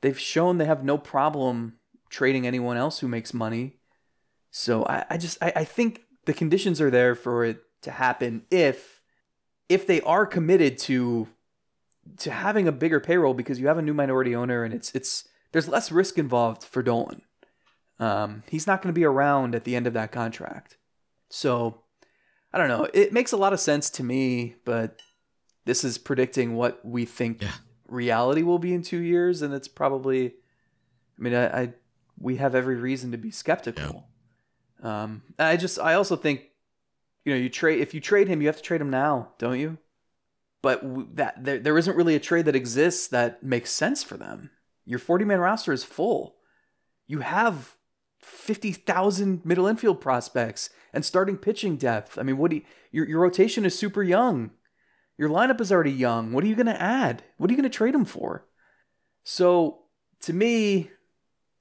they've 0.00 0.18
shown 0.18 0.58
they 0.58 0.64
have 0.64 0.84
no 0.84 0.98
problem 0.98 1.74
trading 2.08 2.46
anyone 2.46 2.76
else 2.76 2.98
who 2.98 3.08
makes 3.08 3.32
money. 3.32 3.76
So 4.50 4.84
I, 4.86 5.04
I 5.10 5.16
just 5.18 5.38
I, 5.42 5.52
I 5.56 5.64
think 5.64 6.02
the 6.24 6.32
conditions 6.32 6.80
are 6.80 6.90
there 6.90 7.14
for 7.14 7.44
it 7.44 7.62
to 7.82 7.90
happen 7.90 8.42
if 8.50 9.02
if 9.68 9.86
they 9.86 10.00
are 10.00 10.26
committed 10.26 10.78
to 10.78 11.28
to 12.18 12.30
having 12.30 12.66
a 12.68 12.72
bigger 12.72 13.00
payroll 13.00 13.34
because 13.34 13.60
you 13.60 13.66
have 13.68 13.78
a 13.78 13.82
new 13.82 13.94
minority 13.94 14.34
owner 14.34 14.64
and 14.64 14.74
it's 14.74 14.94
it's 14.94 15.28
there's 15.52 15.68
less 15.68 15.90
risk 15.90 16.18
involved 16.18 16.62
for 16.64 16.82
Dolan. 16.82 17.22
Um, 17.98 18.42
he's 18.48 18.66
not 18.66 18.80
going 18.82 18.92
to 18.94 18.98
be 18.98 19.04
around 19.04 19.54
at 19.54 19.64
the 19.64 19.76
end 19.76 19.86
of 19.86 19.92
that 19.94 20.12
contract. 20.12 20.76
So 21.28 21.82
I 22.52 22.58
don't 22.58 22.68
know. 22.68 22.88
It 22.94 23.12
makes 23.12 23.32
a 23.32 23.36
lot 23.36 23.52
of 23.52 23.60
sense 23.60 23.90
to 23.90 24.02
me, 24.04 24.56
but 24.64 25.00
this 25.66 25.84
is 25.84 25.98
predicting 25.98 26.54
what 26.56 26.84
we 26.84 27.04
think 27.04 27.42
Yeah. 27.42 27.52
reality 27.86 28.42
will 28.42 28.58
be 28.58 28.72
in 28.72 28.82
two 28.82 29.00
years, 29.00 29.42
and 29.42 29.52
it's 29.54 29.68
probably. 29.68 30.26
I 31.18 31.22
mean, 31.22 31.34
I, 31.34 31.62
I 31.62 31.72
we 32.18 32.36
have 32.36 32.54
every 32.54 32.76
reason 32.76 33.10
to 33.12 33.18
be 33.18 33.30
skeptical. 33.30 34.08
Um, 34.82 35.22
I 35.38 35.56
just 35.58 35.78
I 35.78 35.94
also 35.94 36.16
think, 36.16 36.40
you 37.24 37.34
know, 37.34 37.38
you 37.38 37.50
trade 37.50 37.80
if 37.80 37.92
you 37.92 38.00
trade 38.00 38.28
him, 38.28 38.40
you 38.40 38.48
have 38.48 38.56
to 38.56 38.62
trade 38.62 38.80
him 38.80 38.90
now, 38.90 39.32
don't 39.38 39.58
you? 39.58 39.76
But 40.62 41.16
that 41.16 41.42
there, 41.44 41.58
there 41.58 41.78
isn't 41.78 41.96
really 41.96 42.14
a 42.14 42.20
trade 42.20 42.44
that 42.44 42.56
exists 42.56 43.08
that 43.08 43.42
makes 43.42 43.70
sense 43.70 44.02
for 44.02 44.16
them. 44.16 44.50
Your 44.84 44.98
40 44.98 45.24
man 45.24 45.40
roster 45.40 45.72
is 45.72 45.84
full. 45.84 46.36
You 47.06 47.20
have 47.20 47.76
50,000 48.20 49.44
middle 49.44 49.66
infield 49.66 50.00
prospects 50.00 50.70
and 50.92 51.04
starting 51.04 51.36
pitching 51.36 51.76
depth. 51.76 52.18
I 52.18 52.22
mean, 52.22 52.36
what 52.36 52.50
do 52.50 52.58
you, 52.58 52.62
your 52.90 53.08
your 53.08 53.20
rotation 53.20 53.64
is 53.64 53.78
super 53.78 54.02
young. 54.02 54.50
Your 55.16 55.28
lineup 55.28 55.60
is 55.60 55.70
already 55.70 55.92
young. 55.92 56.32
What 56.32 56.44
are 56.44 56.46
you 56.46 56.54
going 56.54 56.66
to 56.66 56.80
add? 56.80 57.22
What 57.36 57.50
are 57.50 57.52
you 57.52 57.56
going 57.56 57.70
to 57.70 57.76
trade 57.76 57.94
him 57.94 58.06
for? 58.06 58.46
So, 59.22 59.80
to 60.22 60.32
me, 60.32 60.90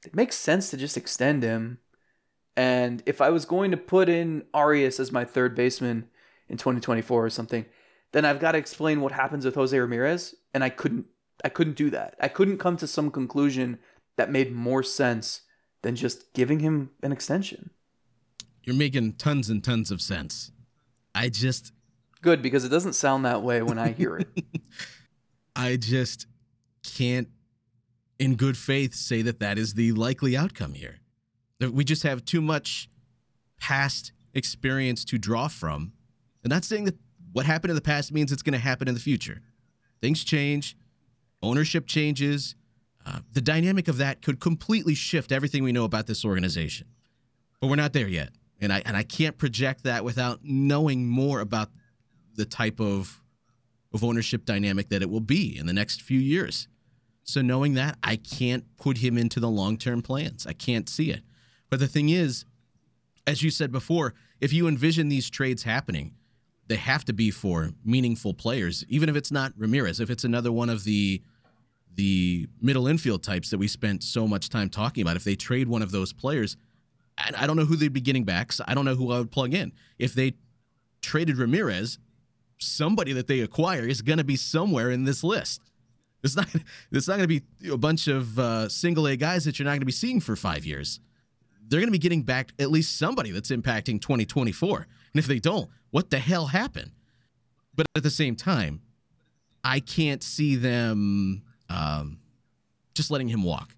it 0.06 0.16
makes 0.16 0.38
sense 0.38 0.70
to 0.70 0.78
just 0.78 0.96
extend 0.96 1.44
him. 1.44 1.80
And 2.56 3.04
if 3.06 3.20
I 3.20 3.30
was 3.30 3.44
going 3.46 3.72
to 3.72 3.78
put 3.78 4.08
in 4.08 4.46
Arias 4.54 5.00
as 5.00 5.12
my 5.12 5.26
third 5.26 5.56
baseman 5.56 6.10
in 6.48 6.56
2024 6.58 7.26
or 7.26 7.30
something, 7.30 7.66
then 8.12 8.26
I've 8.26 8.40
got 8.40 8.54
to 8.54 8.58
explain 8.58 9.02
what 9.02 9.12
happens 9.12 9.46
with 9.46 9.56
Jose 9.56 9.78
Ramirez, 9.78 10.36
and 10.54 10.64
I 10.64 10.70
couldn't 10.70 11.06
I 11.44 11.50
couldn't 11.50 11.78
do 11.78 11.90
that. 11.92 12.16
I 12.20 12.28
couldn't 12.28 12.58
come 12.58 12.76
to 12.78 12.88
some 12.88 13.12
conclusion 13.12 13.80
that 14.18 14.30
made 14.30 14.54
more 14.54 14.84
sense 14.84 15.42
than 15.84 15.96
just 15.96 16.34
giving 16.34 16.60
him 16.60 16.90
an 17.02 17.14
extension. 17.14 17.70
You're 18.64 18.76
making 18.76 19.14
tons 19.14 19.50
and 19.50 19.64
tons 19.64 19.90
of 19.90 20.02
sense. 20.02 20.52
I 21.16 21.30
just 21.30 21.72
Good 22.22 22.42
because 22.42 22.66
it 22.66 22.70
doesn't 22.70 22.94
sound 22.94 23.24
that 23.26 23.42
way 23.42 23.62
when 23.62 23.80
I 23.80 23.90
hear 23.90 24.18
it. 24.18 24.28
I 25.56 25.78
just 25.78 26.28
can't, 26.84 27.30
in 28.18 28.36
good 28.36 28.58
faith, 28.58 28.94
say 28.94 29.22
that 29.22 29.40
that 29.40 29.58
is 29.58 29.74
the 29.74 29.94
likely 29.94 30.36
outcome 30.36 30.74
here. 30.74 31.00
That 31.60 31.74
we 31.74 31.84
just 31.86 32.04
have 32.04 32.26
too 32.26 32.42
much 32.42 32.90
past 33.60 34.12
experience 34.34 35.06
to 35.06 35.18
draw 35.18 35.48
from. 35.48 35.94
And 36.44 36.52
not 36.52 36.66
saying 36.66 36.86
that 36.86 36.98
what 37.34 37.46
happened 37.46 37.72
in 37.72 37.76
the 37.76 37.82
past 37.82 38.12
means 38.12 38.32
it's 38.32 38.42
going 38.42 38.54
to 38.54 38.60
happen 38.60 38.88
in 38.88 38.94
the 38.94 39.00
future. 39.00 39.42
Things 40.02 40.24
change, 40.24 40.76
ownership 41.42 41.88
changes. 41.88 42.56
Uh, 43.06 43.20
the 43.34 43.42
dynamic 43.42 43.88
of 43.88 43.98
that 43.98 44.22
could 44.22 44.40
completely 44.40 44.96
shift 44.96 45.32
everything 45.32 45.64
we 45.64 45.72
know 45.72 45.86
about 45.86 46.08
this 46.08 46.26
organization. 46.26 46.88
But 47.60 47.68
we're 47.68 47.76
not 47.76 47.94
there 47.94 48.08
yet. 48.08 48.30
And 48.62 48.74
I, 48.74 48.82
and 48.86 48.96
I 48.96 49.04
can't 49.04 49.38
project 49.38 49.84
that 49.84 50.04
without 50.04 50.40
knowing 50.44 51.08
more 51.08 51.40
about 51.40 51.70
the 52.36 52.46
type 52.46 52.80
of 52.80 53.22
of 53.92 54.04
ownership 54.04 54.46
dynamic 54.46 54.90
that 54.90 55.02
it 55.02 55.10
will 55.10 55.20
be 55.20 55.58
in 55.58 55.66
the 55.66 55.74
next 55.74 56.04
few 56.04 56.20
years. 56.20 56.68
So 57.24 57.42
knowing 57.42 57.74
that, 57.74 57.98
I 58.04 58.18
can't 58.18 58.66
put 58.78 58.98
him 59.00 59.18
into 59.18 59.40
the 59.40 59.50
long-term 59.50 60.04
plans. 60.04 60.46
I 60.46 60.54
can't 60.54 60.88
see 60.88 61.12
it. 61.12 61.24
But 61.70 61.80
the 61.80 61.88
thing 61.88 62.10
is, 62.10 62.46
as 63.26 63.44
you 63.44 63.50
said 63.50 63.72
before, 63.72 64.14
if 64.40 64.54
you 64.54 64.68
envision 64.68 65.10
these 65.10 65.30
trades 65.30 65.64
happening, 65.64 66.14
they 66.70 66.76
have 66.76 67.04
to 67.06 67.14
be 67.14 67.32
for 67.32 67.72
meaningful 67.84 68.34
players, 68.34 68.86
even 68.88 69.10
if 69.10 69.16
it's 69.16 69.32
not 69.32 69.52
Ramirez, 69.58 70.00
if 70.00 70.10
it's 70.10 70.24
another 70.24 70.52
one 70.52 70.70
of 70.70 70.84
the 70.86 71.22
the 71.96 72.48
middle 72.62 72.88
infield 72.88 73.24
types 73.24 73.50
that 73.50 73.58
we 73.58 73.68
spent 73.68 74.04
so 74.04 74.26
much 74.26 74.48
time 74.48 74.70
talking 74.70 75.02
about. 75.02 75.18
If 75.18 75.26
they 75.26 75.36
trade 75.36 75.68
one 75.68 75.82
of 75.82 75.92
those 75.92 76.14
players, 76.14 76.56
I, 77.18 77.46
don't 77.46 77.58
know 77.58 77.66
who 77.66 77.76
they'd 77.76 77.92
be 77.92 78.00
getting 78.00 78.24
back. 78.24 78.54
So 78.54 78.64
I 78.68 78.74
don't 78.74 78.86
know 78.86 78.96
who 78.96 79.12
I 79.12 79.18
would 79.18 79.32
plug 79.32 79.54
in. 79.54 79.74
If 79.98 80.14
they 80.14 80.36
traded 81.02 81.38
Ramirez, 81.38 81.98
somebody 82.60 83.12
that 83.14 83.28
they 83.28 83.42
acquire 83.42 83.86
is 83.86 84.02
going 84.02 84.20
to 84.20 84.24
be 84.24 84.38
somewhere 84.38 84.92
in 84.92 85.04
this 85.04 85.24
list. 85.24 85.62
It's 86.24 86.36
not. 86.36 86.48
It's 86.92 87.08
not 87.08 87.18
going 87.18 87.28
to 87.28 87.40
be 87.40 87.70
a 87.70 87.78
bunch 87.78 88.08
of 88.08 88.38
uh, 88.38 88.70
single 88.70 89.08
A 89.08 89.16
guys 89.16 89.46
that 89.46 89.58
you're 89.58 89.66
not 89.66 89.72
going 89.72 89.82
to 89.82 89.86
be 89.86 89.92
seeing 89.92 90.20
for 90.20 90.36
five 90.36 90.66
years. 90.66 91.00
They're 91.68 91.80
going 91.80 91.88
to 91.88 91.92
be 91.92 91.98
getting 91.98 92.24
back 92.24 92.52
at 92.60 92.72
least 92.72 92.98
somebody 92.98 93.32
that's 93.32 93.52
impacting 93.52 94.02
2024. 94.02 94.88
And 95.14 95.20
if 95.20 95.28
they 95.28 95.40
don't, 95.40 95.70
what 95.92 96.10
the 96.10 96.20
hell 96.20 96.48
happened? 96.48 96.92
But 97.76 97.86
at 97.96 98.04
the 98.04 98.10
same 98.10 98.36
time, 98.36 98.82
I 99.64 99.80
can't 99.80 100.24
see 100.24 100.56
them 100.56 101.44
um, 101.70 102.20
just 102.94 103.12
letting 103.12 103.28
him 103.28 103.44
walk 103.44 103.76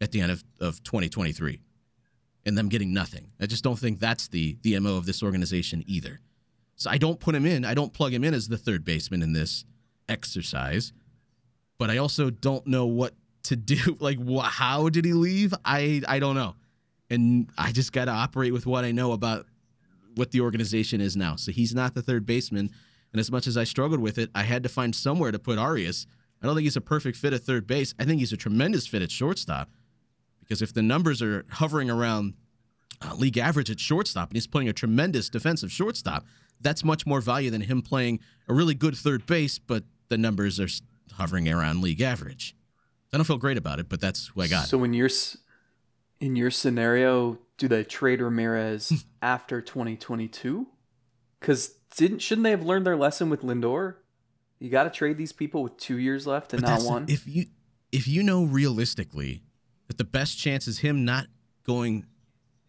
at 0.00 0.12
the 0.12 0.20
end 0.20 0.32
of, 0.32 0.44
of 0.60 0.82
2023 0.82 1.60
and 2.44 2.58
them 2.58 2.68
getting 2.68 2.92
nothing. 2.92 3.30
I 3.40 3.46
just 3.46 3.62
don't 3.62 3.78
think 3.78 4.00
that's 4.00 4.28
the 4.28 4.56
the 4.62 4.78
mo 4.80 4.96
of 4.96 5.06
this 5.06 5.22
organization 5.22 5.84
either. 5.86 6.20
So 6.76 6.90
I 6.90 6.98
don't 6.98 7.20
put 7.20 7.34
him 7.34 7.46
in. 7.46 7.64
I 7.64 7.74
don't 7.74 7.92
plug 7.92 8.12
him 8.12 8.24
in 8.24 8.34
as 8.34 8.48
the 8.48 8.58
third 8.58 8.84
baseman 8.84 9.22
in 9.22 9.32
this 9.32 9.64
exercise. 10.08 10.92
But 11.78 11.90
I 11.90 11.98
also 11.98 12.30
don't 12.30 12.66
know 12.66 12.86
what 12.86 13.14
to 13.44 13.56
do. 13.56 13.96
Like, 14.00 14.18
wh- 14.18 14.44
how 14.44 14.88
did 14.88 15.04
he 15.04 15.12
leave? 15.12 15.54
I 15.64 16.02
I 16.08 16.18
don't 16.18 16.34
know, 16.34 16.56
and 17.10 17.50
I 17.56 17.72
just 17.72 17.92
got 17.92 18.06
to 18.06 18.10
operate 18.10 18.52
with 18.52 18.66
what 18.66 18.84
I 18.84 18.90
know 18.92 19.12
about 19.12 19.46
what 20.16 20.30
the 20.30 20.40
organization 20.40 21.00
is 21.00 21.16
now. 21.16 21.36
So 21.36 21.52
he's 21.52 21.74
not 21.74 21.94
the 21.94 22.02
third 22.02 22.26
baseman. 22.26 22.70
And 23.12 23.20
as 23.20 23.30
much 23.30 23.46
as 23.46 23.56
I 23.56 23.64
struggled 23.64 24.00
with 24.00 24.18
it, 24.18 24.30
I 24.34 24.42
had 24.44 24.62
to 24.62 24.68
find 24.68 24.94
somewhere 24.94 25.32
to 25.32 25.38
put 25.38 25.58
Arias. 25.58 26.06
I 26.42 26.46
don't 26.46 26.54
think 26.56 26.64
he's 26.64 26.76
a 26.76 26.80
perfect 26.80 27.16
fit 27.16 27.32
at 27.32 27.42
third 27.42 27.66
base. 27.66 27.94
I 27.98 28.04
think 28.04 28.20
he's 28.20 28.32
a 28.32 28.36
tremendous 28.36 28.86
fit 28.86 29.02
at 29.02 29.10
shortstop 29.10 29.70
because 30.40 30.62
if 30.62 30.72
the 30.72 30.82
numbers 30.82 31.20
are 31.22 31.44
hovering 31.50 31.90
around 31.90 32.34
uh, 33.00 33.14
league 33.14 33.38
average 33.38 33.70
at 33.70 33.78
shortstop 33.80 34.30
and 34.30 34.36
he's 34.36 34.46
playing 34.46 34.68
a 34.68 34.72
tremendous 34.72 35.28
defensive 35.28 35.70
shortstop, 35.70 36.24
that's 36.60 36.84
much 36.84 37.06
more 37.06 37.20
value 37.20 37.50
than 37.50 37.60
him 37.62 37.82
playing 37.82 38.20
a 38.48 38.54
really 38.54 38.74
good 38.74 38.96
third 38.96 39.26
base, 39.26 39.58
but 39.58 39.84
the 40.08 40.18
numbers 40.18 40.58
are 40.60 40.68
hovering 41.14 41.48
around 41.48 41.80
league 41.82 42.00
average. 42.00 42.54
I 43.12 43.18
don't 43.18 43.24
feel 43.26 43.36
great 43.38 43.58
about 43.58 43.78
it, 43.78 43.88
but 43.88 44.00
that's 44.00 44.28
who 44.28 44.40
I 44.40 44.48
got. 44.48 44.66
So 44.66 44.82
in 44.84 44.94
your 44.94 45.06
s- 45.06 45.36
in 46.22 46.36
your 46.36 46.52
scenario, 46.52 47.36
do 47.58 47.66
they 47.66 47.82
trade 47.82 48.22
Ramirez 48.22 48.90
hmm. 48.90 48.96
after 49.20 49.60
2022? 49.60 50.68
Because 51.40 51.74
didn't 51.96 52.20
shouldn't 52.20 52.44
they 52.44 52.50
have 52.50 52.62
learned 52.62 52.86
their 52.86 52.96
lesson 52.96 53.28
with 53.28 53.42
Lindor? 53.42 53.96
You 54.60 54.70
got 54.70 54.84
to 54.84 54.90
trade 54.90 55.18
these 55.18 55.32
people 55.32 55.64
with 55.64 55.76
two 55.76 55.98
years 55.98 56.24
left 56.24 56.52
and 56.52 56.62
But 56.62 56.68
not 56.68 56.82
one. 56.82 57.06
If 57.08 57.26
you 57.26 57.46
if 57.90 58.06
you 58.06 58.22
know 58.22 58.44
realistically 58.44 59.42
that 59.88 59.98
the 59.98 60.04
best 60.04 60.38
chance 60.38 60.68
is 60.68 60.78
him 60.78 61.04
not 61.04 61.26
going, 61.66 62.06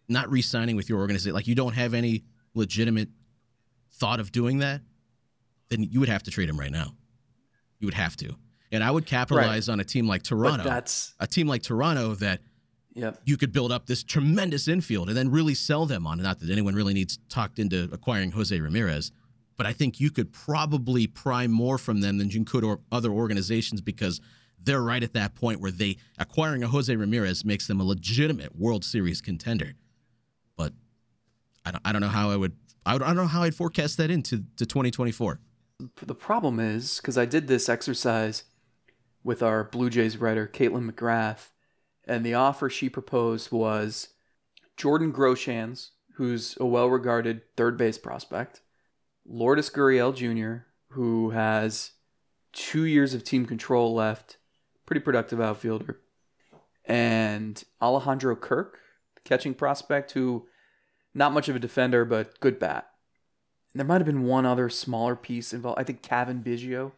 not 0.08 0.28
re-signing 0.28 0.74
with 0.74 0.88
your 0.88 0.98
organization, 0.98 1.34
like 1.34 1.46
you 1.46 1.54
don't 1.54 1.74
have 1.74 1.94
any 1.94 2.24
legitimate 2.54 3.08
thought 3.92 4.18
of 4.18 4.32
doing 4.32 4.58
that, 4.58 4.80
then 5.68 5.84
you 5.84 6.00
would 6.00 6.08
have 6.08 6.24
to 6.24 6.32
trade 6.32 6.48
him 6.48 6.58
right 6.58 6.72
now. 6.72 6.96
You 7.78 7.86
would 7.86 7.94
have 7.94 8.16
to, 8.16 8.34
and 8.72 8.82
I 8.82 8.90
would 8.90 9.06
capitalize 9.06 9.68
on 9.68 9.78
a 9.78 9.84
team 9.84 10.08
like 10.08 10.22
but 10.22 10.28
Toronto, 10.28 10.64
that's 10.64 11.14
a 11.20 11.26
team 11.28 11.46
like 11.46 11.62
Toronto 11.62 12.16
that 12.16 12.40
yep. 12.94 13.20
you 13.24 13.36
could 13.36 13.52
build 13.52 13.72
up 13.72 13.86
this 13.86 14.02
tremendous 14.02 14.68
infield 14.68 15.08
and 15.08 15.16
then 15.16 15.30
really 15.30 15.54
sell 15.54 15.86
them 15.86 16.06
on. 16.06 16.18
Not 16.22 16.40
that 16.40 16.50
anyone 16.50 16.74
really 16.74 16.94
needs 16.94 17.18
talked 17.28 17.58
into 17.58 17.88
acquiring 17.92 18.32
Jose 18.32 18.58
Ramirez, 18.58 19.12
but 19.56 19.66
I 19.66 19.72
think 19.72 20.00
you 20.00 20.10
could 20.10 20.32
probably 20.32 21.06
pry 21.06 21.46
more 21.46 21.78
from 21.78 22.00
them 22.00 22.18
than 22.18 22.30
you 22.30 22.44
could 22.44 22.64
or 22.64 22.80
other 22.90 23.10
organizations 23.10 23.80
because 23.80 24.20
they're 24.62 24.82
right 24.82 25.02
at 25.02 25.12
that 25.12 25.34
point 25.34 25.60
where 25.60 25.70
they 25.70 25.98
acquiring 26.18 26.62
a 26.62 26.68
Jose 26.68 26.94
Ramirez 26.94 27.44
makes 27.44 27.66
them 27.66 27.80
a 27.80 27.84
legitimate 27.84 28.56
World 28.56 28.84
Series 28.84 29.20
contender. 29.20 29.74
But 30.56 30.72
I 31.64 31.70
don't, 31.72 31.82
I 31.84 31.92
don't 31.92 32.00
know 32.00 32.08
how 32.08 32.30
I 32.30 32.36
would 32.36 32.56
I, 32.86 32.92
would, 32.94 33.02
I 33.02 33.08
don't 33.08 33.16
know 33.16 33.26
how 33.26 33.42
I'd 33.42 33.54
forecast 33.54 33.96
that 33.98 34.10
into 34.10 34.44
to 34.56 34.66
2024. 34.66 35.40
The 36.02 36.14
problem 36.14 36.60
is 36.60 36.98
because 36.98 37.18
I 37.18 37.24
did 37.24 37.46
this 37.48 37.68
exercise 37.68 38.44
with 39.22 39.42
our 39.42 39.64
Blue 39.64 39.90
Jays 39.90 40.18
writer 40.18 40.46
Caitlin 40.46 40.90
McGrath, 40.90 41.50
and 42.06 42.24
the 42.24 42.34
offer 42.34 42.68
she 42.68 42.88
proposed 42.88 43.50
was 43.50 44.08
Jordan 44.76 45.12
Groshans, 45.12 45.90
who's 46.14 46.56
a 46.60 46.66
well-regarded 46.66 47.42
third 47.56 47.76
base 47.76 47.98
prospect, 47.98 48.60
Lourdes 49.26 49.70
Gurriel 49.70 50.14
Jr., 50.14 50.66
who 50.90 51.30
has 51.30 51.92
two 52.52 52.84
years 52.84 53.14
of 53.14 53.24
team 53.24 53.46
control 53.46 53.94
left, 53.94 54.36
pretty 54.86 55.00
productive 55.00 55.40
outfielder. 55.40 56.00
And 56.84 57.62
Alejandro 57.80 58.36
Kirk, 58.36 58.78
catching 59.24 59.54
prospect, 59.54 60.12
who 60.12 60.46
not 61.14 61.32
much 61.32 61.48
of 61.48 61.56
a 61.56 61.60
defender, 61.60 62.04
but 62.04 62.38
good 62.40 62.58
bat. 62.58 62.90
And 63.72 63.80
there 63.80 63.86
might 63.86 64.00
have 64.00 64.06
been 64.06 64.24
one 64.24 64.46
other 64.46 64.68
smaller 64.68 65.16
piece 65.16 65.52
involved. 65.52 65.80
I 65.80 65.84
think 65.84 66.02
Cavan 66.02 66.42
Biggio. 66.44 66.92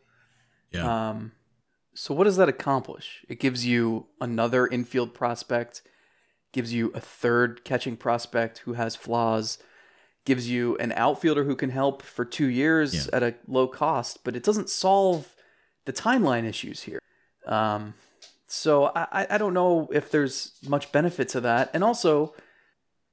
Yeah. 0.73 1.11
Um, 1.11 1.33
so 1.97 2.15
what 2.15 2.25
does 2.25 2.37
that 2.37 2.49
accomplish? 2.49 3.25
It 3.29 3.41
gives 3.41 3.65
you 3.67 4.07
another 4.21 4.67
infield 4.67 5.15
prospect, 5.15 5.83
gives 6.53 6.73
you 6.73 6.91
a 6.95 7.01
third 7.01 7.65
catching 7.65 7.97
prospect 7.97 8.59
who 8.59 8.75
has 8.75 8.95
flaws, 8.95 9.59
gives 10.25 10.49
you 10.51 10.77
an 10.79 10.93
outfielder 10.93 11.45
who 11.45 11.57
can 11.57 11.71
help 11.71 12.03
for 12.03 12.25
two 12.25 12.47
years 12.47 12.95
Yeah. 12.95 13.03
at 13.15 13.23
a 13.23 13.35
low 13.49 13.67
cost, 13.67 14.25
but 14.25 14.37
it 14.37 14.43
doesn't 14.43 14.69
solve 14.69 15.35
the 15.87 15.93
timeline 15.93 16.45
issues 16.45 16.83
here. 16.83 16.99
Um, 17.47 17.95
so 18.49 18.87
I, 18.87 19.07
I- 19.13 19.27
I 19.31 19.39
don't 19.39 19.55
know 19.55 19.89
if 19.93 20.11
there's 20.11 20.53
much 20.67 20.93
benefit 20.93 21.29
to 21.31 21.41
that. 21.43 21.71
And 21.73 21.83
also, 21.85 22.35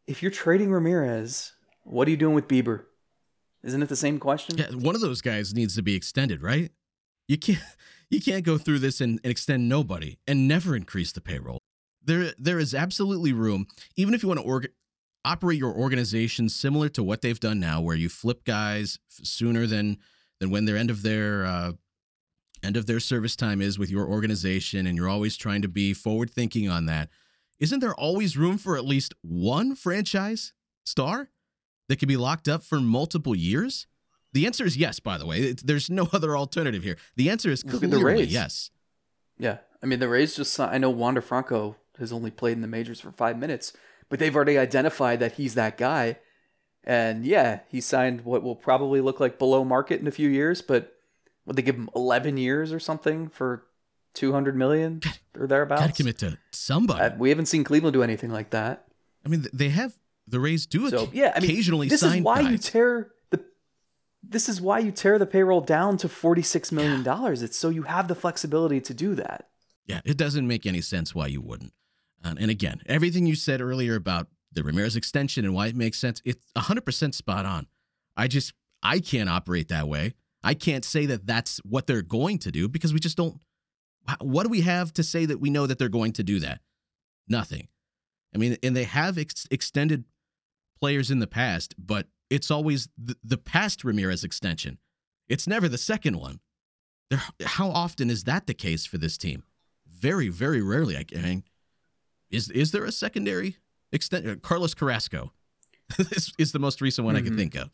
if 0.07 0.21
you're 0.21 0.31
trading 0.31 0.71
Ramirez, 0.71 1.53
what 1.83 2.07
are 2.07 2.11
you 2.11 2.17
doing 2.17 2.35
with 2.35 2.47
Bieber? 2.47 2.85
Isn't 3.63 3.81
it 3.81 3.89
the 3.89 3.95
same 3.95 4.19
question? 4.19 4.57
Yeah, 4.57 4.71
one 4.71 4.95
of 4.95 5.01
those 5.01 5.21
guys 5.21 5.53
needs 5.53 5.75
to 5.75 5.81
be 5.81 5.95
extended, 5.95 6.41
right? 6.41 6.71
You 7.27 7.37
can't 7.37 7.59
you 8.13 8.21
can't 8.21 8.45
go 8.45 8.57
through 8.57 8.79
this 8.79 9.01
and, 9.01 9.19
and 9.23 9.31
extend 9.31 9.67
nobody 9.67 10.17
and 10.27 10.47
never 10.47 10.75
increase 10.75 11.11
the 11.11 11.21
payroll. 11.21 11.59
There 12.03 12.33
there 12.37 12.59
is 12.59 12.73
absolutely 12.73 13.33
room, 13.33 13.67
even 13.95 14.13
if 14.13 14.23
you 14.23 14.27
want 14.27 14.39
to 14.39 14.45
org- 14.45 14.71
operate 15.25 15.57
your 15.57 15.73
organization 15.73 16.49
similar 16.49 16.89
to 16.89 17.03
what 17.03 17.21
they've 17.21 17.39
done 17.39 17.59
now, 17.59 17.81
where 17.81 17.95
you 17.95 18.09
flip 18.09 18.43
guys 18.43 18.99
sooner 19.07 19.65
than 19.65 19.97
than 20.39 20.51
when 20.51 20.65
their 20.65 20.77
end 20.77 20.89
of 20.89 21.01
their 21.01 21.45
uh, 21.45 21.71
end 22.61 22.77
of 22.77 22.85
their 22.85 22.99
service 22.99 23.35
time 23.35 23.61
is 23.61 23.79
with 23.79 23.89
your 23.89 24.07
organization, 24.07 24.85
and 24.85 24.97
you're 24.97 25.09
always 25.09 25.37
trying 25.37 25.61
to 25.61 25.67
be 25.67 25.93
forward 25.93 26.29
thinking 26.29 26.69
on 26.69 26.85
that. 26.87 27.09
Isn't 27.59 27.79
there 27.79 27.95
always 27.95 28.37
room 28.37 28.57
for 28.57 28.75
at 28.75 28.85
least 28.85 29.13
one 29.21 29.75
franchise 29.75 30.53
star 30.85 31.29
that 31.87 31.97
could 31.97 32.09
be 32.09 32.17
locked 32.17 32.49
up 32.49 32.63
for 32.63 32.79
multiple 32.81 33.35
years? 33.35 33.87
The 34.33 34.45
answer 34.45 34.65
is 34.65 34.75
yes, 34.75 34.99
by 34.99 35.17
the 35.17 35.25
way. 35.25 35.39
It's, 35.39 35.63
there's 35.63 35.89
no 35.89 36.09
other 36.13 36.35
alternative 36.35 36.83
here. 36.83 36.97
The 37.15 37.29
answer 37.29 37.51
is 37.51 37.63
Look 37.65 37.75
at 37.75 37.91
the 37.91 37.97
clearly 37.97 38.23
Rays. 38.23 38.33
yes. 38.33 38.71
Yeah, 39.37 39.57
I 39.81 39.85
mean 39.87 39.99
the 39.99 40.09
Rays 40.09 40.35
just. 40.35 40.59
I 40.59 40.77
know 40.77 40.89
Wander 40.89 41.21
Franco 41.21 41.75
has 41.97 42.11
only 42.11 42.31
played 42.31 42.53
in 42.53 42.61
the 42.61 42.67
majors 42.67 42.99
for 42.99 43.11
five 43.11 43.37
minutes, 43.37 43.73
but 44.09 44.19
they've 44.19 44.35
already 44.35 44.57
identified 44.57 45.19
that 45.19 45.33
he's 45.33 45.55
that 45.55 45.77
guy. 45.77 46.17
And 46.83 47.25
yeah, 47.25 47.61
he 47.69 47.81
signed 47.81 48.25
what 48.25 48.43
will 48.43 48.55
probably 48.55 49.01
look 49.01 49.19
like 49.19 49.39
below 49.39 49.63
market 49.63 50.01
in 50.01 50.07
a 50.07 50.11
few 50.11 50.29
years, 50.29 50.61
but 50.61 50.93
would 51.45 51.55
they 51.55 51.61
give 51.61 51.75
him 51.75 51.89
eleven 51.95 52.37
years 52.37 52.73
or 52.73 52.79
something 52.79 53.29
for 53.29 53.63
two 54.13 54.33
hundred 54.33 54.55
million 54.55 55.01
or 55.37 55.47
thereabouts? 55.47 55.81
Got 55.81 55.95
to 55.95 55.95
commit 55.95 56.17
to 56.19 56.37
somebody. 56.51 57.01
Uh, 57.01 57.11
we 57.17 57.29
haven't 57.29 57.45
seen 57.47 57.63
Cleveland 57.63 57.93
do 57.93 58.03
anything 58.03 58.31
like 58.31 58.51
that. 58.51 58.85
I 59.25 59.29
mean, 59.29 59.45
they 59.53 59.69
have 59.69 59.97
the 60.27 60.39
Rays 60.39 60.65
do 60.65 60.89
So 60.89 61.09
yeah, 61.13 61.33
I 61.35 61.39
mean, 61.39 61.49
occasionally 61.49 61.87
this 61.87 62.01
sign 62.01 62.19
is 62.19 62.23
why 62.23 62.41
you 62.41 62.57
tear. 62.57 63.11
This 64.23 64.47
is 64.47 64.61
why 64.61 64.79
you 64.79 64.91
tear 64.91 65.19
the 65.19 65.25
payroll 65.25 65.61
down 65.61 65.97
to 65.97 66.09
forty 66.09 66.41
six 66.41 66.71
million 66.71 67.03
dollars. 67.03 67.41
It's 67.41 67.57
so 67.57 67.69
you 67.69 67.83
have 67.83 68.07
the 68.07 68.15
flexibility 68.15 68.79
to 68.81 68.93
do 68.93 69.15
that. 69.15 69.49
Yeah, 69.85 70.01
it 70.05 70.17
doesn't 70.17 70.47
make 70.47 70.65
any 70.65 70.81
sense 70.81 71.13
why 71.13 71.27
you 71.27 71.41
wouldn't. 71.41 71.73
Um, 72.23 72.37
and 72.39 72.49
again, 72.49 72.81
everything 72.85 73.25
you 73.25 73.35
said 73.35 73.61
earlier 73.61 73.95
about 73.95 74.27
the 74.53 74.63
Ramirez 74.63 74.95
extension 74.95 75.45
and 75.45 75.53
why 75.53 75.67
it 75.67 75.75
makes 75.75 75.99
sense, 75.99 76.21
it's 76.23 76.45
100% 76.55 77.13
spot 77.13 77.45
on. 77.45 77.67
I 78.15 78.27
just, 78.27 78.53
I 78.81 78.99
can't 78.99 79.29
operate 79.29 79.67
that 79.69 79.87
way. 79.87 80.13
I 80.43 80.53
can't 80.53 80.85
say 80.85 81.05
that 81.07 81.25
that's 81.25 81.57
what 81.65 81.87
they're 81.87 82.01
going 82.01 82.37
to 82.39 82.51
do 82.51 82.67
because 82.67 82.93
we 82.93 82.99
just 82.99 83.17
don't. 83.17 83.41
What 84.19 84.43
do 84.43 84.49
we 84.49 84.61
have 84.61 84.93
to 84.93 85.03
say 85.03 85.25
that 85.25 85.39
we 85.39 85.49
know 85.49 85.65
that 85.65 85.79
they're 85.79 85.89
going 85.89 86.11
to 86.13 86.23
do 86.23 86.39
that? 86.39 86.59
Nothing. 87.27 87.69
I 88.35 88.37
mean, 88.37 88.57
and 88.61 88.75
they 88.75 88.83
have 88.83 89.17
ex- 89.17 89.47
extended 89.49 90.03
players 90.79 91.09
in 91.09 91.19
the 91.19 91.27
past, 91.27 91.75
but 91.77 92.07
it's 92.29 92.49
always 92.51 92.89
the, 92.97 93.15
the 93.23 93.37
past 93.37 93.83
Ramirez 93.83 94.23
extension. 94.23 94.77
It's 95.29 95.47
never 95.47 95.67
the 95.69 95.77
second 95.77 96.17
one. 96.17 96.39
There, 97.09 97.21
how 97.43 97.69
often 97.69 98.09
is 98.09 98.23
that 98.25 98.47
the 98.47 98.53
case 98.53 98.85
for 98.85 98.97
this 98.97 99.17
team? 99.17 99.43
Very, 99.87 100.29
very 100.29 100.61
rarely. 100.61 100.97
I, 100.97 101.05
I 101.15 101.21
mean, 101.21 101.43
is 102.29 102.49
is 102.49 102.71
there 102.71 102.85
a 102.85 102.91
secondary 102.91 103.57
extent? 103.91 104.27
uh, 104.27 104.35
Carlos 104.37 104.73
Carrasco 104.73 105.31
is, 105.99 106.33
is 106.39 106.51
the 106.51 106.59
most 106.59 106.81
recent 106.81 107.05
one 107.05 107.15
I 107.15 107.21
can 107.21 107.33
Mhm. 107.33 107.37
think 107.37 107.55
of. 107.55 107.69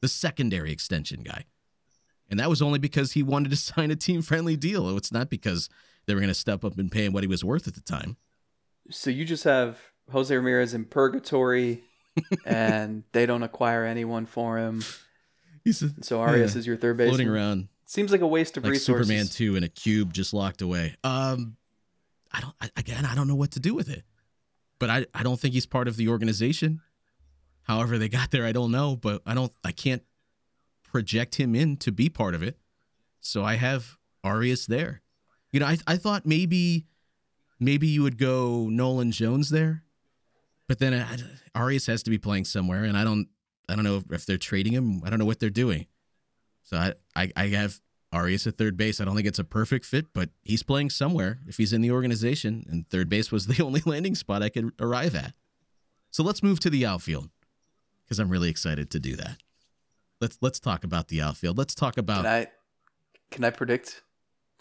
The 0.00 0.08
secondary 0.08 0.72
extension 0.72 1.22
guy, 1.22 1.44
and 2.28 2.40
that 2.40 2.50
was 2.50 2.60
only 2.60 2.80
because 2.80 3.12
he 3.12 3.22
wanted 3.22 3.50
to 3.50 3.56
sign 3.70 3.90
a 3.90 3.96
team 3.96 4.20
friendly 4.22 4.56
deal. 4.56 4.96
It's 4.96 5.12
not 5.12 5.30
because 5.30 5.68
they 6.06 6.14
were 6.14 6.20
going 6.20 6.28
to 6.28 6.34
step 6.34 6.64
up 6.64 6.76
and 6.78 6.90
pay 6.90 7.04
him 7.04 7.12
what 7.12 7.22
he 7.22 7.28
was 7.28 7.44
worth 7.44 7.68
at 7.68 7.74
the 7.74 7.80
time. 7.80 8.16
So 8.90 9.10
you 9.10 9.24
just 9.24 9.44
have 9.44 9.78
Jose 10.10 10.34
Ramirez 10.34 10.74
in 10.74 10.84
purgatory, 10.86 11.84
and 12.44 13.04
they 13.12 13.26
don't 13.26 13.42
acquire 13.42 13.84
anyone 13.84 14.26
for 14.26 14.58
him. 14.58 14.82
He's 15.64 15.82
So 16.00 16.20
Arias 16.20 16.54
Yeah. 16.54 16.58
is 16.60 16.66
your 16.66 16.76
third 16.76 16.96
base. 16.96 17.08
floating 17.08 17.28
around 17.28 17.68
Seems 17.84 18.10
like 18.10 18.20
a 18.22 18.26
waste 18.26 18.56
of 18.56 18.64
like 18.64 18.72
resources. 18.72 19.06
Superman 19.06 19.26
two 19.28 19.54
in 19.56 19.64
a 19.64 19.68
cube 19.68 20.12
just 20.14 20.32
locked 20.32 20.62
away. 20.62 20.96
Um, 21.04 21.56
I 22.32 22.40
don't. 22.40 22.54
I, 22.60 22.70
again, 22.76 23.04
I 23.04 23.14
don't 23.14 23.28
know 23.28 23.34
what 23.34 23.50
to 23.52 23.60
do 23.60 23.74
with 23.74 23.90
it. 23.90 24.02
But 24.78 24.88
I, 24.88 25.06
I 25.12 25.22
don't 25.22 25.38
think 25.38 25.52
he's 25.52 25.66
part 25.66 25.86
of 25.88 25.96
the 25.98 26.08
organization. 26.08 26.80
However, 27.64 27.98
they 27.98 28.08
got 28.08 28.30
there, 28.30 28.46
I 28.46 28.52
don't 28.52 28.70
know. 28.72 28.96
But 28.96 29.20
I 29.26 29.34
don't. 29.34 29.52
I 29.62 29.72
can't 29.72 30.02
project 30.82 31.34
him 31.34 31.54
in 31.54 31.76
to 31.78 31.92
be 31.92 32.08
part 32.08 32.34
of 32.34 32.42
it. 32.42 32.56
So 33.20 33.44
I 33.44 33.54
have 33.56 33.98
Arias 34.24 34.66
there. 34.66 35.02
You 35.52 35.60
know, 35.60 35.66
I 35.66 35.76
I 35.86 35.96
thought 35.98 36.24
maybe 36.24 36.86
maybe 37.60 37.86
you 37.88 38.02
would 38.02 38.16
go 38.16 38.68
Nolan 38.70 39.12
Jones 39.12 39.50
there, 39.50 39.82
but 40.68 40.78
then 40.78 40.94
I, 40.94 41.58
Arias 41.58 41.86
has 41.86 42.02
to 42.04 42.10
be 42.10 42.18
playing 42.18 42.44
somewhere, 42.44 42.84
and 42.84 42.96
I 42.96 43.04
don't 43.04 43.28
I 43.68 43.74
don't 43.74 43.84
know 43.84 44.02
if 44.10 44.26
they're 44.26 44.38
trading 44.38 44.72
him. 44.72 45.02
I 45.04 45.10
don't 45.10 45.18
know 45.18 45.24
what 45.24 45.40
they're 45.40 45.50
doing. 45.50 45.86
So 46.62 46.76
I, 46.76 46.94
I, 47.16 47.32
I 47.36 47.46
have 47.48 47.80
Arias 48.12 48.46
at 48.46 48.58
third 48.58 48.76
base. 48.76 49.00
I 49.00 49.04
don't 49.04 49.16
think 49.16 49.26
it's 49.26 49.38
a 49.38 49.44
perfect 49.44 49.84
fit, 49.84 50.06
but 50.12 50.30
he's 50.42 50.62
playing 50.62 50.90
somewhere 50.90 51.40
if 51.46 51.56
he's 51.56 51.72
in 51.72 51.80
the 51.80 51.90
organization, 51.90 52.64
and 52.68 52.88
third 52.88 53.08
base 53.08 53.32
was 53.32 53.46
the 53.48 53.62
only 53.62 53.82
landing 53.84 54.14
spot 54.14 54.42
I 54.42 54.48
could 54.48 54.72
arrive 54.80 55.14
at. 55.14 55.34
So 56.10 56.22
let's 56.22 56.42
move 56.42 56.60
to 56.60 56.70
the 56.70 56.84
outfield 56.84 57.30
because 58.04 58.18
I'm 58.18 58.28
really 58.28 58.50
excited 58.50 58.90
to 58.90 59.00
do 59.00 59.16
that. 59.16 59.38
Let's 60.20 60.38
let's 60.40 60.60
talk 60.60 60.84
about 60.84 61.08
the 61.08 61.22
outfield. 61.22 61.58
Let's 61.58 61.74
talk 61.74 61.96
about 61.96 62.24
Can 62.24 62.26
I 62.26 62.46
can 63.30 63.44
I 63.44 63.50
predict 63.50 64.02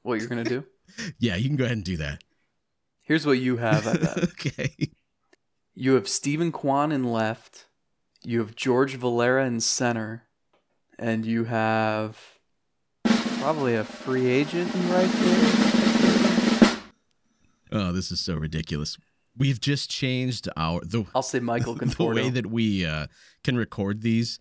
what 0.03 0.19
you're 0.19 0.29
gonna 0.29 0.43
do? 0.43 0.63
yeah. 1.19 1.35
You 1.35 1.49
can 1.49 1.57
go 1.57 1.65
ahead 1.65 1.77
and 1.77 1.85
do 1.85 1.97
that. 1.97 2.23
Here's 3.01 3.25
what 3.25 3.39
you 3.39 3.57
have 3.57 3.85
okay. 4.23 4.73
You 5.73 5.93
have 5.93 6.07
Steven 6.07 6.51
Kwan 6.51 6.91
in 6.91 7.03
left. 7.05 7.65
You 8.23 8.39
have 8.39 8.55
George 8.55 8.95
Valera 8.95 9.45
in 9.45 9.59
center, 9.61 10.27
and 10.99 11.25
you 11.25 11.45
have 11.45 12.19
probably 13.39 13.75
a 13.75 13.83
free 13.83 14.27
agent 14.27 14.73
in 14.75 14.89
right 14.91 15.09
field. 15.09 16.79
Oh, 17.71 17.91
this 17.93 18.11
is 18.11 18.19
so 18.19 18.35
ridiculous. 18.35 18.97
We've 19.35 19.61
just 19.61 19.89
changed 19.89 20.49
our 20.57 20.81
the 20.81 21.05
I'll 21.15 21.21
say 21.23 21.39
Michael 21.39 21.73
the 21.75 21.85
Conforto. 21.85 22.15
way 22.15 22.29
that 22.29 22.47
we 22.47 22.85
uh, 22.85 23.07
can 23.43 23.55
record 23.55 24.01
these, 24.01 24.39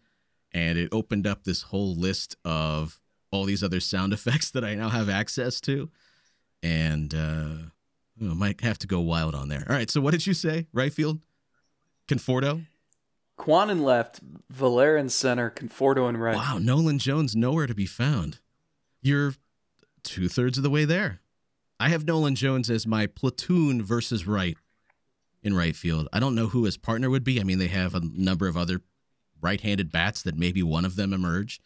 and 0.53 0.76
it 0.76 0.89
opened 0.91 1.26
up 1.26 1.45
this 1.45 1.62
whole 1.62 1.95
list 1.95 2.35
of 2.45 2.99
all 3.31 3.45
these 3.45 3.62
other 3.62 3.78
sound 3.81 4.12
effects 4.18 4.51
that 4.51 4.64
I 4.64 4.74
now 4.74 4.89
have 4.89 5.09
access 5.09 5.61
to, 5.62 5.91
and 6.62 7.14
uh, 7.14 7.55
oh, 8.23 8.35
might 8.35 8.61
have 8.61 8.79
to 8.79 8.87
go 8.87 9.01
wild 9.01 9.35
on 9.35 9.49
there. 9.49 9.64
All 9.68 9.75
right, 9.75 9.91
so 9.91 10.01
what 10.01 10.12
did 10.12 10.27
you 10.27 10.35
say? 10.35 10.66
Right 10.73 10.93
field, 10.93 11.21
Conforto. 12.09 12.66
Kwan 13.37 13.71
in 13.71 13.83
left, 13.83 14.21
Valera 14.51 15.01
in 15.01 15.09
center, 15.09 15.51
Conforto 15.51 16.09
in 16.09 16.16
right. 16.16 16.37
Wow, 16.37 16.59
Nolan 16.59 16.99
Jones 16.99 17.35
nowhere 17.35 17.66
to 17.66 17.75
be 17.75 17.87
found. 17.87 18.39
You're 19.01 19.35
two 20.03 20.29
thirds 20.29 20.59
of 20.59 20.62
the 20.62 20.71
way 20.71 20.85
there. 20.85 21.21
I 21.79 21.89
have 21.89 22.07
Nolan 22.07 22.35
Jones 22.35 22.68
as 22.68 22.87
my 22.87 23.07
platoon 23.07 23.83
versus 23.83 24.27
right 24.27 24.59
in 25.43 25.57
right 25.57 25.75
field. 25.75 26.09
I 26.12 26.21
don't 26.21 26.35
know 26.35 26.49
who 26.49 26.64
his 26.64 26.77
partner 26.77 27.09
would 27.09 27.25
be. 27.25 27.41
I 27.41 27.45
mean, 27.45 27.59
they 27.59 27.68
have 27.68 27.95
a 27.95 28.03
number 28.03 28.47
of 28.47 28.57
other 28.57 28.83
right 29.41 29.61
handed 29.61 29.91
bats 29.91 30.23
that 30.23 30.37
maybe 30.37 30.62
one 30.62 30.85
of 30.85 30.97
them 30.97 31.14
emerge. 31.14 31.61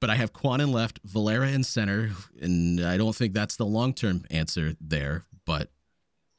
But 0.00 0.10
I 0.10 0.16
have 0.16 0.32
Kwan 0.32 0.60
in 0.60 0.72
left, 0.72 1.00
Valera 1.04 1.48
in 1.48 1.64
center, 1.64 2.10
and 2.40 2.84
I 2.84 2.96
don't 2.96 3.14
think 3.14 3.34
that's 3.34 3.56
the 3.56 3.66
long 3.66 3.94
term 3.94 4.24
answer 4.30 4.74
there. 4.80 5.24
But 5.44 5.70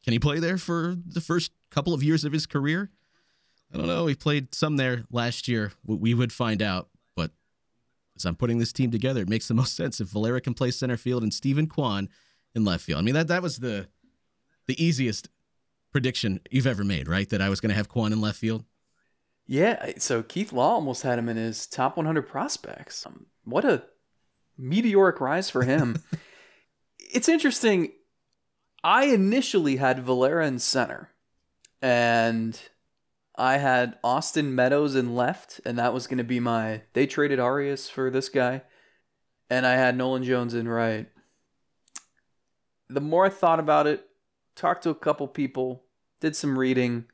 can 0.03 0.13
he 0.13 0.19
play 0.19 0.39
there 0.39 0.57
for 0.57 0.95
the 1.05 1.21
first 1.21 1.51
couple 1.69 1.93
of 1.93 2.03
years 2.03 2.23
of 2.23 2.33
his 2.33 2.45
career? 2.45 2.91
I 3.73 3.77
don't 3.77 3.87
know. 3.87 4.05
He 4.05 4.15
played 4.15 4.53
some 4.53 4.77
there 4.77 5.03
last 5.11 5.47
year. 5.47 5.73
We- 5.85 6.13
would 6.13 6.31
find 6.31 6.61
out. 6.61 6.89
But 7.15 7.31
as 8.15 8.25
I'm 8.25 8.35
putting 8.35 8.59
this 8.59 8.71
team 8.71 8.91
together, 8.91 9.21
it 9.21 9.29
makes 9.29 9.47
the 9.47 9.53
most 9.53 9.75
sense 9.77 9.99
if 9.99 10.09
Valera 10.09 10.41
can 10.41 10.53
play 10.53 10.71
center 10.71 10.97
field 10.97 11.23
and 11.23 11.33
Steven 11.33 11.67
Kwan 11.67 12.09
in 12.53 12.63
left 12.63 12.83
field. 12.83 12.99
I 12.99 13.01
mean 13.01 13.15
that 13.15 13.27
that 13.29 13.41
was 13.41 13.59
the 13.59 13.87
the 14.67 14.81
easiest 14.83 15.29
prediction 15.91 16.39
you've 16.51 16.67
ever 16.67 16.83
made, 16.83 17.07
right? 17.07 17.29
That 17.29 17.41
I 17.41 17.49
was 17.49 17.59
going 17.59 17.69
to 17.69 17.75
have 17.75 17.89
Kwan 17.89 18.13
in 18.13 18.21
left 18.21 18.37
field. 18.37 18.63
Yeah, 19.45 19.91
so 19.97 20.23
Keith 20.23 20.53
Law 20.53 20.73
almost 20.75 21.03
had 21.03 21.19
him 21.19 21.27
in 21.27 21.35
his 21.35 21.67
top 21.67 21.97
100 21.97 22.21
prospects. 22.23 23.05
Um, 23.05 23.25
what 23.43 23.65
a 23.65 23.83
meteoric 24.57 25.19
rise 25.19 25.49
for 25.49 25.63
him. 25.63 26.01
it's 26.99 27.27
interesting. 27.27 27.91
I 28.83 29.05
initially 29.05 29.77
had 29.77 30.03
Valera 30.03 30.45
in 30.45 30.59
center, 30.59 31.09
and 31.81 32.59
I 33.35 33.57
had 33.57 33.97
Austin 34.03 34.53
Meadows 34.53 34.95
in 34.95 35.15
left, 35.15 35.61
and 35.65 35.77
that 35.79 35.93
was 35.93 36.07
going 36.07 36.17
to 36.17 36.23
be 36.23 36.39
my. 36.39 36.81
They 36.93 37.07
traded 37.07 37.39
Arias 37.39 37.89
for 37.89 38.09
this 38.09 38.29
guy, 38.29 38.63
and 39.49 39.65
I 39.65 39.73
had 39.73 39.97
Nolan 39.97 40.23
Jones 40.23 40.53
in 40.53 40.67
right. 40.67 41.07
The 42.89 43.01
more 43.01 43.25
I 43.25 43.29
thought 43.29 43.59
about 43.59 43.87
it, 43.87 44.07
talked 44.55 44.83
to 44.83 44.89
a 44.89 44.95
couple 44.95 45.27
people, 45.27 45.83
did 46.19 46.35
some 46.35 46.59
reading. 46.59 47.05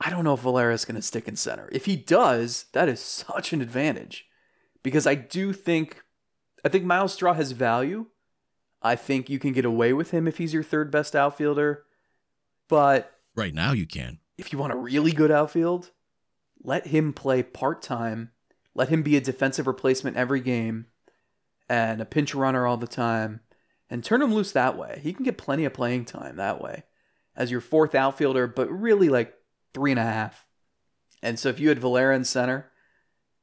I 0.00 0.10
don't 0.10 0.24
know 0.24 0.34
if 0.34 0.40
Valera's 0.40 0.84
going 0.84 0.96
to 0.96 1.02
stick 1.02 1.28
in 1.28 1.36
center. 1.36 1.68
If 1.72 1.84
he 1.86 1.96
does, 1.96 2.66
that 2.72 2.88
is 2.88 3.00
such 3.00 3.52
an 3.52 3.60
advantage 3.60 4.26
because 4.82 5.06
I 5.06 5.14
do 5.14 5.52
think 5.52 6.02
I 6.64 6.68
think 6.68 6.84
Myles 6.84 7.14
Straw 7.14 7.34
has 7.34 7.52
value. 7.52 8.06
I 8.82 8.96
think 8.96 9.28
you 9.28 9.38
can 9.38 9.52
get 9.52 9.64
away 9.64 9.92
with 9.92 10.10
him 10.10 10.26
if 10.26 10.38
he's 10.38 10.54
your 10.54 10.62
third 10.62 10.90
best 10.90 11.14
outfielder. 11.14 11.84
But 12.68 13.12
Right 13.34 13.54
now, 13.54 13.72
you 13.72 13.86
can. 13.86 14.18
if 14.38 14.52
you 14.52 14.58
want 14.58 14.72
a 14.72 14.76
really 14.76 15.12
good 15.12 15.30
outfield, 15.30 15.90
let 16.62 16.88
him 16.88 17.12
play 17.12 17.42
part 17.42 17.82
time. 17.82 18.30
Let 18.74 18.88
him 18.88 19.02
be 19.02 19.16
a 19.16 19.20
defensive 19.20 19.66
replacement 19.66 20.16
every 20.16 20.40
game 20.40 20.86
and 21.68 22.00
a 22.00 22.04
pinch 22.06 22.34
runner 22.34 22.66
all 22.66 22.76
the 22.76 22.86
time 22.86 23.40
and 23.88 24.02
turn 24.04 24.22
him 24.22 24.32
loose 24.32 24.52
that 24.52 24.76
way. 24.76 25.00
He 25.02 25.12
can 25.12 25.24
get 25.24 25.38
plenty 25.38 25.64
of 25.64 25.74
playing 25.74 26.04
time 26.04 26.36
that 26.36 26.60
way 26.60 26.84
as 27.36 27.50
your 27.50 27.60
fourth 27.60 27.94
outfielder, 27.94 28.46
but 28.46 28.70
really 28.70 29.08
like 29.08 29.34
three 29.74 29.90
and 29.90 30.00
a 30.00 30.04
half. 30.04 30.46
And 31.22 31.38
so 31.38 31.48
if 31.48 31.60
you 31.60 31.68
had 31.68 31.78
Valera 31.78 32.14
in 32.16 32.24
center 32.24 32.70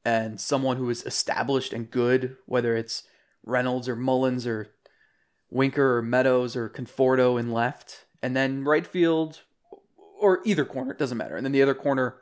and 0.04 0.40
someone 0.40 0.76
who 0.76 0.90
is 0.90 1.04
established 1.04 1.72
and 1.72 1.90
good, 1.90 2.36
whether 2.46 2.76
it's 2.76 3.04
Reynolds 3.44 3.88
or 3.88 3.96
Mullins 3.96 4.46
or 4.46 4.68
Winker 5.50 5.98
or 5.98 6.02
Meadows 6.02 6.56
or 6.56 6.68
Conforto 6.68 7.38
in 7.38 7.52
left, 7.52 8.04
and 8.22 8.36
then 8.36 8.64
right 8.64 8.86
field 8.86 9.42
or 10.20 10.40
either 10.44 10.64
corner, 10.64 10.92
it 10.92 10.98
doesn't 10.98 11.18
matter. 11.18 11.36
And 11.36 11.44
then 11.44 11.52
the 11.52 11.62
other 11.62 11.74
corner 11.74 12.16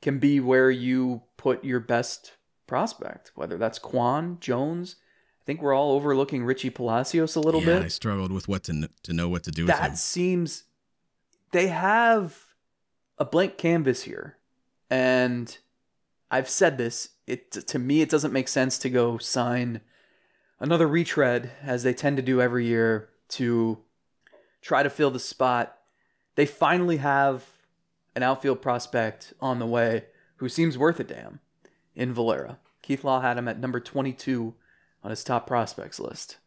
can 0.00 0.18
be 0.18 0.40
where 0.40 0.70
you 0.70 1.22
put 1.36 1.64
your 1.64 1.80
best 1.80 2.32
prospect, 2.66 3.32
whether 3.34 3.58
that's 3.58 3.78
Kwan, 3.78 4.38
Jones. 4.40 4.96
I 5.42 5.44
think 5.44 5.62
we're 5.62 5.74
all 5.74 5.92
overlooking 5.92 6.44
Richie 6.44 6.70
Palacios 6.70 7.36
a 7.36 7.40
little 7.40 7.60
yeah, 7.60 7.66
bit 7.66 7.82
I 7.84 7.88
struggled 7.88 8.32
with 8.32 8.48
what 8.48 8.64
to 8.64 8.88
to 9.04 9.12
know 9.12 9.28
what 9.28 9.44
to 9.44 9.50
do 9.50 9.62
him. 9.62 9.68
that 9.68 9.98
seems 9.98 10.64
they 11.52 11.68
have 11.68 12.46
a 13.18 13.24
blank 13.24 13.56
canvas 13.56 14.02
here 14.02 14.36
and 14.90 15.58
i've 16.30 16.48
said 16.48 16.76
this 16.78 17.10
it 17.26 17.50
to 17.50 17.78
me 17.78 18.02
it 18.02 18.10
doesn't 18.10 18.32
make 18.32 18.48
sense 18.48 18.78
to 18.78 18.90
go 18.90 19.18
sign 19.18 19.80
another 20.60 20.86
retread 20.86 21.50
as 21.62 21.82
they 21.82 21.94
tend 21.94 22.16
to 22.16 22.22
do 22.22 22.40
every 22.40 22.66
year 22.66 23.08
to 23.28 23.78
try 24.62 24.82
to 24.82 24.90
fill 24.90 25.10
the 25.10 25.18
spot 25.18 25.78
they 26.34 26.46
finally 26.46 26.98
have 26.98 27.44
an 28.14 28.22
outfield 28.22 28.60
prospect 28.60 29.32
on 29.40 29.58
the 29.58 29.66
way 29.66 30.04
who 30.36 30.48
seems 30.48 30.78
worth 30.78 31.00
a 31.00 31.04
damn 31.04 31.40
in 31.94 32.12
valera 32.12 32.58
keith 32.82 33.04
law 33.04 33.20
had 33.20 33.38
him 33.38 33.48
at 33.48 33.58
number 33.58 33.80
22 33.80 34.54
on 35.02 35.10
his 35.10 35.24
top 35.24 35.46
prospects 35.46 36.00
list 36.00 36.38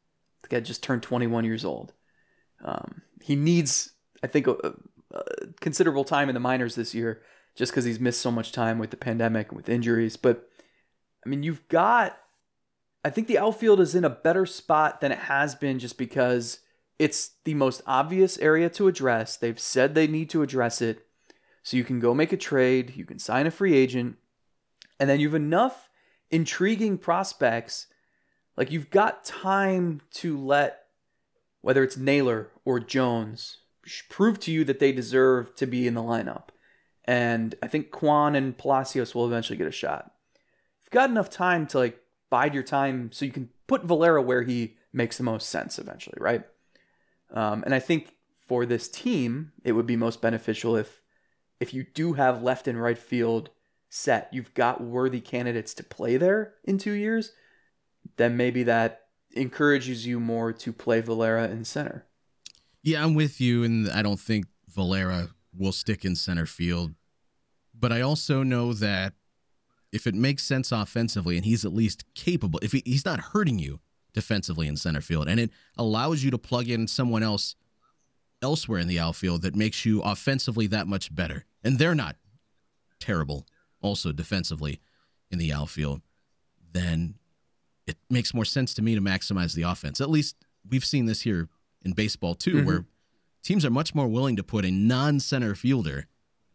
the 0.42 0.48
guy 0.48 0.60
just 0.60 0.84
turned 0.84 1.04
21 1.04 1.46
years 1.46 1.64
old 1.66 1.94
um, 2.64 3.02
he 3.22 3.36
needs, 3.36 3.94
I 4.24 4.28
think, 4.28 4.48
a, 4.48 4.74
a- 5.12 5.24
considerable 5.60 6.04
time 6.04 6.30
in 6.30 6.34
the 6.34 6.40
minors 6.40 6.76
this 6.76 6.94
year, 6.94 7.22
just 7.56 7.72
because 7.72 7.86
he's 7.86 8.00
missed 8.00 8.22
so 8.22 8.32
much 8.32 8.52
time 8.52 8.80
with 8.80 8.92
the 8.92 8.98
pandemic 8.98 9.50
and 9.50 9.58
with 9.58 9.70
injuries. 9.70 10.18
But 10.18 10.48
I 11.26 11.30
mean, 11.30 11.44
you've 11.44 11.68
got. 11.68 12.18
I 13.04 13.10
think 13.10 13.28
the 13.28 13.38
outfield 13.38 13.80
is 13.80 13.96
in 13.96 14.04
a 14.04 14.10
better 14.10 14.46
spot 14.46 15.02
than 15.02 15.12
it 15.12 15.20
has 15.20 15.56
been, 15.56 15.80
just 15.80 15.98
because 15.98 16.60
it's 16.98 17.32
the 17.46 17.54
most 17.54 17.82
obvious 17.88 18.38
area 18.40 18.70
to 18.72 18.88
address. 18.88 19.38
They've 19.38 19.60
said 19.60 19.96
they 19.96 20.08
need 20.08 20.30
to 20.32 20.42
address 20.42 20.82
it, 20.82 21.08
so 21.64 21.78
you 21.78 21.84
can 21.84 22.00
go 22.00 22.14
make 22.14 22.34
a 22.34 22.38
trade, 22.38 22.94
you 22.96 23.06
can 23.06 23.20
sign 23.20 23.48
a 23.48 23.52
free 23.52 23.76
agent, 23.76 24.18
and 25.00 25.10
then 25.10 25.20
you 25.20 25.28
have 25.28 25.36
enough 25.36 25.90
intriguing 26.30 26.98
prospects. 26.98 27.88
Like 28.58 28.72
you've 28.72 28.90
got 28.90 29.24
time 29.24 30.02
to 30.16 30.38
let 30.38 30.80
whether 31.62 31.84
it's 31.84 31.98
Naylor 31.98 32.52
or 32.66 32.80
Jones, 32.80 33.58
prove 34.10 34.40
to 34.42 34.52
you 34.52 34.64
that 34.66 34.80
they 34.80 34.92
deserve 34.92 35.56
to 35.56 35.66
be 35.66 35.88
in 35.88 35.94
the 35.94 36.04
lineup. 36.04 36.50
And 37.06 37.56
I 37.62 37.68
think 37.68 37.92
Kwan 37.92 38.36
and 38.36 38.58
Palacios 38.58 39.16
will 39.16 39.26
eventually 39.26 39.58
get 39.58 39.68
a 39.68 39.72
shot. 39.72 40.12
You've 40.84 40.92
got 40.92 41.10
enough 41.10 41.30
time 41.30 41.68
to 41.68 41.80
like 41.80 42.00
bide 42.30 42.54
your 42.54 42.64
time 42.64 43.12
so 43.12 43.26
you 43.26 43.32
can 43.32 43.50
put 43.68 43.84
Valera 43.84 44.22
where 44.22 44.44
he 44.44 44.76
makes 44.94 45.18
the 45.18 45.24
most 45.24 45.50
sense 45.50 45.80
eventually, 45.80 46.18
right? 46.20 46.44
Um, 47.32 47.64
and 47.64 47.74
I 47.74 47.80
think 47.80 48.16
for 48.48 48.66
this 48.66 48.90
team, 48.90 49.52
it 49.64 49.74
would 49.74 49.86
be 49.86 49.96
most 49.96 50.22
beneficial 50.22 50.76
if 50.76 51.02
if 51.60 51.74
you 51.74 51.86
do 51.94 52.14
have 52.14 52.42
left 52.42 52.68
and 52.68 52.82
right 52.82 52.98
field 52.98 53.50
set, 53.90 54.30
you've 54.32 54.54
got 54.54 54.82
worthy 54.82 55.20
candidates 55.20 55.74
to 55.74 55.84
play 55.84 56.16
there 56.16 56.54
in 56.64 56.78
two 56.78 56.94
years, 56.94 57.34
then 58.18 58.38
maybe 58.38 58.64
that 58.64 59.08
encourages 59.32 60.08
you 60.08 60.20
more 60.20 60.54
to 60.54 60.72
play 60.72 61.02
Valera 61.02 61.50
in 61.50 61.66
center. 61.66 62.06
Yeah, 62.82 63.04
I'm 63.04 63.14
with 63.14 63.42
you, 63.42 63.64
and 63.64 63.90
I 63.90 64.02
don't 64.02 64.20
think 64.20 64.46
Valera 64.70 65.30
will 65.56 65.72
stick 65.72 66.06
in 66.06 66.16
center 66.16 66.46
field. 66.46 66.94
But 67.78 67.92
I 67.92 68.02
also 68.02 68.44
know 68.44 68.74
that 68.74 69.14
if 69.92 70.06
it 70.06 70.14
makes 70.16 70.44
sense 70.44 70.72
offensively 70.72 71.36
and 71.36 71.46
he's 71.46 71.66
at 71.66 71.74
least 71.74 72.06
capable, 72.14 72.60
if 72.62 72.72
he, 72.72 72.84
he's 72.86 73.06
not 73.06 73.20
hurting 73.20 73.60
you 73.60 73.80
defensively 74.14 74.68
in 74.68 74.76
center 74.76 75.02
field, 75.02 75.28
and 75.28 75.40
it 75.40 75.52
allows 75.78 76.24
you 76.24 76.32
to 76.32 76.38
plug 76.38 76.68
in 76.68 76.88
someone 76.88 77.24
else 77.24 77.56
elsewhere 78.42 78.80
in 78.80 78.88
the 78.88 79.00
outfield 79.00 79.42
that 79.42 79.56
makes 79.56 79.86
you 79.86 80.02
offensively 80.02 80.68
that 80.68 80.88
much 80.88 81.14
better, 81.14 81.46
and 81.64 81.78
they're 81.80 81.96
not 81.96 82.16
terrible 83.00 83.46
also 83.82 84.12
defensively 84.12 84.80
in 85.32 85.38
the 85.40 85.52
outfield, 85.54 86.02
then 86.72 87.16
it 87.88 87.98
makes 88.10 88.34
more 88.34 88.46
sense 88.46 88.74
to 88.74 88.82
me 88.82 88.96
to 88.96 89.02
maximize 89.02 89.54
the 89.56 89.62
offense. 89.64 90.00
At 90.02 90.10
least 90.10 90.36
we've 90.70 90.86
seen 90.86 91.06
this 91.06 91.22
here 91.22 91.50
in 91.84 91.94
baseball 91.94 92.36
too, 92.36 92.56
Mhm. 92.56 92.66
where 92.66 92.86
teams 93.42 93.64
are 93.66 93.70
much 93.70 93.96
more 93.96 94.08
willing 94.08 94.36
to 94.36 94.44
put 94.44 94.66
a 94.66 94.72
non-center 94.72 95.56
fielder 95.56 96.08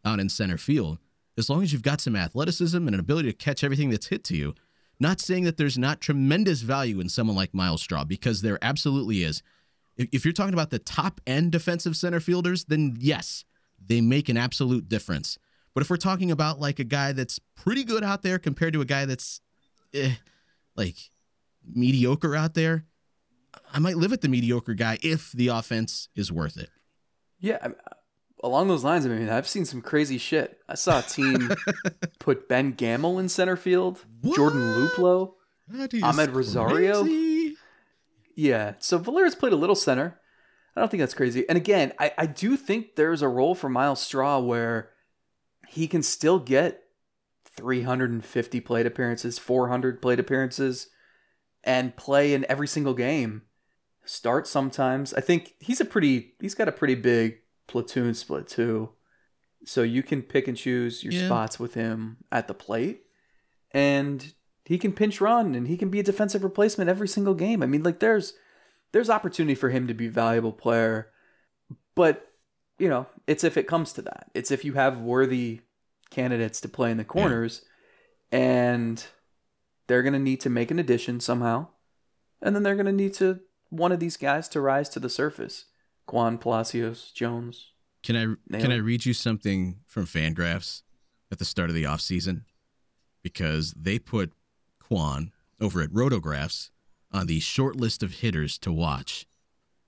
out 0.04 0.20
in 0.20 0.28
center 0.28 0.58
field 0.58 0.98
as 1.36 1.50
long 1.50 1.62
as 1.62 1.72
you've 1.72 1.82
got 1.82 2.00
some 2.00 2.16
athleticism 2.16 2.76
and 2.76 2.94
an 2.94 3.00
ability 3.00 3.30
to 3.30 3.36
catch 3.36 3.64
everything 3.64 3.90
that's 3.90 4.06
hit 4.06 4.24
to 4.24 4.36
you. 4.36 4.54
Not 5.00 5.20
saying 5.20 5.44
that 5.44 5.56
there's 5.56 5.76
not 5.76 6.00
tremendous 6.00 6.60
value 6.60 7.00
in 7.00 7.08
someone 7.08 7.36
like 7.36 7.52
Myles 7.52 7.82
Straw 7.82 8.04
because 8.04 8.42
there 8.42 8.58
absolutely 8.62 9.24
is. 9.24 9.42
If, 9.96 10.24
you're 10.24 10.32
talking 10.32 10.54
about 10.54 10.70
the 10.70 10.78
top 10.78 11.20
end 11.26 11.52
defensive 11.52 11.96
center 11.96 12.20
fielders, 12.20 12.64
then 12.64 12.96
yes, 12.98 13.44
they 13.84 14.00
make 14.00 14.28
an 14.28 14.36
absolute 14.36 14.88
difference. 14.88 15.38
But 15.72 15.82
if 15.82 15.90
we're 15.90 15.96
talking 15.96 16.30
about 16.30 16.60
like 16.60 16.78
a 16.78 16.84
guy 16.84 17.12
that's 17.12 17.38
pretty 17.56 17.84
good 17.84 18.04
out 18.04 18.22
there 18.22 18.38
compared 18.38 18.72
to 18.74 18.80
a 18.80 18.84
guy 18.84 19.04
that's 19.04 19.40
eh, 19.92 20.14
like 20.76 20.96
mediocre 21.64 22.34
out 22.34 22.54
there, 22.54 22.84
I 23.72 23.78
might 23.78 23.96
live 23.96 24.10
with 24.10 24.20
the 24.20 24.28
mediocre 24.28 24.74
guy 24.74 24.98
if 25.02 25.32
the 25.32 25.48
offense 25.48 26.08
is 26.14 26.30
worth 26.30 26.56
it. 26.56 26.70
Yeah, 27.40 27.68
along 28.44 28.68
those 28.68 28.84
lines, 28.84 29.06
I 29.06 29.08
mean, 29.08 29.28
I've 29.28 29.48
seen 29.48 29.64
some 29.64 29.80
crazy 29.80 30.18
shit. 30.18 30.60
I 30.68 30.74
saw 30.74 31.00
a 31.00 31.02
team 31.02 31.50
put 32.20 32.48
Ben 32.48 32.72
Gamel 32.72 33.18
in 33.18 33.28
center 33.28 33.56
field, 33.56 34.04
Jordan 34.34 34.60
What? 34.68 34.92
Luplow. 34.92 35.32
Amed 35.72 36.34
Rosario? 36.34 37.02
crazy. 37.02 37.56
Yeah, 38.36 38.74
so 38.78 38.98
Valera's 38.98 39.34
played 39.34 39.52
a 39.52 39.56
little 39.56 39.76
center. 39.76 40.20
I 40.76 40.80
don't 40.80 40.90
think 40.90 41.00
that's 41.00 41.14
crazy. 41.14 41.48
And 41.48 41.56
again, 41.56 41.92
I, 41.98 42.12
I 42.18 42.26
do 42.26 42.56
think 42.56 42.96
there's 42.96 43.22
a 43.22 43.28
role 43.28 43.54
for 43.54 43.68
Myles 43.68 44.00
Straw 44.00 44.40
where 44.40 44.90
he 45.68 45.86
can 45.86 46.02
still 46.02 46.38
get 46.40 46.82
350 47.56 48.60
plate 48.60 48.86
appearances, 48.86 49.38
400 49.38 50.02
plate 50.02 50.18
appearances, 50.18 50.88
and 51.62 51.96
play 51.96 52.34
in 52.34 52.44
every 52.48 52.66
single 52.66 52.94
game. 52.94 53.42
Start 54.04 54.46
sometimes. 54.46 55.14
I 55.14 55.20
think 55.20 55.54
he's 55.60 55.80
a 55.80 55.84
pretty, 55.84 56.34
he's 56.40 56.54
got 56.54 56.68
a 56.68 56.72
pretty 56.72 56.96
big 56.96 57.36
platoon 57.66 58.14
split 58.14 58.46
too. 58.48 58.90
So 59.64 59.82
you 59.82 60.02
can 60.02 60.22
pick 60.22 60.46
and 60.48 60.56
choose 60.56 61.02
your 61.02 61.12
Yeah. 61.12 61.26
spots 61.26 61.58
with 61.58 61.74
him 61.74 62.18
at 62.30 62.48
the 62.48 62.54
plate. 62.54 63.04
And 63.72 64.34
he 64.64 64.78
can 64.78 64.92
pinch 64.92 65.20
run 65.20 65.54
and 65.54 65.66
he 65.68 65.76
can 65.76 65.88
be 65.90 66.00
a 66.00 66.04
defensive 66.04 66.44
replacement 66.44 66.90
every 66.90 67.08
single 67.08 67.34
game. 67.34 67.62
I 67.62 67.66
mean, 67.66 67.82
like 67.82 68.00
there's 68.00 68.34
there's 68.92 69.10
opportunity 69.10 69.56
for 69.56 69.70
him 69.70 69.88
to 69.88 69.94
be 69.94 70.06
a 70.06 70.10
valuable 70.10 70.52
player. 70.52 71.10
But, 71.96 72.30
you 72.78 72.88
know, 72.88 73.06
it's 73.26 73.42
if 73.42 73.56
it 73.56 73.66
comes 73.66 73.92
to 73.94 74.02
that. 74.02 74.30
It's 74.34 74.50
if 74.52 74.64
you 74.64 74.74
have 74.74 74.98
worthy 75.00 75.62
candidates 76.10 76.60
to 76.60 76.68
play 76.68 76.92
in 76.92 76.96
the 76.98 77.04
corners 77.04 77.62
and 78.30 79.04
they're 79.88 80.02
going 80.02 80.12
to 80.12 80.18
need 80.18 80.40
to 80.42 80.50
make 80.50 80.70
an 80.70 80.78
addition 80.78 81.18
somehow. 81.20 81.68
And 82.40 82.54
then 82.54 82.62
they're 82.62 82.76
going 82.76 82.86
to 82.86 82.92
need 82.92 83.14
to 83.14 83.40
one 83.70 83.90
of 83.90 83.98
these 83.98 84.16
guys 84.16 84.48
to 84.50 84.60
rise 84.60 84.88
to 84.90 85.00
the 85.00 85.10
surface. 85.10 85.64
Kwan 86.06 86.38
Palacios, 86.38 87.10
Jones. 87.12 87.72
Can 88.02 88.16
I 88.16 88.24
Nail 88.48 88.60
can 88.62 88.72
it. 88.72 88.76
I 88.76 88.78
read 88.78 89.06
you 89.06 89.14
something 89.14 89.80
from 89.86 90.06
Fangraphs 90.06 90.82
at 91.32 91.38
the 91.38 91.44
start 91.44 91.70
of 91.70 91.74
the 91.74 91.84
offseason? 91.84 92.42
Because 93.22 93.72
they 93.72 93.98
put 93.98 94.32
Kwan 94.78 95.32
over 95.60 95.80
at 95.80 95.90
Rotographs 95.90 96.70
on 97.10 97.26
the 97.26 97.40
short 97.40 97.76
list 97.76 98.02
of 98.02 98.16
hitters 98.16 98.58
to 98.58 98.72
watch 98.72 99.26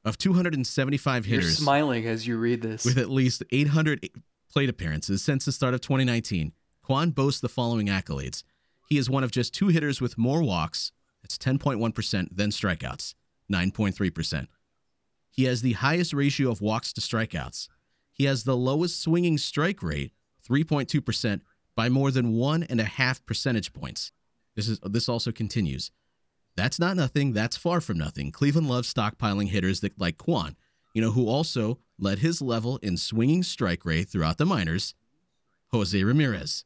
of 0.05 0.17
275 0.17 1.25
hitters, 1.25 1.45
You're 1.45 1.53
smiling 1.53 2.07
as 2.07 2.27
you 2.27 2.39
read 2.39 2.63
this. 2.63 2.85
with 2.85 2.97
at 2.97 3.11
least 3.11 3.43
800 3.51 4.09
plate 4.51 4.69
appearances 4.69 5.21
since 5.21 5.45
the 5.45 5.53
start 5.53 5.75
of 5.75 5.81
2019, 5.81 6.53
Kwan 6.83 7.11
boasts 7.11 7.41
the 7.41 7.49
following 7.49 7.89
accolades. 7.89 8.45
He 8.89 8.99
is 8.99 9.11
one 9.11 9.25
of 9.25 9.33
just 9.33 9.53
two 9.53 9.67
hitters 9.69 10.01
with 10.01 10.17
more 10.17 10.43
walks, 10.45 10.93
that's 11.23 11.37
10.1%, 11.37 12.29
than 12.31 12.51
strikeouts, 12.51 13.15
9.3%. 13.53 14.47
He 15.37 15.45
has 15.45 15.61
the 15.61 15.75
highest 15.75 16.15
ratio 16.15 16.51
of 16.51 16.63
walks 16.63 16.95
to 16.95 17.03
strikeouts. 17.03 17.69
He 18.11 18.25
has 18.25 18.45
the 18.45 18.57
lowest 18.57 19.03
swinging 19.03 19.37
strike 19.37 19.83
rate, 19.83 20.13
3.2%, 20.49 21.43
by 21.77 21.91
more 21.91 22.11
than 22.11 22.33
one 22.33 22.63
and 22.63 22.81
a 22.81 22.85
half 22.85 23.25
percentage 23.27 23.75
points. 23.75 24.13
This 24.55 24.67
is 24.67 24.81
this 24.83 25.11
also 25.11 25.33
continues. 25.33 25.91
That's 26.57 26.81
not 26.81 26.97
nothing. 26.97 27.35
That's 27.35 27.59
far 27.59 27.83
from 27.83 27.99
nothing. 27.99 28.33
Cleveland 28.33 28.71
loves 28.71 28.93
stockpiling 28.93 29.49
hitters 29.49 29.81
that 29.81 30.01
like 30.01 30.17
Kwan, 30.17 30.57
you 30.95 31.03
know, 31.03 31.11
who 31.11 31.29
also 31.29 31.81
led 31.99 32.21
his 32.21 32.41
level 32.41 32.79
in 32.79 32.97
swinging 32.97 33.43
strike 33.43 33.85
rate 33.85 34.09
throughout 34.09 34.39
the 34.39 34.47
minors, 34.47 34.95
Jose 35.69 36.03
Ramirez. 36.03 36.65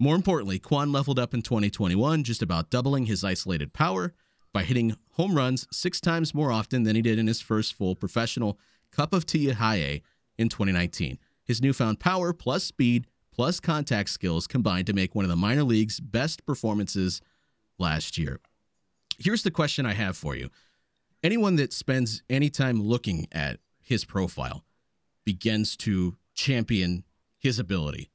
More 0.00 0.16
importantly, 0.16 0.58
Kwan 0.58 0.90
leveled 0.90 1.18
up 1.18 1.34
in 1.34 1.42
2021, 1.42 2.24
just 2.24 2.40
about 2.40 2.70
doubling 2.70 3.04
his 3.04 3.22
isolated 3.22 3.74
power 3.74 4.14
by 4.54 4.62
hitting 4.62 4.96
home 5.14 5.34
runs 5.34 5.66
six 5.70 6.00
times 6.00 6.32
more 6.32 6.50
often 6.52 6.84
than 6.84 6.96
he 6.96 7.02
did 7.02 7.18
in 7.18 7.26
his 7.26 7.42
first 7.42 7.74
full 7.74 7.94
professional 7.96 8.58
Cup 8.92 9.12
of 9.12 9.26
Tea 9.26 9.50
at 9.50 9.56
High 9.56 9.76
A 9.76 10.02
in 10.38 10.48
2019. 10.48 11.18
His 11.44 11.60
newfound 11.60 11.98
power 12.00 12.32
plus 12.32 12.64
speed 12.64 13.06
plus 13.32 13.58
contact 13.58 14.08
skills 14.08 14.46
combined 14.46 14.86
to 14.86 14.92
make 14.92 15.14
one 15.14 15.24
of 15.24 15.28
the 15.28 15.36
minor 15.36 15.64
league's 15.64 15.98
best 15.98 16.46
performances 16.46 17.20
last 17.78 18.16
year. 18.16 18.40
Here's 19.18 19.42
the 19.42 19.50
question 19.50 19.86
I 19.86 19.94
have 19.94 20.16
for 20.16 20.36
you. 20.36 20.48
Anyone 21.24 21.56
that 21.56 21.72
spends 21.72 22.22
any 22.30 22.48
time 22.48 22.80
looking 22.80 23.26
at 23.32 23.58
his 23.82 24.04
profile 24.04 24.64
begins 25.24 25.76
to 25.78 26.16
champion 26.34 27.02
his 27.36 27.58
ability, 27.58 28.10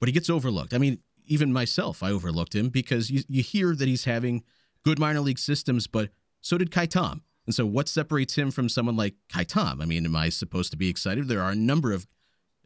but 0.00 0.08
he 0.08 0.12
gets 0.12 0.28
overlooked. 0.28 0.74
I 0.74 0.78
mean, 0.78 0.98
even 1.24 1.50
myself, 1.50 2.02
I 2.02 2.10
overlooked 2.10 2.54
him 2.54 2.68
because 2.68 3.10
you, 3.10 3.22
you 3.26 3.42
hear 3.42 3.74
that 3.74 3.88
he's 3.88 4.04
having 4.04 4.44
good 4.88 4.98
minor 4.98 5.20
league 5.20 5.38
systems, 5.38 5.86
but 5.86 6.08
so 6.40 6.56
did 6.56 6.70
Ka'ai 6.70 6.86
Tom. 6.86 7.20
And 7.44 7.54
so, 7.54 7.66
what 7.66 7.88
separates 7.88 8.36
him 8.36 8.50
from 8.50 8.70
someone 8.70 8.96
like 8.96 9.16
Ka'ai 9.30 9.44
Tom? 9.44 9.82
I 9.82 9.84
mean, 9.84 10.06
am 10.06 10.16
I 10.16 10.30
supposed 10.30 10.70
to 10.70 10.78
be 10.78 10.88
excited? 10.88 11.28
There 11.28 11.42
are 11.42 11.50
a 11.50 11.56
number 11.56 11.92
of 11.92 12.06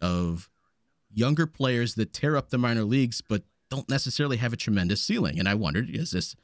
of 0.00 0.48
younger 1.12 1.48
players 1.48 1.96
that 1.96 2.12
tear 2.12 2.36
up 2.36 2.50
the 2.50 2.58
minor 2.58 2.84
leagues, 2.84 3.22
but 3.22 3.42
don't 3.70 3.88
necessarily 3.88 4.36
have 4.36 4.52
a 4.52 4.56
tremendous 4.56 5.02
ceiling. 5.02 5.40
And 5.40 5.48
I 5.48 5.54
wondered, 5.54 5.90
is 5.90 6.12
this 6.12 6.36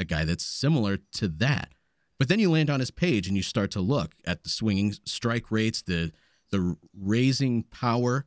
a 0.00 0.04
guy 0.04 0.24
that's 0.24 0.44
similar 0.44 0.96
to 1.14 1.28
that? 1.28 1.72
But 2.18 2.28
then 2.28 2.38
you 2.38 2.50
land 2.50 2.70
on 2.70 2.80
his 2.80 2.90
page 2.90 3.28
and 3.28 3.36
you 3.36 3.42
start 3.42 3.70
to 3.72 3.80
look 3.80 4.14
at 4.26 4.42
the 4.42 4.48
swinging 4.48 4.94
strike 5.04 5.50
rates, 5.50 5.82
the 5.82 6.12
the 6.50 6.76
raising 6.98 7.64
power 7.64 8.24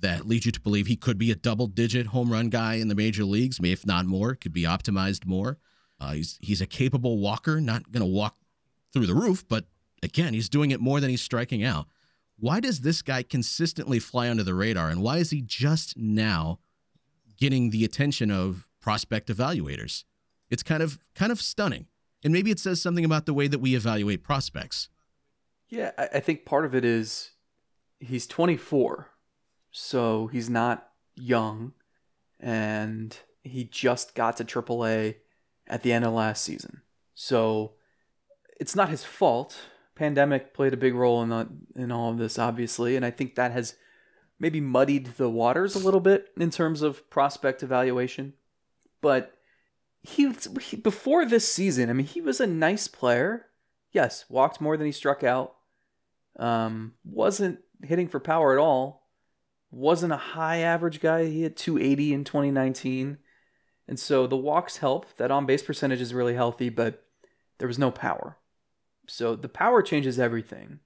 that 0.00 0.28
leads 0.28 0.46
you 0.46 0.52
to 0.52 0.60
believe 0.60 0.86
he 0.86 0.96
could 0.96 1.18
be 1.18 1.32
a 1.32 1.36
double 1.36 1.66
digit 1.66 2.06
home 2.06 2.30
run 2.30 2.48
guy 2.48 2.74
in 2.74 2.86
the 2.86 2.94
major 2.94 3.24
leagues, 3.24 3.58
if 3.64 3.84
not 3.84 4.06
more, 4.06 4.36
could 4.36 4.52
be 4.52 4.62
optimized 4.62 5.26
more. 5.26 5.58
Uh, 6.02 6.12
he's 6.14 6.38
he's 6.40 6.60
a 6.60 6.66
capable 6.66 7.18
walker, 7.18 7.60
not 7.60 7.92
going 7.92 8.00
to 8.00 8.06
walk 8.06 8.36
through 8.92 9.06
the 9.06 9.14
roof, 9.14 9.44
but 9.48 9.66
again, 10.02 10.34
he's 10.34 10.48
doing 10.48 10.72
it 10.72 10.80
more 10.80 11.00
than 11.00 11.10
he's 11.10 11.22
striking 11.22 11.62
out. 11.62 11.86
Why 12.38 12.58
does 12.58 12.80
this 12.80 13.02
guy 13.02 13.22
consistently 13.22 14.00
fly 14.00 14.28
under 14.28 14.42
the 14.42 14.54
radar, 14.54 14.88
and 14.88 15.00
why 15.00 15.18
is 15.18 15.30
he 15.30 15.42
just 15.42 15.96
now 15.96 16.58
getting 17.36 17.70
the 17.70 17.84
attention 17.84 18.32
of 18.32 18.66
prospect 18.80 19.28
evaluators? 19.28 20.02
It's 20.50 20.64
kind 20.64 20.82
of 20.82 20.98
kind 21.14 21.30
of 21.30 21.40
stunning, 21.40 21.86
and 22.24 22.32
maybe 22.32 22.50
it 22.50 22.58
says 22.58 22.82
something 22.82 23.04
about 23.04 23.26
the 23.26 23.34
way 23.34 23.46
that 23.46 23.60
we 23.60 23.76
evaluate 23.76 24.24
prospects. 24.24 24.88
Yeah, 25.68 25.92
I, 25.96 26.08
I 26.14 26.20
think 26.20 26.44
part 26.44 26.64
of 26.64 26.74
it 26.74 26.84
is 26.84 27.30
he's 28.00 28.26
24, 28.26 29.08
so 29.70 30.26
he's 30.26 30.50
not 30.50 30.88
young, 31.14 31.74
and 32.40 33.16
he 33.44 33.62
just 33.62 34.16
got 34.16 34.36
to 34.38 34.44
AAA 34.44 35.14
at 35.72 35.82
the 35.82 35.92
end 35.92 36.04
of 36.04 36.12
last 36.12 36.44
season. 36.44 36.82
So 37.14 37.72
it's 38.60 38.76
not 38.76 38.90
his 38.90 39.02
fault. 39.02 39.58
Pandemic 39.94 40.52
played 40.52 40.74
a 40.74 40.76
big 40.76 40.94
role 40.94 41.22
in 41.22 41.30
the, 41.30 41.48
in 41.74 41.90
all 41.90 42.10
of 42.10 42.18
this, 42.18 42.38
obviously, 42.38 42.94
and 42.94 43.06
I 43.06 43.10
think 43.10 43.34
that 43.34 43.52
has 43.52 43.74
maybe 44.38 44.60
muddied 44.60 45.14
the 45.16 45.30
waters 45.30 45.74
a 45.74 45.78
little 45.78 46.00
bit 46.00 46.28
in 46.36 46.50
terms 46.50 46.82
of 46.82 47.08
prospect 47.08 47.62
evaluation. 47.62 48.34
But 49.00 49.34
he, 50.02 50.30
he 50.60 50.76
before 50.76 51.24
this 51.24 51.50
season, 51.50 51.88
I 51.88 51.94
mean, 51.94 52.06
he 52.06 52.20
was 52.20 52.38
a 52.38 52.46
nice 52.46 52.86
player. 52.86 53.46
Yes, 53.92 54.26
walked 54.28 54.60
more 54.60 54.76
than 54.76 54.86
he 54.86 54.92
struck 54.92 55.24
out. 55.24 55.54
Um, 56.38 56.94
wasn't 57.02 57.60
hitting 57.82 58.08
for 58.08 58.20
power 58.20 58.52
at 58.52 58.58
all. 58.58 59.08
Wasn't 59.70 60.12
a 60.12 60.18
high 60.18 60.58
average 60.58 61.00
guy. 61.00 61.26
He 61.26 61.42
had 61.42 61.56
280 61.56 62.12
in 62.12 62.24
2019. 62.24 63.18
And 63.88 63.98
so 63.98 64.26
the 64.26 64.36
walks 64.36 64.78
help. 64.78 65.16
That 65.16 65.30
on 65.30 65.46
base 65.46 65.62
percentage 65.62 66.00
is 66.00 66.14
really 66.14 66.34
healthy, 66.34 66.68
but 66.68 67.04
there 67.58 67.68
was 67.68 67.78
no 67.78 67.90
power. 67.90 68.38
So 69.06 69.34
the 69.36 69.48
power 69.48 69.82
changes 69.82 70.18
everything 70.18 70.80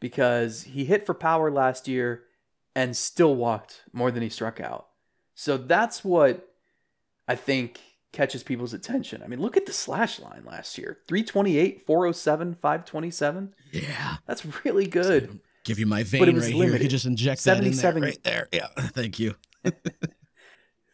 because 0.00 0.62
he 0.62 0.84
hit 0.84 1.04
for 1.04 1.14
power 1.14 1.50
last 1.50 1.86
year 1.88 2.24
and 2.74 2.96
still 2.96 3.34
walked 3.34 3.82
more 3.92 4.10
than 4.10 4.22
he 4.22 4.28
struck 4.28 4.60
out. 4.60 4.88
So 5.34 5.56
that's 5.56 6.04
what 6.04 6.54
I 7.26 7.34
think 7.34 7.80
catches 8.12 8.42
people's 8.42 8.72
attention. 8.72 9.22
I 9.22 9.26
mean, 9.26 9.40
look 9.40 9.56
at 9.56 9.66
the 9.66 9.72
slash 9.72 10.18
line 10.18 10.42
last 10.44 10.78
year 10.78 10.98
328, 11.08 11.86
407, 11.86 12.54
527. 12.54 13.54
Yeah, 13.72 14.16
That's 14.26 14.64
really 14.64 14.86
good. 14.86 15.40
give 15.64 15.78
you 15.78 15.86
my 15.86 16.02
vein 16.02 16.22
right 16.36 16.44
here. 16.44 16.72
You 16.72 16.78
could 16.78 16.90
just 16.90 17.06
inject 17.06 17.44
that 17.44 17.62
in 17.62 17.72
there, 17.72 17.92
right 17.94 18.22
there. 18.24 18.48
Yeah, 18.52 18.68
thank 18.76 19.18
you. 19.18 19.34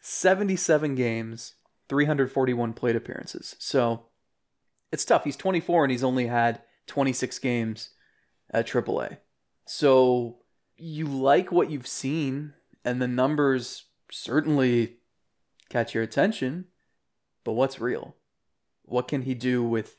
77 0.07 0.93
games, 0.93 1.55
341 1.89 2.73
plate 2.73 2.95
appearances. 2.95 3.55
So 3.57 4.05
it's 4.91 5.03
tough. 5.03 5.23
He's 5.23 5.35
24 5.35 5.85
and 5.85 5.91
he's 5.91 6.03
only 6.03 6.27
had 6.27 6.61
26 6.85 7.39
games 7.39 7.89
at 8.51 8.67
AAA. 8.67 9.17
So 9.65 10.37
you 10.77 11.07
like 11.07 11.51
what 11.51 11.71
you've 11.71 11.87
seen, 11.87 12.53
and 12.83 13.01
the 13.01 13.07
numbers 13.07 13.85
certainly 14.11 14.97
catch 15.69 15.95
your 15.95 16.03
attention. 16.03 16.65
But 17.43 17.53
what's 17.53 17.81
real? 17.81 18.15
What 18.83 19.07
can 19.07 19.23
he 19.23 19.33
do 19.33 19.63
with 19.63 19.95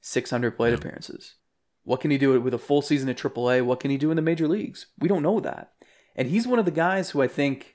600 0.00 0.52
plate 0.52 0.72
appearances? 0.72 1.34
What 1.84 2.00
can 2.00 2.10
he 2.10 2.16
do 2.16 2.40
with 2.40 2.54
a 2.54 2.58
full 2.58 2.80
season 2.80 3.10
at 3.10 3.18
AAA? 3.18 3.66
What 3.66 3.80
can 3.80 3.90
he 3.90 3.98
do 3.98 4.10
in 4.10 4.16
the 4.16 4.22
major 4.22 4.48
leagues? 4.48 4.86
We 4.98 5.08
don't 5.08 5.22
know 5.22 5.40
that. 5.40 5.72
And 6.16 6.28
he's 6.28 6.46
one 6.46 6.58
of 6.58 6.64
the 6.64 6.70
guys 6.70 7.10
who 7.10 7.20
I 7.20 7.28
think 7.28 7.71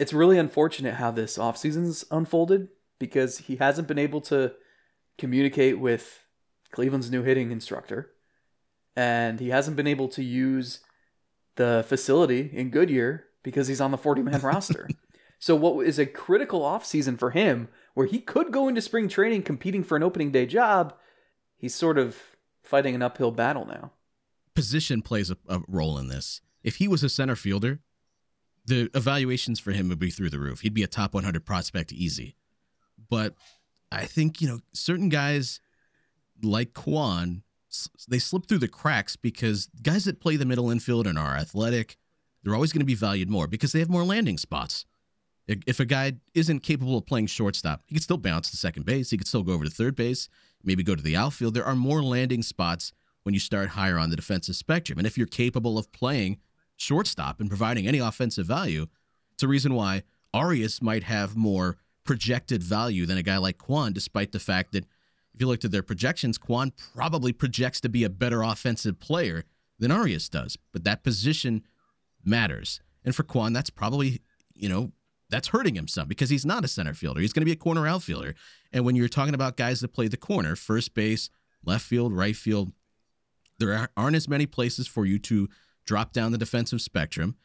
it's 0.00 0.14
really 0.14 0.38
unfortunate 0.38 0.94
how 0.94 1.10
this 1.10 1.36
offseason's 1.36 2.06
unfolded 2.10 2.68
because 2.98 3.38
he 3.38 3.56
hasn't 3.56 3.86
been 3.86 3.98
able 3.98 4.22
to 4.22 4.52
communicate 5.18 5.78
with 5.78 6.24
Cleveland's 6.72 7.10
new 7.10 7.22
hitting 7.22 7.52
instructor 7.52 8.10
and 8.96 9.40
he 9.40 9.50
hasn't 9.50 9.76
been 9.76 9.86
able 9.86 10.08
to 10.08 10.24
use 10.24 10.80
the 11.56 11.84
facility 11.86 12.50
in 12.52 12.70
Goodyear 12.70 13.26
because 13.42 13.68
he's 13.68 13.80
on 13.80 13.90
the 13.90 13.98
40 13.98 14.22
man 14.22 14.40
roster. 14.40 14.88
So 15.42 15.56
what 15.56 15.86
is 15.86 15.98
a 15.98 16.04
critical 16.04 16.60
offseason 16.60 17.18
for 17.18 17.30
him 17.30 17.68
where 17.94 18.06
he 18.06 18.20
could 18.20 18.52
go 18.52 18.68
into 18.68 18.82
spring 18.82 19.08
training 19.08 19.42
competing 19.42 19.82
for 19.82 19.96
an 19.96 20.02
opening 20.02 20.30
day 20.30 20.44
job, 20.44 20.92
he's 21.56 21.74
sort 21.74 21.96
of 21.96 22.18
fighting 22.62 22.94
an 22.94 23.00
uphill 23.00 23.30
battle 23.30 23.64
now. 23.64 23.92
Position 24.54 25.00
plays 25.00 25.30
a, 25.30 25.38
a 25.48 25.62
role 25.66 25.96
in 25.96 26.08
this. 26.08 26.42
If 26.62 26.76
he 26.76 26.86
was 26.86 27.02
a 27.02 27.08
center 27.08 27.36
fielder, 27.36 27.80
the 28.70 28.88
evaluations 28.94 29.60
for 29.60 29.72
him 29.72 29.88
would 29.88 29.98
be 29.98 30.10
through 30.10 30.30
the 30.30 30.38
roof. 30.38 30.60
He'd 30.60 30.74
be 30.74 30.82
a 30.82 30.88
top 30.88 31.12
100 31.12 31.44
prospect 31.44 31.92
easy. 31.92 32.36
But 33.10 33.34
I 33.90 34.06
think, 34.06 34.40
you 34.40 34.48
know, 34.48 34.60
certain 34.72 35.08
guys 35.08 35.60
like 36.42 36.72
Kwan, 36.72 37.42
they 38.08 38.18
slip 38.18 38.46
through 38.46 38.58
the 38.58 38.68
cracks 38.68 39.16
because 39.16 39.68
guys 39.82 40.04
that 40.04 40.20
play 40.20 40.36
the 40.36 40.46
middle 40.46 40.70
infield 40.70 41.06
and 41.06 41.18
are 41.18 41.36
athletic, 41.36 41.96
they're 42.42 42.54
always 42.54 42.72
going 42.72 42.80
to 42.80 42.86
be 42.86 42.94
valued 42.94 43.28
more 43.28 43.46
because 43.46 43.72
they 43.72 43.80
have 43.80 43.90
more 43.90 44.04
landing 44.04 44.38
spots. 44.38 44.86
If 45.46 45.80
a 45.80 45.84
guy 45.84 46.12
isn't 46.34 46.60
capable 46.60 46.96
of 46.96 47.06
playing 47.06 47.26
shortstop, 47.26 47.82
he 47.86 47.96
could 47.96 48.04
still 48.04 48.18
bounce 48.18 48.50
to 48.52 48.56
second 48.56 48.86
base. 48.86 49.10
He 49.10 49.18
could 49.18 49.26
still 49.26 49.42
go 49.42 49.52
over 49.52 49.64
to 49.64 49.70
third 49.70 49.96
base, 49.96 50.28
maybe 50.62 50.84
go 50.84 50.94
to 50.94 51.02
the 51.02 51.16
outfield. 51.16 51.54
There 51.54 51.64
are 51.64 51.74
more 51.74 52.04
landing 52.04 52.42
spots 52.42 52.92
when 53.24 53.34
you 53.34 53.40
start 53.40 53.70
higher 53.70 53.98
on 53.98 54.10
the 54.10 54.16
defensive 54.16 54.54
spectrum. 54.54 54.98
And 54.98 55.06
if 55.06 55.18
you're 55.18 55.26
capable 55.26 55.76
of 55.76 55.90
playing 55.90 56.38
shortstop 56.80 57.40
and 57.40 57.48
providing 57.48 57.86
any 57.86 57.98
offensive 57.98 58.46
value, 58.46 58.86
it's 59.32 59.42
a 59.42 59.48
reason 59.48 59.74
why 59.74 60.02
Arias 60.32 60.80
might 60.80 61.04
have 61.04 61.36
more 61.36 61.76
projected 62.04 62.62
value 62.62 63.06
than 63.06 63.18
a 63.18 63.22
guy 63.22 63.36
like 63.36 63.58
Kwan, 63.58 63.92
despite 63.92 64.32
the 64.32 64.38
fact 64.38 64.72
that 64.72 64.84
if 65.34 65.40
you 65.40 65.46
looked 65.46 65.64
at 65.64 65.70
their 65.70 65.82
projections, 65.82 66.38
Kwan 66.38 66.72
probably 66.94 67.32
projects 67.32 67.80
to 67.82 67.88
be 67.88 68.04
a 68.04 68.10
better 68.10 68.42
offensive 68.42 68.98
player 68.98 69.44
than 69.78 69.90
Arias 69.90 70.28
does. 70.28 70.56
But 70.72 70.84
that 70.84 71.04
position 71.04 71.62
matters. 72.24 72.80
And 73.04 73.14
for 73.14 73.22
Kwan, 73.22 73.52
that's 73.52 73.70
probably, 73.70 74.20
you 74.54 74.68
know, 74.68 74.92
that's 75.28 75.48
hurting 75.48 75.76
him 75.76 75.86
some 75.86 76.08
because 76.08 76.30
he's 76.30 76.44
not 76.44 76.64
a 76.64 76.68
center 76.68 76.94
fielder. 76.94 77.20
He's 77.20 77.32
going 77.32 77.42
to 77.42 77.46
be 77.46 77.52
a 77.52 77.56
corner 77.56 77.86
outfielder. 77.86 78.34
And 78.72 78.84
when 78.84 78.96
you're 78.96 79.08
talking 79.08 79.34
about 79.34 79.56
guys 79.56 79.80
that 79.80 79.92
play 79.92 80.08
the 80.08 80.16
corner, 80.16 80.56
first 80.56 80.94
base, 80.94 81.30
left 81.64 81.84
field, 81.84 82.12
right 82.12 82.36
field, 82.36 82.72
there 83.58 83.88
aren't 83.96 84.16
as 84.16 84.28
many 84.28 84.46
places 84.46 84.86
for 84.86 85.06
you 85.06 85.18
to 85.20 85.48
drop 85.86 86.12
down 86.12 86.32
the 86.32 86.38
defensive 86.38 86.80
spectrum. 86.80 87.36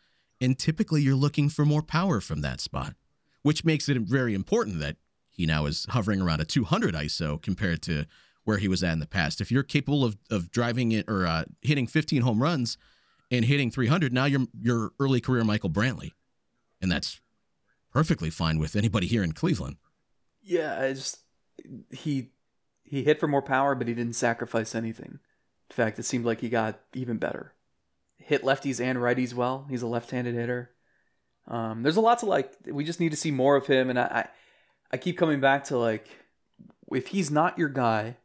And 0.41 0.57
typically 0.57 1.01
you're 1.01 1.15
looking 1.15 1.49
for 1.49 1.65
more 1.65 1.81
power 1.81 2.19
from 2.19 2.41
that 2.41 2.59
spot, 2.59 2.95
which 3.41 3.63
makes 3.63 3.87
it 3.87 3.97
very 4.01 4.33
important 4.33 4.79
that 4.79 4.97
he 5.29 5.45
now 5.45 5.65
is 5.65 5.85
hovering 5.89 6.21
around 6.21 6.41
a 6.41 6.45
200 6.45 6.93
ISO 6.95 7.41
compared 7.41 7.81
to 7.83 8.05
where 8.43 8.57
he 8.57 8.67
was 8.67 8.83
at 8.83 8.93
in 8.93 8.99
the 8.99 9.07
past. 9.07 9.41
If 9.41 9.51
you're 9.51 9.63
capable 9.63 10.05
of, 10.05 10.17
of 10.29 10.51
driving 10.51 10.91
it 10.91 11.09
or 11.09 11.25
uh, 11.25 11.45
hitting 11.61 11.87
15 11.87 12.21
home 12.21 12.41
runs 12.41 12.77
and 13.31 13.45
hitting 13.45 13.71
300, 13.71 14.13
now 14.13 14.25
you're 14.25 14.45
your 14.61 14.91
early 14.99 15.19
career 15.19 15.43
Michael 15.43 15.69
Brantley. 15.69 16.11
And 16.81 16.91
that's 16.91 17.19
perfectly 17.91 18.29
fine 18.29 18.59
with 18.59 18.75
anybody 18.75 19.07
here 19.07 19.23
in 19.23 19.31
Cleveland. 19.31 19.77
Yeah, 20.41 20.79
I 20.79 20.93
just 20.93 21.21
he 21.89 22.29
he 22.83 23.03
hit 23.03 23.19
for 23.19 23.27
more 23.27 23.41
power, 23.41 23.73
but 23.73 23.87
he 23.87 23.93
didn't 23.93 24.15
sacrifice 24.15 24.75
anything. 24.75 25.19
In 25.69 25.75
fact, 25.75 25.97
it 25.97 26.03
seemed 26.03 26.25
like 26.25 26.41
he 26.41 26.49
got 26.49 26.79
even 26.93 27.17
better. 27.17 27.53
Hit 28.17 28.43
lefties 28.43 28.83
and 28.83 28.97
righties 28.97 29.33
well. 29.33 29.67
He's 29.69 29.81
a 29.81 29.87
left-handed 29.87 30.35
hitter. 30.35 30.71
Um, 31.47 31.83
there's 31.83 31.97
a 31.97 32.01
lot 32.01 32.19
to 32.19 32.25
like. 32.25 32.51
We 32.65 32.83
just 32.83 32.99
need 32.99 33.11
to 33.11 33.17
see 33.17 33.31
more 33.31 33.55
of 33.55 33.67
him, 33.67 33.89
and 33.89 33.99
I, 33.99 34.03
I, 34.03 34.27
I 34.91 34.97
keep 34.97 35.17
coming 35.17 35.39
back 35.39 35.65
to 35.65 35.77
like, 35.77 36.07
if 36.91 37.07
he's 37.07 37.29
not 37.29 37.57
your 37.57 37.69
guy, 37.69 38.17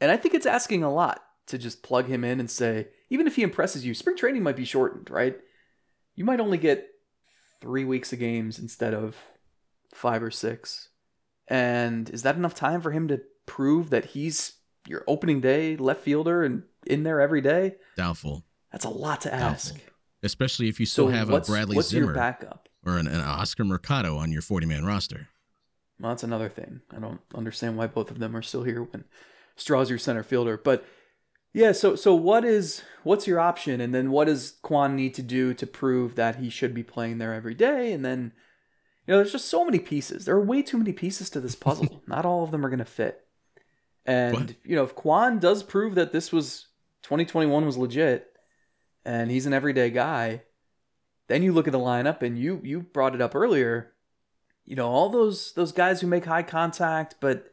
and 0.00 0.10
I 0.10 0.16
think 0.16 0.34
it's 0.34 0.46
asking 0.46 0.82
a 0.82 0.92
lot 0.92 1.22
to 1.46 1.58
just 1.58 1.82
plug 1.82 2.06
him 2.06 2.24
in 2.24 2.40
and 2.40 2.50
say, 2.50 2.88
even 3.10 3.26
if 3.26 3.36
he 3.36 3.42
impresses 3.42 3.84
you, 3.86 3.94
spring 3.94 4.16
training 4.16 4.42
might 4.42 4.56
be 4.56 4.64
shortened, 4.64 5.10
right? 5.10 5.36
You 6.14 6.24
might 6.24 6.40
only 6.40 6.58
get 6.58 6.88
three 7.60 7.84
weeks 7.84 8.12
of 8.12 8.18
games 8.18 8.58
instead 8.58 8.94
of 8.94 9.16
five 9.94 10.22
or 10.22 10.30
six. 10.30 10.90
And 11.48 12.10
is 12.10 12.22
that 12.22 12.36
enough 12.36 12.54
time 12.54 12.80
for 12.80 12.90
him 12.90 13.08
to 13.08 13.20
prove 13.46 13.90
that 13.90 14.06
he's 14.06 14.54
your 14.88 15.04
opening 15.06 15.40
day 15.40 15.76
left 15.76 16.02
fielder 16.02 16.42
and 16.42 16.64
in 16.86 17.02
there 17.02 17.20
every 17.20 17.40
day? 17.40 17.76
Doubtful. 17.96 18.44
That's 18.76 18.84
a 18.84 18.90
lot 18.90 19.22
to 19.22 19.32
ask. 19.32 19.74
Especially 20.22 20.68
if 20.68 20.78
you 20.78 20.84
still 20.84 21.06
So 21.06 21.12
have 21.12 21.30
a 21.30 21.40
Bradley 21.40 21.76
what's 21.76 21.88
Zimmer 21.88 22.04
your 22.08 22.14
backup? 22.14 22.68
or 22.84 22.98
an, 22.98 23.06
an 23.06 23.22
Oscar 23.22 23.64
Mercado 23.64 24.18
on 24.18 24.30
your 24.30 24.42
40 24.42 24.66
man 24.66 24.84
roster. 24.84 25.28
Well, 25.98 26.10
that's 26.10 26.22
another 26.22 26.50
thing. 26.50 26.82
I 26.94 26.98
don't 26.98 27.22
understand 27.34 27.78
why 27.78 27.86
both 27.86 28.10
of 28.10 28.18
them 28.18 28.36
are 28.36 28.42
still 28.42 28.64
here 28.64 28.82
when 28.82 29.04
Straw's 29.56 29.88
your 29.88 29.98
center 29.98 30.22
fielder. 30.22 30.58
But 30.58 30.84
yeah, 31.54 31.72
so 31.72 31.96
so 31.96 32.14
what 32.14 32.44
is 32.44 32.82
what's 33.02 33.26
your 33.26 33.40
option, 33.40 33.80
and 33.80 33.94
then 33.94 34.10
what 34.10 34.26
does 34.26 34.58
Kwan 34.60 34.94
need 34.94 35.14
to 35.14 35.22
do 35.22 35.54
to 35.54 35.66
prove 35.66 36.14
that 36.16 36.36
he 36.36 36.50
should 36.50 36.74
be 36.74 36.82
playing 36.82 37.16
there 37.16 37.32
every 37.32 37.54
day? 37.54 37.94
And 37.94 38.04
then 38.04 38.32
you 39.06 39.12
know, 39.12 39.16
there's 39.16 39.32
just 39.32 39.46
so 39.48 39.64
many 39.64 39.78
pieces. 39.78 40.26
There 40.26 40.36
are 40.36 40.44
way 40.44 40.60
too 40.60 40.76
many 40.76 40.92
pieces 40.92 41.30
to 41.30 41.40
this 41.40 41.54
puzzle. 41.66 42.02
Not 42.06 42.26
all 42.26 42.44
of 42.44 42.50
them 42.50 42.66
are 42.66 42.68
going 42.68 42.78
to 42.80 42.84
fit. 42.84 43.22
And 44.04 44.34
What? 44.34 44.54
you 44.64 44.76
know, 44.76 44.84
if 44.84 44.94
Kwan 44.94 45.38
does 45.38 45.62
prove 45.62 45.94
that 45.94 46.12
this 46.12 46.30
was 46.30 46.66
2021 47.04 47.64
was 47.64 47.78
legit, 47.78 48.35
and 49.06 49.30
he's 49.30 49.46
an 49.46 49.52
everyday 49.54 49.88
guy, 49.90 50.42
then 51.28 51.42
you 51.42 51.52
look 51.52 51.66
at 51.68 51.72
the 51.72 51.78
lineup, 51.78 52.20
and 52.22 52.38
you 52.38 52.60
you 52.62 52.80
brought 52.80 53.14
it 53.14 53.20
up 53.22 53.34
earlier 53.34 53.92
you 54.68 54.74
know 54.74 54.88
all 54.88 55.08
those 55.08 55.52
those 55.52 55.70
guys 55.70 56.00
who 56.00 56.08
make 56.08 56.24
high 56.24 56.42
contact 56.42 57.14
but 57.20 57.52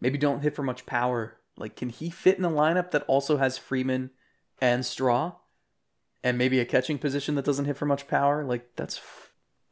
maybe 0.00 0.16
don't 0.16 0.42
hit 0.42 0.54
for 0.54 0.62
much 0.62 0.86
power 0.86 1.36
like 1.56 1.74
can 1.74 1.88
he 1.88 2.08
fit 2.08 2.38
in 2.38 2.44
a 2.44 2.48
lineup 2.50 2.92
that 2.92 3.02
also 3.08 3.36
has 3.36 3.58
freeman 3.58 4.10
and 4.60 4.86
straw 4.86 5.32
and 6.22 6.38
maybe 6.38 6.60
a 6.60 6.64
catching 6.64 6.98
position 6.98 7.34
that 7.34 7.44
doesn't 7.44 7.64
hit 7.64 7.76
for 7.76 7.84
much 7.86 8.06
power 8.06 8.44
like 8.44 8.68
that's 8.76 9.00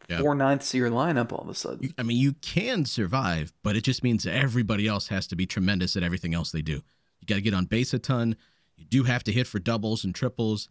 Yeah. 0.08 0.18
four 0.18 0.34
ninths 0.34 0.74
of 0.74 0.78
your 0.78 0.90
lineup 0.90 1.32
all 1.32 1.42
of 1.42 1.48
a 1.48 1.54
sudden 1.54 1.94
I 1.96 2.02
mean, 2.02 2.16
you 2.16 2.32
can 2.42 2.84
survive, 2.86 3.52
but 3.62 3.76
it 3.76 3.82
just 3.84 4.02
means 4.02 4.26
everybody 4.26 4.88
else 4.88 5.06
has 5.08 5.28
to 5.28 5.36
be 5.36 5.46
tremendous 5.46 5.94
at 5.96 6.02
everything 6.02 6.34
else 6.34 6.50
they 6.50 6.62
do. 6.62 6.82
You 7.20 7.26
got 7.28 7.36
to 7.36 7.40
get 7.40 7.54
on 7.54 7.66
base 7.66 7.94
a 7.94 8.00
ton. 8.00 8.34
You 8.76 8.84
do 8.86 9.04
have 9.04 9.22
to 9.24 9.32
hit 9.32 9.46
for 9.46 9.60
doubles 9.60 10.02
and 10.04 10.12
triples. 10.12 10.68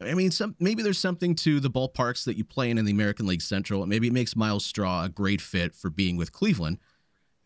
I 0.00 0.14
mean, 0.14 0.30
some 0.30 0.54
maybe 0.60 0.82
there's 0.82 0.98
something 0.98 1.34
to 1.36 1.58
the 1.60 1.70
ballparks 1.70 2.24
that 2.24 2.36
you 2.36 2.44
play 2.44 2.70
in 2.70 2.78
in 2.78 2.84
the 2.84 2.92
American 2.92 3.26
League 3.26 3.42
Central. 3.42 3.84
Maybe 3.86 4.06
it 4.06 4.12
makes 4.12 4.36
Myles 4.36 4.64
Straw 4.64 5.04
a 5.04 5.08
great 5.08 5.40
fit 5.40 5.74
for 5.74 5.90
being 5.90 6.16
with 6.16 6.32
Cleveland. 6.32 6.78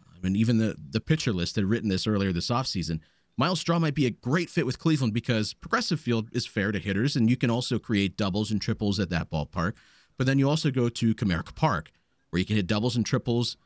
I 0.00 0.20
mean, 0.22 0.36
even 0.36 0.58
the 0.58 0.76
the 0.90 1.00
pitcher 1.00 1.32
list 1.32 1.56
had 1.56 1.64
written 1.64 1.88
this 1.88 2.06
earlier 2.06 2.32
this 2.32 2.50
offseason. 2.50 3.00
Myles 3.38 3.60
Straw 3.60 3.78
might 3.78 3.94
be 3.94 4.04
a 4.04 4.10
great 4.10 4.50
fit 4.50 4.66
with 4.66 4.78
Cleveland 4.78 5.14
because 5.14 5.54
Progressive 5.54 5.98
Field 5.98 6.28
is 6.32 6.46
fair 6.46 6.70
to 6.70 6.78
hitters, 6.78 7.16
and 7.16 7.30
you 7.30 7.36
can 7.36 7.50
also 7.50 7.78
create 7.78 8.18
doubles 8.18 8.50
and 8.50 8.60
triples 8.60 9.00
at 9.00 9.08
that 9.08 9.30
ballpark. 9.30 9.72
But 10.18 10.26
then 10.26 10.38
you 10.38 10.48
also 10.48 10.70
go 10.70 10.90
to 10.90 11.14
Comerica 11.14 11.54
Park, 11.54 11.90
where 12.30 12.38
you 12.38 12.44
can 12.44 12.56
hit 12.56 12.66
doubles 12.66 12.96
and 12.96 13.06
triples 13.06 13.56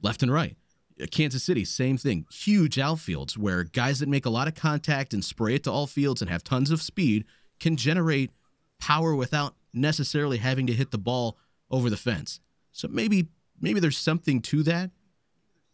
left 0.00 0.22
and 0.22 0.32
right. 0.32 0.56
Uh, 1.00 1.06
Kansas 1.10 1.42
City, 1.42 1.64
same 1.64 1.98
thing. 1.98 2.24
Huge 2.32 2.76
outfields 2.76 3.36
where 3.36 3.64
guys 3.64 3.98
that 4.00 4.08
make 4.08 4.24
a 4.24 4.30
lot 4.30 4.48
of 4.48 4.54
contact 4.54 5.12
and 5.12 5.22
spray 5.22 5.56
it 5.56 5.64
to 5.64 5.70
all 5.70 5.86
fields 5.86 6.22
and 6.22 6.30
have 6.30 6.42
tons 6.42 6.70
of 6.70 6.80
speed 6.80 7.26
can 7.60 7.76
generate 7.76 8.30
power 8.78 9.14
without 9.14 9.54
necessarily 9.72 10.38
having 10.38 10.66
to 10.66 10.72
hit 10.72 10.90
the 10.90 10.98
ball 10.98 11.36
over 11.70 11.90
the 11.90 11.96
fence. 11.96 12.40
So 12.72 12.88
maybe 12.88 13.28
maybe 13.60 13.80
there's 13.80 13.98
something 13.98 14.40
to 14.42 14.62
that. 14.64 14.90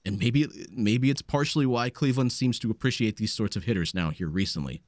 And 0.05 0.19
maybe 0.19 0.47
maybe 0.71 1.11
it's 1.11 1.23
partially 1.23 1.67
why 1.67 1.91
Cleveland 1.91 2.33
seems 2.33 2.59
to 2.61 2.71
appreciate 2.71 3.17
these 3.17 3.33
sorts 3.33 3.57
of 3.57 3.65
hitters 3.65 3.95
now 3.95 4.11
here 4.11 4.29
recently. 4.29 4.83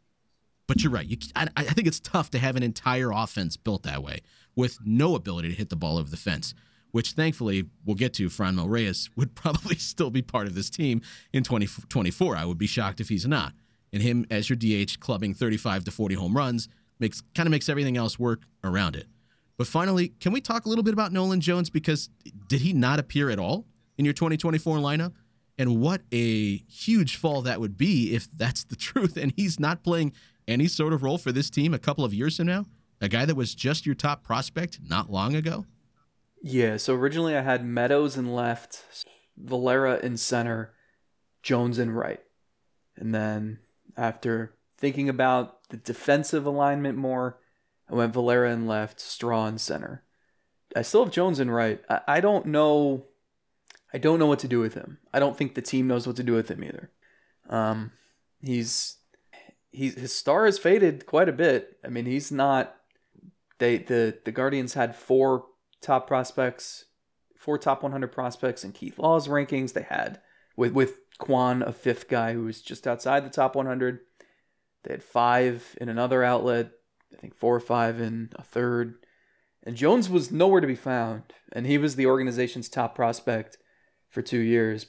But 0.66 0.82
you're 0.82 0.92
right. 0.92 1.06
You, 1.06 1.18
I, 1.36 1.48
I 1.56 1.64
think 1.64 1.86
it's 1.86 2.00
tough 2.00 2.30
to 2.30 2.38
have 2.38 2.56
an 2.56 2.62
entire 2.62 3.10
offense 3.10 3.56
built 3.56 3.82
that 3.82 4.02
way 4.02 4.20
with 4.56 4.78
no 4.84 5.14
ability 5.14 5.48
to 5.48 5.54
hit 5.54 5.68
the 5.68 5.76
ball 5.76 5.98
over 5.98 6.08
the 6.08 6.16
fence, 6.16 6.54
which 6.92 7.12
thankfully 7.12 7.64
we'll 7.84 7.96
get 7.96 8.14
to. 8.14 8.28
Franmil 8.28 8.70
Reyes 8.70 9.10
would 9.16 9.34
probably 9.34 9.76
still 9.76 10.10
be 10.10 10.22
part 10.22 10.46
of 10.46 10.54
this 10.54 10.70
team 10.70 11.02
in 11.32 11.42
2024. 11.42 12.36
I 12.36 12.44
would 12.44 12.58
be 12.58 12.66
shocked 12.66 13.00
if 13.00 13.08
he's 13.08 13.26
not. 13.26 13.52
And 13.92 14.02
him 14.02 14.24
as 14.30 14.48
your 14.48 14.56
DH 14.56 15.00
clubbing 15.00 15.34
35 15.34 15.84
to 15.84 15.90
40 15.90 16.14
home 16.14 16.34
runs 16.34 16.68
makes 16.98 17.22
kind 17.34 17.46
of 17.46 17.50
makes 17.50 17.68
everything 17.68 17.96
else 17.96 18.18
work 18.18 18.42
around 18.64 18.96
it. 18.96 19.06
But 19.58 19.66
finally, 19.66 20.08
can 20.20 20.32
we 20.32 20.40
talk 20.40 20.66
a 20.66 20.68
little 20.68 20.84
bit 20.84 20.94
about 20.94 21.12
Nolan 21.12 21.40
Jones 21.40 21.70
because 21.70 22.08
did 22.48 22.60
he 22.62 22.72
not 22.72 22.98
appear 22.98 23.30
at 23.30 23.38
all 23.38 23.66
in 23.98 24.04
your 24.04 24.14
2024 24.14 24.78
lineup? 24.78 25.12
And 25.58 25.80
what 25.80 26.02
a 26.10 26.56
huge 26.56 27.16
fall 27.16 27.42
that 27.42 27.60
would 27.60 27.76
be 27.76 28.14
if 28.14 28.28
that's 28.36 28.64
the 28.64 28.76
truth 28.88 29.16
and 29.16 29.32
he's 29.36 29.60
not 29.60 29.84
playing 29.84 30.12
any 30.48 30.66
sort 30.66 30.92
of 30.92 31.02
role 31.02 31.18
for 31.18 31.30
this 31.32 31.50
team 31.50 31.74
a 31.74 31.78
couple 31.78 32.04
of 32.04 32.14
years 32.14 32.36
from 32.38 32.46
now? 32.46 32.64
A 33.00 33.08
guy 33.08 33.24
that 33.24 33.34
was 33.34 33.54
just 33.54 33.84
your 33.84 33.94
top 33.94 34.22
prospect 34.22 34.80
not 34.88 35.10
long 35.10 35.34
ago? 35.34 35.66
yeah 36.42 36.76
so 36.76 36.94
originally 36.94 37.36
i 37.36 37.40
had 37.40 37.64
meadows 37.64 38.16
in 38.16 38.32
left 38.32 38.84
valera 39.36 39.98
in 40.02 40.16
center 40.16 40.74
jones 41.42 41.78
in 41.78 41.90
right 41.90 42.20
and 42.96 43.14
then 43.14 43.58
after 43.96 44.54
thinking 44.82 45.08
about 45.08 45.68
the 45.68 45.76
defensive 45.76 46.44
alignment 46.44 46.98
more 46.98 47.38
I 47.88 47.94
went 47.94 48.12
Valera 48.12 48.50
in 48.52 48.66
left, 48.66 48.98
Straw 48.98 49.46
in 49.46 49.58
center. 49.58 50.02
I 50.74 50.82
still 50.82 51.04
have 51.04 51.12
Jones 51.12 51.38
in 51.38 51.50
right. 51.50 51.80
I, 51.88 52.00
I 52.08 52.20
don't 52.20 52.46
know. 52.46 53.04
I 53.94 53.98
don't 53.98 54.18
know 54.18 54.26
what 54.26 54.40
to 54.40 54.48
do 54.48 54.58
with 54.58 54.74
him. 54.74 54.98
I 55.14 55.20
don't 55.20 55.36
think 55.36 55.54
the 55.54 55.62
team 55.62 55.86
knows 55.86 56.04
what 56.04 56.16
to 56.16 56.24
do 56.24 56.32
with 56.32 56.50
him 56.50 56.64
either. 56.64 56.90
Um, 57.48 57.92
he's 58.40 58.96
he's 59.70 59.94
his 59.94 60.12
star 60.12 60.46
has 60.46 60.58
faded 60.58 61.06
quite 61.06 61.28
a 61.28 61.32
bit. 61.32 61.76
I 61.84 61.88
mean, 61.88 62.06
he's 62.06 62.32
not. 62.32 62.74
They 63.58 63.78
the 63.78 64.18
the 64.24 64.32
Guardians 64.32 64.74
had 64.74 64.96
four 64.96 65.44
top 65.80 66.08
prospects, 66.08 66.86
four 67.36 67.56
top 67.56 67.84
100 67.84 68.10
prospects 68.10 68.64
in 68.64 68.72
Keith 68.72 68.98
Law's 68.98 69.28
rankings. 69.28 69.74
They 69.74 69.82
had 69.82 70.20
with 70.56 70.72
with 70.72 70.96
Kwan 71.18 71.62
a 71.62 71.72
fifth 71.72 72.08
guy 72.08 72.32
who 72.32 72.44
was 72.46 72.60
just 72.60 72.88
outside 72.88 73.24
the 73.24 73.30
top 73.30 73.54
100. 73.54 74.00
They 74.84 74.92
had 74.92 75.02
five 75.02 75.76
in 75.80 75.88
another 75.88 76.22
outlet. 76.22 76.72
I 77.12 77.16
think 77.16 77.34
four 77.34 77.54
or 77.54 77.60
five 77.60 78.00
in 78.00 78.30
a 78.36 78.42
third. 78.42 78.94
And 79.62 79.76
Jones 79.76 80.10
was 80.10 80.32
nowhere 80.32 80.60
to 80.60 80.66
be 80.66 80.74
found. 80.74 81.22
And 81.52 81.66
he 81.66 81.78
was 81.78 81.96
the 81.96 82.06
organization's 82.06 82.68
top 82.68 82.94
prospect 82.94 83.58
for 84.08 84.22
two 84.22 84.38
years 84.38 84.86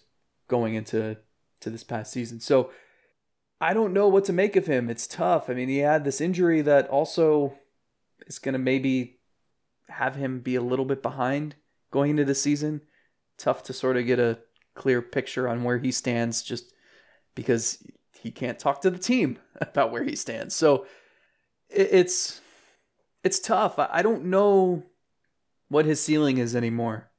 going 0.48 0.76
into 0.76 1.18
to 1.62 1.70
this 1.70 1.84
past 1.84 2.12
season. 2.12 2.40
So 2.40 2.72
I 3.62 3.74
don't 3.74 3.94
know 3.94 4.08
what 4.08 4.26
to 4.26 4.34
make 4.34 4.56
of 4.56 4.68
him. 4.68 4.90
It's 4.90 5.08
tough. 5.08 5.50
I 5.50 5.54
mean, 5.54 5.70
he 5.70 5.80
had 5.80 6.04
this 6.04 6.20
injury 6.20 6.62
that 6.62 6.90
also 6.90 7.54
is 8.28 8.40
going 8.40 8.54
to 8.54 8.60
maybe 8.60 9.20
have 9.90 10.16
him 10.16 10.40
be 10.40 10.56
a 10.56 10.62
little 10.62 10.86
bit 10.86 11.02
behind 11.02 11.56
going 11.92 12.12
into 12.12 12.26
the 12.26 12.36
season. 12.36 12.82
Tough 13.38 13.64
to 13.64 13.74
sort 13.74 13.98
of 13.98 14.06
get 14.06 14.20
a 14.20 14.40
clear 14.76 15.02
picture 15.02 15.48
on 15.48 15.64
where 15.64 15.78
he 15.78 15.92
stands 15.92 16.42
just 16.42 16.74
because 17.36 17.86
he 18.24 18.32
can't 18.32 18.58
talk 18.58 18.82
to 18.82 18.90
the 18.90 18.98
team 18.98 19.38
about 19.62 19.92
where 19.92 20.04
he 20.04 20.16
stands. 20.16 20.56
So 20.56 20.88
it's 21.70 22.40
it's 23.24 23.40
tough. 23.40 23.78
I 23.78 24.02
don't 24.02 24.26
know 24.26 24.84
what 25.68 25.86
his 25.86 26.02
ceiling 26.02 26.38
is 26.38 26.56
anymore. 26.56 27.10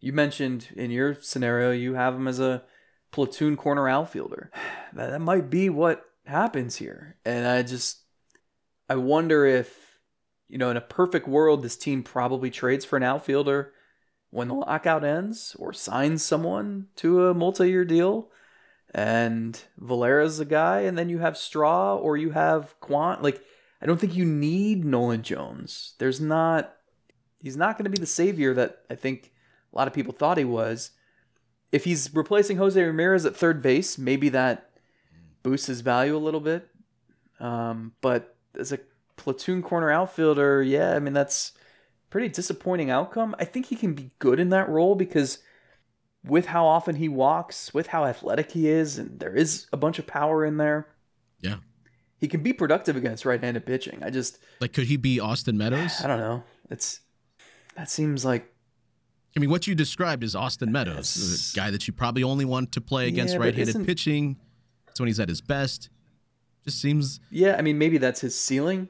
You 0.00 0.12
mentioned 0.12 0.68
in 0.74 0.90
your 0.90 1.14
scenario 1.14 1.70
you 1.70 1.94
have 1.94 2.14
him 2.14 2.26
as 2.26 2.40
a 2.40 2.64
platoon 3.12 3.56
corner 3.56 3.88
outfielder. 3.88 4.50
That, 4.94 5.10
that 5.10 5.20
might 5.20 5.50
be 5.50 5.68
what 5.68 6.02
happens 6.24 6.76
here. 6.76 7.18
And 7.26 7.46
I 7.46 7.62
just 7.62 8.04
I 8.88 8.96
wonder 8.96 9.44
if 9.44 9.98
you 10.48 10.56
know 10.56 10.70
in 10.70 10.78
a 10.78 10.80
perfect 10.80 11.28
world 11.28 11.62
this 11.62 11.76
team 11.76 12.02
probably 12.02 12.50
trades 12.50 12.86
for 12.86 12.96
an 12.96 13.02
outfielder 13.02 13.74
when 14.30 14.48
the 14.48 14.54
lockout 14.54 15.04
ends 15.04 15.54
or 15.58 15.74
signs 15.74 16.24
someone 16.24 16.86
to 16.96 17.26
a 17.26 17.34
multi-year 17.34 17.84
deal 17.84 18.30
and 18.94 19.60
Valera's 19.76 20.40
a 20.40 20.44
guy, 20.44 20.80
and 20.80 20.96
then 20.96 21.08
you 21.08 21.18
have 21.18 21.36
Straw 21.36 21.96
or 21.96 22.16
you 22.16 22.30
have 22.30 22.78
Quant. 22.80 23.22
Like, 23.22 23.42
I 23.82 23.86
don't 23.86 24.00
think 24.00 24.16
you 24.16 24.24
need 24.24 24.84
Nolan 24.84 25.22
Jones. 25.22 25.94
There's 25.98 26.20
not, 26.20 26.74
he's 27.42 27.56
not 27.56 27.76
going 27.76 27.84
to 27.84 27.90
be 27.90 28.00
the 28.00 28.06
savior 28.06 28.54
that 28.54 28.80
I 28.90 28.94
think 28.94 29.32
a 29.72 29.76
lot 29.76 29.88
of 29.88 29.94
people 29.94 30.14
thought 30.14 30.38
he 30.38 30.44
was. 30.44 30.92
If 31.70 31.84
he's 31.84 32.14
replacing 32.14 32.56
Jose 32.56 32.82
Ramirez 32.82 33.26
at 33.26 33.36
third 33.36 33.60
base, 33.60 33.98
maybe 33.98 34.30
that 34.30 34.70
boosts 35.42 35.66
his 35.66 35.82
value 35.82 36.16
a 36.16 36.18
little 36.18 36.40
bit. 36.40 36.68
Um, 37.40 37.92
but 38.00 38.36
as 38.58 38.72
a 38.72 38.80
platoon 39.16 39.62
corner 39.62 39.90
outfielder, 39.90 40.62
yeah, 40.62 40.94
I 40.94 40.98
mean, 40.98 41.12
that's 41.12 41.52
pretty 42.10 42.28
disappointing 42.28 42.90
outcome. 42.90 43.36
I 43.38 43.44
think 43.44 43.66
he 43.66 43.76
can 43.76 43.92
be 43.92 44.10
good 44.18 44.40
in 44.40 44.48
that 44.48 44.68
role 44.68 44.94
because 44.94 45.38
with 46.24 46.46
how 46.46 46.66
often 46.66 46.96
he 46.96 47.08
walks, 47.08 47.72
with 47.72 47.88
how 47.88 48.04
athletic 48.04 48.52
he 48.52 48.68
is, 48.68 48.98
and 48.98 49.20
there 49.20 49.34
is 49.34 49.66
a 49.72 49.76
bunch 49.76 49.98
of 49.98 50.06
power 50.06 50.44
in 50.44 50.56
there. 50.56 50.88
Yeah. 51.40 51.56
He 52.18 52.26
can 52.28 52.42
be 52.42 52.52
productive 52.52 52.96
against 52.96 53.24
right-handed 53.24 53.64
pitching. 53.64 54.02
I 54.02 54.10
just 54.10 54.38
Like, 54.60 54.72
could 54.72 54.84
he 54.86 54.96
be 54.96 55.20
Austin 55.20 55.56
Meadows? 55.56 56.00
I 56.04 56.06
don't 56.08 56.18
know. 56.18 56.42
It's 56.70 57.00
that 57.76 57.88
seems 57.90 58.24
like 58.24 58.52
I 59.36 59.40
mean, 59.40 59.50
what 59.50 59.66
you 59.68 59.74
described 59.76 60.24
is 60.24 60.34
Austin 60.34 60.72
Meadows, 60.72 61.16
Yes. 61.16 61.52
a 61.52 61.56
guy 61.56 61.70
that 61.70 61.86
you 61.86 61.92
probably 61.92 62.24
only 62.24 62.44
want 62.44 62.72
to 62.72 62.80
play 62.80 63.06
against 63.08 63.34
Yeah, 63.34 63.40
right-handed 63.40 63.86
pitching. 63.86 64.36
That's 64.86 64.98
when 64.98 65.06
he's 65.06 65.20
at 65.20 65.28
his 65.28 65.40
best. 65.40 65.90
Just 66.64 66.80
seems. 66.80 67.20
yeah, 67.30 67.54
I 67.56 67.62
mean 67.62 67.78
maybe 67.78 67.98
that's 67.98 68.20
his 68.20 68.36
ceiling. 68.38 68.88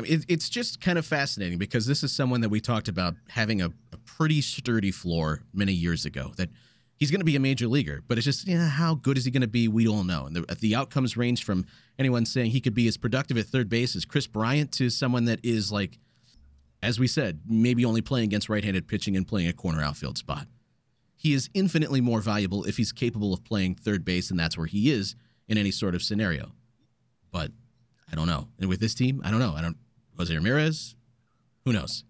Mean, 0.00 0.12
it, 0.12 0.24
it's 0.28 0.48
just 0.48 0.80
kind 0.80 0.98
of 0.98 1.04
fascinating 1.04 1.58
because 1.58 1.86
this 1.86 2.02
is 2.02 2.12
someone 2.12 2.40
that 2.40 2.48
we 2.48 2.60
talked 2.60 2.88
about 2.88 3.14
having 3.28 3.60
a, 3.60 3.66
a 3.92 3.96
pretty 4.06 4.40
sturdy 4.40 4.90
floor 4.90 5.42
many 5.52 5.72
years 5.72 6.06
ago. 6.06 6.32
That 6.36 6.48
he's 6.96 7.10
going 7.10 7.20
to 7.20 7.26
be 7.26 7.36
a 7.36 7.40
major 7.40 7.68
leaguer, 7.68 8.00
but 8.08 8.16
it's 8.16 8.24
just 8.24 8.46
yeah, 8.46 8.68
how 8.68 8.94
good 8.94 9.18
is 9.18 9.24
he 9.24 9.30
going 9.30 9.42
to 9.42 9.48
be? 9.48 9.68
We 9.68 9.84
don't 9.84 10.06
know. 10.06 10.26
And 10.26 10.36
the, 10.36 10.54
the 10.54 10.74
outcomes 10.74 11.16
range 11.16 11.44
from 11.44 11.66
anyone 11.98 12.24
saying 12.24 12.52
he 12.52 12.60
could 12.60 12.74
be 12.74 12.88
as 12.88 12.96
productive 12.96 13.36
at 13.36 13.46
third 13.46 13.68
base 13.68 13.94
as 13.94 14.04
Kris 14.04 14.26
Bryant 14.26 14.72
to 14.72 14.88
someone 14.88 15.26
that 15.26 15.40
is 15.42 15.70
like, 15.70 15.98
as 16.82 16.98
we 16.98 17.06
said, 17.06 17.40
maybe 17.46 17.84
only 17.84 18.00
playing 18.00 18.24
against 18.24 18.48
right-handed 18.48 18.88
pitching 18.88 19.16
and 19.16 19.28
playing 19.28 19.48
a 19.48 19.52
corner 19.52 19.82
outfield 19.82 20.16
spot. 20.16 20.46
He 21.16 21.34
is 21.34 21.50
infinitely 21.54 22.00
more 22.00 22.20
valuable 22.20 22.64
if 22.64 22.76
he's 22.76 22.90
capable 22.92 23.32
of 23.32 23.44
playing 23.44 23.76
third 23.76 24.04
base, 24.04 24.30
and 24.30 24.40
that's 24.40 24.56
where 24.58 24.66
he 24.66 24.90
is 24.90 25.14
in 25.48 25.58
any 25.58 25.70
sort 25.70 25.94
of 25.94 26.02
scenario. 26.02 26.52
But 27.30 27.52
I 28.10 28.16
don't 28.16 28.26
know. 28.26 28.48
And 28.58 28.68
with 28.68 28.80
this 28.80 28.94
team, 28.94 29.22
I 29.24 29.30
don't 29.30 29.40
know. 29.40 29.54
I 29.54 29.62
don't. 29.62 29.76
Jose 30.18 30.34
Ramirez, 30.34 30.94
who 31.64 31.72
knows? 31.72 32.04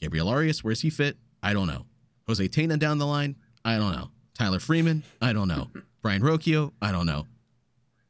Gabriel 0.00 0.28
Arias, 0.28 0.64
where's 0.64 0.80
he 0.80 0.90
fit? 0.90 1.16
I 1.42 1.52
don't 1.52 1.66
know. 1.66 1.86
Jose 2.26 2.46
Tena 2.48 2.78
down 2.78 2.98
the 2.98 3.06
line, 3.06 3.36
I 3.64 3.78
don't 3.78 3.92
know. 3.92 4.10
Tyler 4.34 4.60
Freeman, 4.60 5.02
I 5.20 5.32
don't 5.32 5.48
know. 5.48 5.70
Brayan 6.02 6.22
Rocchio, 6.22 6.72
I 6.80 6.92
don't 6.92 7.06
know. 7.06 7.26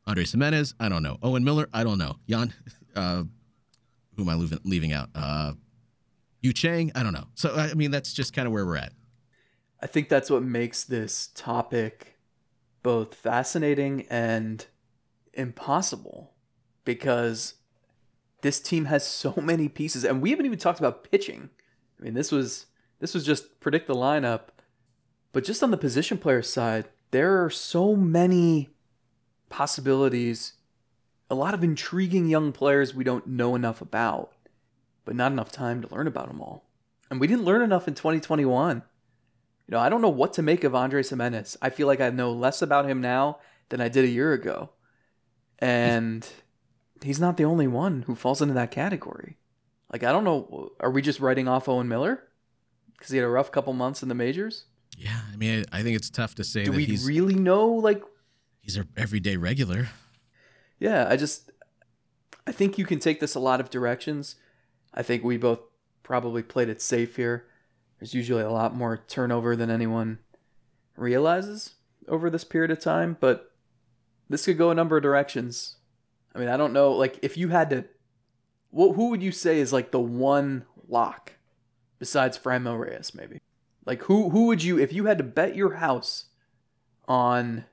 Andre 0.06 0.24
Gimenez, 0.24 0.74
I 0.78 0.88
don't 0.88 1.02
know. 1.02 1.18
Owen 1.22 1.44
Miller, 1.44 1.68
I 1.72 1.84
don't 1.84 1.98
know. 1.98 2.16
Jan, 2.28 2.52
uh, 2.96 3.24
who 4.16 4.22
am 4.22 4.28
I 4.28 4.34
leaving, 4.34 4.60
leaving 4.64 4.92
out? 4.92 5.08
Uh, 5.14 5.52
Yu 6.42 6.52
Chang, 6.52 6.90
I 6.94 7.02
don't 7.02 7.12
know. 7.12 7.26
So 7.34 7.54
I 7.54 7.74
mean, 7.74 7.90
that's 7.90 8.12
just 8.12 8.32
kind 8.32 8.46
of 8.46 8.52
where 8.52 8.64
we're 8.64 8.76
at. 8.76 8.92
I 9.82 9.86
think 9.86 10.08
that's 10.08 10.30
what 10.30 10.42
makes 10.42 10.84
this 10.84 11.28
topic 11.34 12.18
both 12.82 13.14
fascinating 13.14 14.06
and 14.10 14.66
impossible 15.32 16.32
because 16.84 17.54
this 18.42 18.60
team 18.60 18.86
has 18.86 19.06
so 19.06 19.34
many 19.42 19.68
pieces 19.68 20.04
and 20.04 20.20
we 20.22 20.30
haven't 20.30 20.46
even 20.46 20.58
talked 20.58 20.78
about 20.78 21.10
pitching. 21.10 21.50
I 21.98 22.04
mean, 22.04 22.14
this 22.14 22.32
was 22.32 22.66
this 22.98 23.14
was 23.14 23.24
just 23.24 23.60
predict 23.60 23.86
the 23.86 23.94
lineup, 23.94 24.48
but 25.32 25.44
just 25.44 25.62
on 25.62 25.70
the 25.70 25.76
position 25.76 26.18
player 26.18 26.42
side, 26.42 26.88
there 27.10 27.42
are 27.42 27.50
so 27.50 27.96
many 27.96 28.70
possibilities, 29.48 30.54
a 31.28 31.34
lot 31.34 31.54
of 31.54 31.64
intriguing 31.64 32.28
young 32.28 32.52
players 32.52 32.94
we 32.94 33.04
don't 33.04 33.26
know 33.26 33.54
enough 33.54 33.80
about, 33.80 34.32
but 35.04 35.16
not 35.16 35.32
enough 35.32 35.50
time 35.50 35.82
to 35.82 35.94
learn 35.94 36.06
about 36.06 36.28
them 36.28 36.40
all. 36.40 36.68
And 37.10 37.20
we 37.20 37.26
didn't 37.26 37.44
learn 37.44 37.62
enough 37.62 37.88
in 37.88 37.94
2021. 37.94 38.76
You 38.76 39.72
know, 39.72 39.78
I 39.78 39.88
don't 39.88 40.02
know 40.02 40.08
what 40.08 40.32
to 40.34 40.42
make 40.42 40.64
of 40.64 40.74
Andres 40.74 41.10
Gimenez. 41.10 41.56
I 41.60 41.70
feel 41.70 41.86
like 41.86 42.00
I 42.00 42.10
know 42.10 42.32
less 42.32 42.62
about 42.62 42.88
him 42.88 43.00
now 43.00 43.38
than 43.68 43.80
I 43.80 43.88
did 43.88 44.04
a 44.04 44.08
year 44.08 44.32
ago. 44.32 44.70
And 45.58 46.28
he's 47.02 47.20
not 47.20 47.36
the 47.36 47.44
only 47.44 47.66
one 47.66 48.02
who 48.02 48.14
falls 48.14 48.42
into 48.42 48.54
that 48.54 48.70
category. 48.70 49.36
Like, 49.92 50.04
I 50.04 50.12
don't 50.12 50.24
know. 50.24 50.70
Are 50.80 50.90
we 50.90 51.02
just 51.02 51.20
writing 51.20 51.48
off 51.48 51.68
Owen 51.68 51.88
Miller? 51.88 52.22
Because 52.92 53.10
he 53.10 53.18
had 53.18 53.24
a 53.24 53.30
rough 53.30 53.50
couple 53.50 53.72
months 53.72 54.02
in 54.02 54.08
the 54.08 54.14
majors? 54.14 54.64
Yeah, 54.96 55.20
I 55.32 55.36
mean, 55.36 55.64
I 55.72 55.82
think 55.82 55.96
it's 55.96 56.10
tough 56.10 56.34
to 56.36 56.44
say 56.44 56.64
Do 56.64 56.72
we 56.72 56.98
really 57.04 57.34
know? 57.34 57.68
Like, 57.68 58.02
he's 58.60 58.76
our 58.76 58.86
everyday 58.96 59.36
regular. 59.36 59.88
yeah, 60.78 61.06
I 61.08 61.16
just. 61.16 61.50
I 62.46 62.52
think 62.52 62.78
you 62.78 62.84
can 62.84 62.98
take 62.98 63.20
this 63.20 63.34
a 63.34 63.40
lot 63.40 63.60
of 63.60 63.70
directions. 63.70 64.36
I 64.92 65.02
think 65.02 65.22
we 65.22 65.36
both 65.36 65.60
probably 66.02 66.42
played 66.42 66.68
it 66.68 66.82
safe 66.82 67.16
here. 67.16 67.46
There's 67.98 68.14
usually 68.14 68.42
a 68.42 68.50
lot 68.50 68.74
more 68.74 69.04
turnover 69.08 69.54
than 69.54 69.70
anyone 69.70 70.18
realizes 70.96 71.74
over 72.08 72.30
this 72.30 72.44
period 72.44 72.70
of 72.70 72.80
time, 72.80 73.16
but 73.20 73.52
this 74.28 74.46
could 74.46 74.58
go 74.58 74.70
a 74.70 74.74
number 74.74 74.96
of 74.96 75.02
directions. 75.02 75.76
I 76.34 76.38
mean, 76.38 76.48
I 76.48 76.56
don't 76.56 76.72
know. 76.72 76.92
Like, 76.92 77.18
if 77.22 77.36
you 77.36 77.48
had 77.48 77.70
to, 77.70 77.84
what 78.70 78.94
who 78.94 79.10
would 79.10 79.22
you 79.22 79.32
say 79.32 79.58
is 79.58 79.72
like 79.72 79.90
the 79.90 80.00
one 80.00 80.64
lock 80.88 81.32
besides 81.98 82.38
Franmil 82.38 82.78
Reyes? 82.78 83.12
Maybe. 83.14 83.40
Like, 83.84 84.02
who 84.02 84.30
who 84.30 84.46
would 84.46 84.62
you 84.62 84.78
if 84.78 84.92
you 84.92 85.06
had 85.06 85.18
to 85.18 85.24
bet 85.24 85.56
your 85.56 85.74
house 85.74 86.26
on 87.08 87.64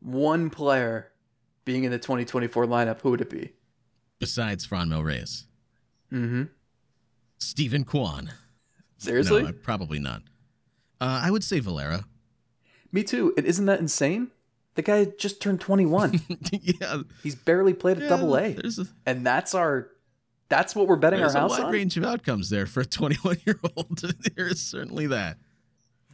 one 0.00 0.50
player 0.50 1.10
being 1.64 1.84
in 1.84 1.90
the 1.90 1.98
2024 1.98 2.66
lineup? 2.66 3.00
Who 3.00 3.10
would 3.10 3.20
it 3.22 3.30
be? 3.30 3.52
Besides 4.18 4.66
Franmil 4.66 5.04
Reyes, 5.04 5.46
Mm-hmm. 6.12 6.44
Steven 7.38 7.84
Kwan. 7.84 8.30
Seriously? 8.98 9.42
No, 9.42 9.52
probably 9.52 9.98
not. 9.98 10.22
Uh, 11.00 11.20
I 11.24 11.30
would 11.30 11.42
say 11.44 11.58
Valera. 11.60 12.04
Me 12.92 13.02
too. 13.02 13.34
And 13.36 13.44
isn't 13.44 13.66
that 13.66 13.80
insane? 13.80 14.30
The 14.74 14.82
guy 14.82 15.04
just 15.18 15.40
turned 15.40 15.60
21. 15.60 16.20
yeah, 16.50 17.02
He's 17.22 17.34
barely 17.34 17.74
played 17.74 17.98
at 17.98 18.04
yeah, 18.04 18.08
Double 18.08 18.36
A, 18.36 18.52
There's 18.52 18.78
a, 18.78 18.86
and 19.06 19.24
that's 19.24 19.54
our. 19.54 19.90
That's 20.48 20.76
what 20.76 20.86
we're 20.88 20.96
betting 20.96 21.20
our 21.20 21.26
there's 21.26 21.36
our 21.36 21.46
a 21.46 21.48
wide 21.48 21.64
on. 21.64 21.72
range 21.72 21.96
of 21.96 22.04
outcomes 22.04 22.50
there 22.50 22.66
for 22.66 22.80
a 22.80 22.84
21 22.84 23.38
year 23.46 23.58
old. 23.76 23.98
there 24.36 24.46
is 24.46 24.60
certainly 24.60 25.06
that. 25.06 25.38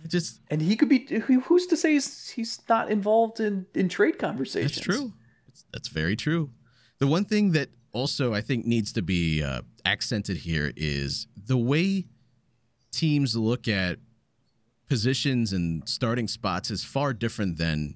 I 0.02 0.08
just 0.08 0.40
And 0.48 0.62
he 0.62 0.76
could 0.76 0.88
be. 0.88 1.06
Who's 1.18 1.66
to 1.66 1.76
say 1.76 1.94
he's, 1.94 2.30
he's 2.30 2.60
not 2.68 2.90
involved 2.90 3.40
in, 3.40 3.66
in 3.74 3.88
trade 3.88 4.18
conversations? 4.18 4.76
That's 4.76 4.84
true. 4.84 5.12
That's, 5.46 5.64
that's 5.72 5.88
very 5.88 6.16
true. 6.16 6.50
The 6.98 7.06
one 7.06 7.24
thing 7.24 7.52
that 7.52 7.70
also 7.92 8.32
I 8.32 8.40
think 8.40 8.66
needs 8.66 8.92
to 8.92 9.02
be 9.02 9.42
uh, 9.42 9.62
accented 9.84 10.38
here 10.38 10.72
is 10.76 11.26
the 11.36 11.56
way 11.58 12.06
teams 12.92 13.36
look 13.36 13.68
at 13.68 13.98
positions 14.88 15.52
and 15.52 15.88
starting 15.88 16.28
spots 16.28 16.70
is 16.70 16.84
far 16.84 17.12
different 17.12 17.58
than 17.58 17.94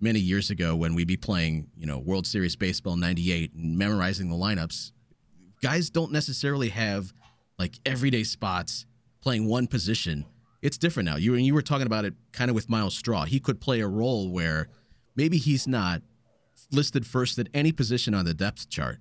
many 0.00 0.18
years 0.18 0.50
ago 0.50 0.74
when 0.74 0.94
we'd 0.94 1.08
be 1.08 1.16
playing, 1.16 1.68
you 1.76 1.86
know, 1.86 1.98
World 1.98 2.26
Series 2.26 2.56
baseball 2.56 2.96
98 2.96 3.52
and 3.54 3.76
memorizing 3.76 4.28
the 4.28 4.36
lineups. 4.36 4.92
Guys 5.62 5.90
don't 5.90 6.12
necessarily 6.12 6.70
have 6.70 7.12
like 7.58 7.78
everyday 7.84 8.24
spots 8.24 8.86
playing 9.20 9.46
one 9.46 9.66
position. 9.66 10.24
It's 10.62 10.78
different 10.78 11.08
now. 11.08 11.16
You 11.16 11.34
and 11.34 11.44
you 11.44 11.54
were 11.54 11.62
talking 11.62 11.86
about 11.86 12.04
it 12.04 12.14
kind 12.32 12.50
of 12.50 12.54
with 12.54 12.68
Myles 12.68 12.96
Straw. 12.96 13.24
He 13.24 13.40
could 13.40 13.60
play 13.60 13.80
a 13.80 13.88
role 13.88 14.30
where 14.30 14.68
maybe 15.16 15.36
he's 15.36 15.66
not 15.66 16.02
listed 16.72 17.06
first 17.06 17.38
at 17.38 17.48
any 17.52 17.72
position 17.72 18.14
on 18.14 18.24
the 18.24 18.34
depth 18.34 18.68
chart, 18.68 18.98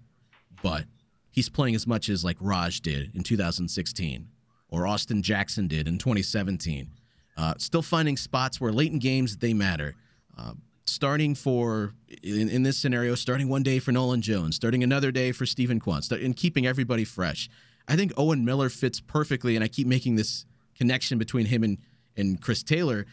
but 0.62 0.86
he's 1.32 1.50
playing 1.50 1.76
as 1.76 1.88
much 1.88 2.10
as 2.10 2.24
like 2.24 2.38
Raj 2.40 2.82
did 2.82 3.16
in 3.16 3.24
2016 3.24 4.28
or 4.70 4.88
Austin 4.88 5.22
Jackson 5.22 5.68
did 5.68 5.88
in 5.88 5.98
2017. 5.98 6.90
Uh, 7.38 7.54
still 7.58 7.82
finding 7.82 8.18
spots 8.18 8.60
where 8.60 8.72
late 8.72 8.92
in 8.92 9.00
games 9.00 9.38
they 9.38 9.54
matter. 9.54 9.96
Uh, 10.38 10.54
starting 10.90 11.36
for 11.36 11.94
in, 12.24 12.50
in 12.50 12.64
this 12.64 12.78
scenario, 12.78 13.16
starting 13.16 13.48
one 13.48 13.64
day 13.64 13.80
for 13.80 13.92
Nolan 13.92 14.22
Jones, 14.22 14.56
starting 14.56 14.84
another 14.84 15.12
day 15.12 15.32
for 15.32 15.46
Steven 15.46 15.80
Kwan, 15.80 16.02
start, 16.02 16.22
and 16.22 16.36
keeping 16.36 16.66
everybody 16.66 17.04
fresh. 17.04 17.50
I 17.88 17.96
think 17.96 18.12
Owen 18.18 18.46
Miller 18.46 18.70
fits 18.70 19.00
perfectly, 19.00 19.56
and 19.56 19.64
I 19.64 19.68
keep 19.68 19.88
making 19.88 20.16
this 20.16 20.46
connection 20.76 21.18
between 21.18 21.46
him 21.46 21.64
and 21.64 21.78
and 22.16 22.42
Chris 22.42 22.64
Taylor, 22.64 23.06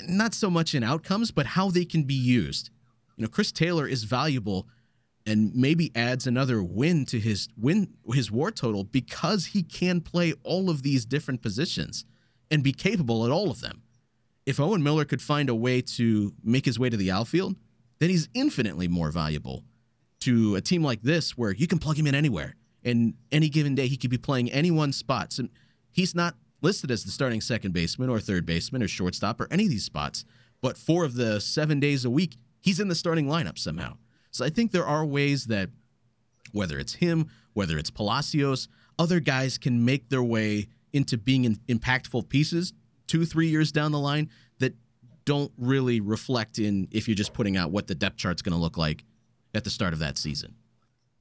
not 0.00 0.34
so 0.34 0.48
much 0.50 0.74
in 0.74 0.82
outcomes, 0.82 1.30
but 1.30 1.46
how 1.46 1.70
they 1.70 1.84
can 1.84 2.04
be 2.04 2.14
used. 2.14 2.70
You 3.16 3.22
know, 3.22 3.28
Chris 3.28 3.52
Taylor 3.52 3.86
is 3.86 4.04
valuable 4.04 4.66
and 5.26 5.54
maybe 5.54 5.90
adds 5.94 6.26
another 6.26 6.62
win 6.62 7.06
to 7.06 7.18
his 7.18 7.48
win 7.56 7.94
his 8.12 8.30
war 8.30 8.50
total 8.50 8.84
because 8.84 9.46
he 9.46 9.62
can 9.62 10.00
play 10.00 10.34
all 10.42 10.70
of 10.70 10.82
these 10.82 11.04
different 11.04 11.42
positions 11.42 12.04
and 12.50 12.62
be 12.62 12.72
capable 12.72 13.24
at 13.24 13.30
all 13.30 13.50
of 13.50 13.60
them. 13.60 13.82
If 14.46 14.60
Owen 14.60 14.82
Miller 14.82 15.04
could 15.04 15.22
find 15.22 15.48
a 15.48 15.54
way 15.54 15.80
to 15.80 16.34
make 16.42 16.66
his 16.66 16.78
way 16.78 16.90
to 16.90 16.96
the 16.96 17.10
outfield, 17.10 17.56
then 17.98 18.10
he's 18.10 18.28
infinitely 18.34 18.88
more 18.88 19.10
valuable 19.10 19.64
to 20.20 20.56
a 20.56 20.60
team 20.60 20.82
like 20.82 21.02
this 21.02 21.36
where 21.36 21.52
you 21.52 21.66
can 21.66 21.78
plug 21.78 21.98
him 21.98 22.06
in 22.06 22.14
anywhere. 22.14 22.54
And 22.82 23.14
any 23.32 23.48
given 23.48 23.74
day 23.74 23.86
he 23.86 23.96
could 23.96 24.10
be 24.10 24.18
playing 24.18 24.50
any 24.50 24.70
one 24.70 24.92
spot. 24.92 25.32
So 25.32 25.48
he's 25.90 26.14
not 26.14 26.34
listed 26.60 26.90
as 26.90 27.04
the 27.04 27.10
starting 27.10 27.40
second 27.40 27.72
baseman 27.72 28.10
or 28.10 28.20
third 28.20 28.44
baseman 28.44 28.82
or 28.82 28.88
shortstop 28.88 29.40
or 29.40 29.48
any 29.50 29.64
of 29.64 29.70
these 29.70 29.84
spots. 29.84 30.24
But 30.60 30.76
four 30.76 31.04
of 31.04 31.14
the 31.14 31.40
seven 31.40 31.80
days 31.80 32.04
a 32.04 32.10
week, 32.10 32.36
he's 32.60 32.80
in 32.80 32.88
the 32.88 32.94
starting 32.94 33.26
lineup 33.26 33.58
somehow. 33.58 33.96
So 34.30 34.44
I 34.44 34.50
think 34.50 34.72
there 34.72 34.86
are 34.86 35.04
ways 35.04 35.46
that 35.46 35.70
whether 36.52 36.78
it's 36.78 36.94
him, 36.94 37.28
whether 37.52 37.78
it's 37.78 37.90
Palacios, 37.90 38.68
other 38.98 39.20
guys 39.20 39.58
can 39.58 39.84
make 39.84 40.08
their 40.08 40.22
way 40.22 40.68
into 40.92 41.16
being 41.16 41.44
in, 41.44 41.56
impactful 41.68 42.28
pieces 42.28 42.72
two, 43.06 43.24
three 43.24 43.48
years 43.48 43.72
down 43.72 43.92
the 43.92 43.98
line 43.98 44.30
that 44.58 44.74
don't 45.24 45.52
really 45.56 46.00
reflect 46.00 46.58
in 46.58 46.88
if 46.90 47.08
you're 47.08 47.14
just 47.14 47.32
putting 47.32 47.56
out 47.56 47.70
what 47.70 47.86
the 47.86 47.94
depth 47.94 48.16
chart's 48.16 48.42
going 48.42 48.54
to 48.54 48.60
look 48.60 48.76
like 48.76 49.04
at 49.54 49.64
the 49.64 49.70
start 49.70 49.92
of 49.92 49.98
that 50.00 50.18
season. 50.18 50.54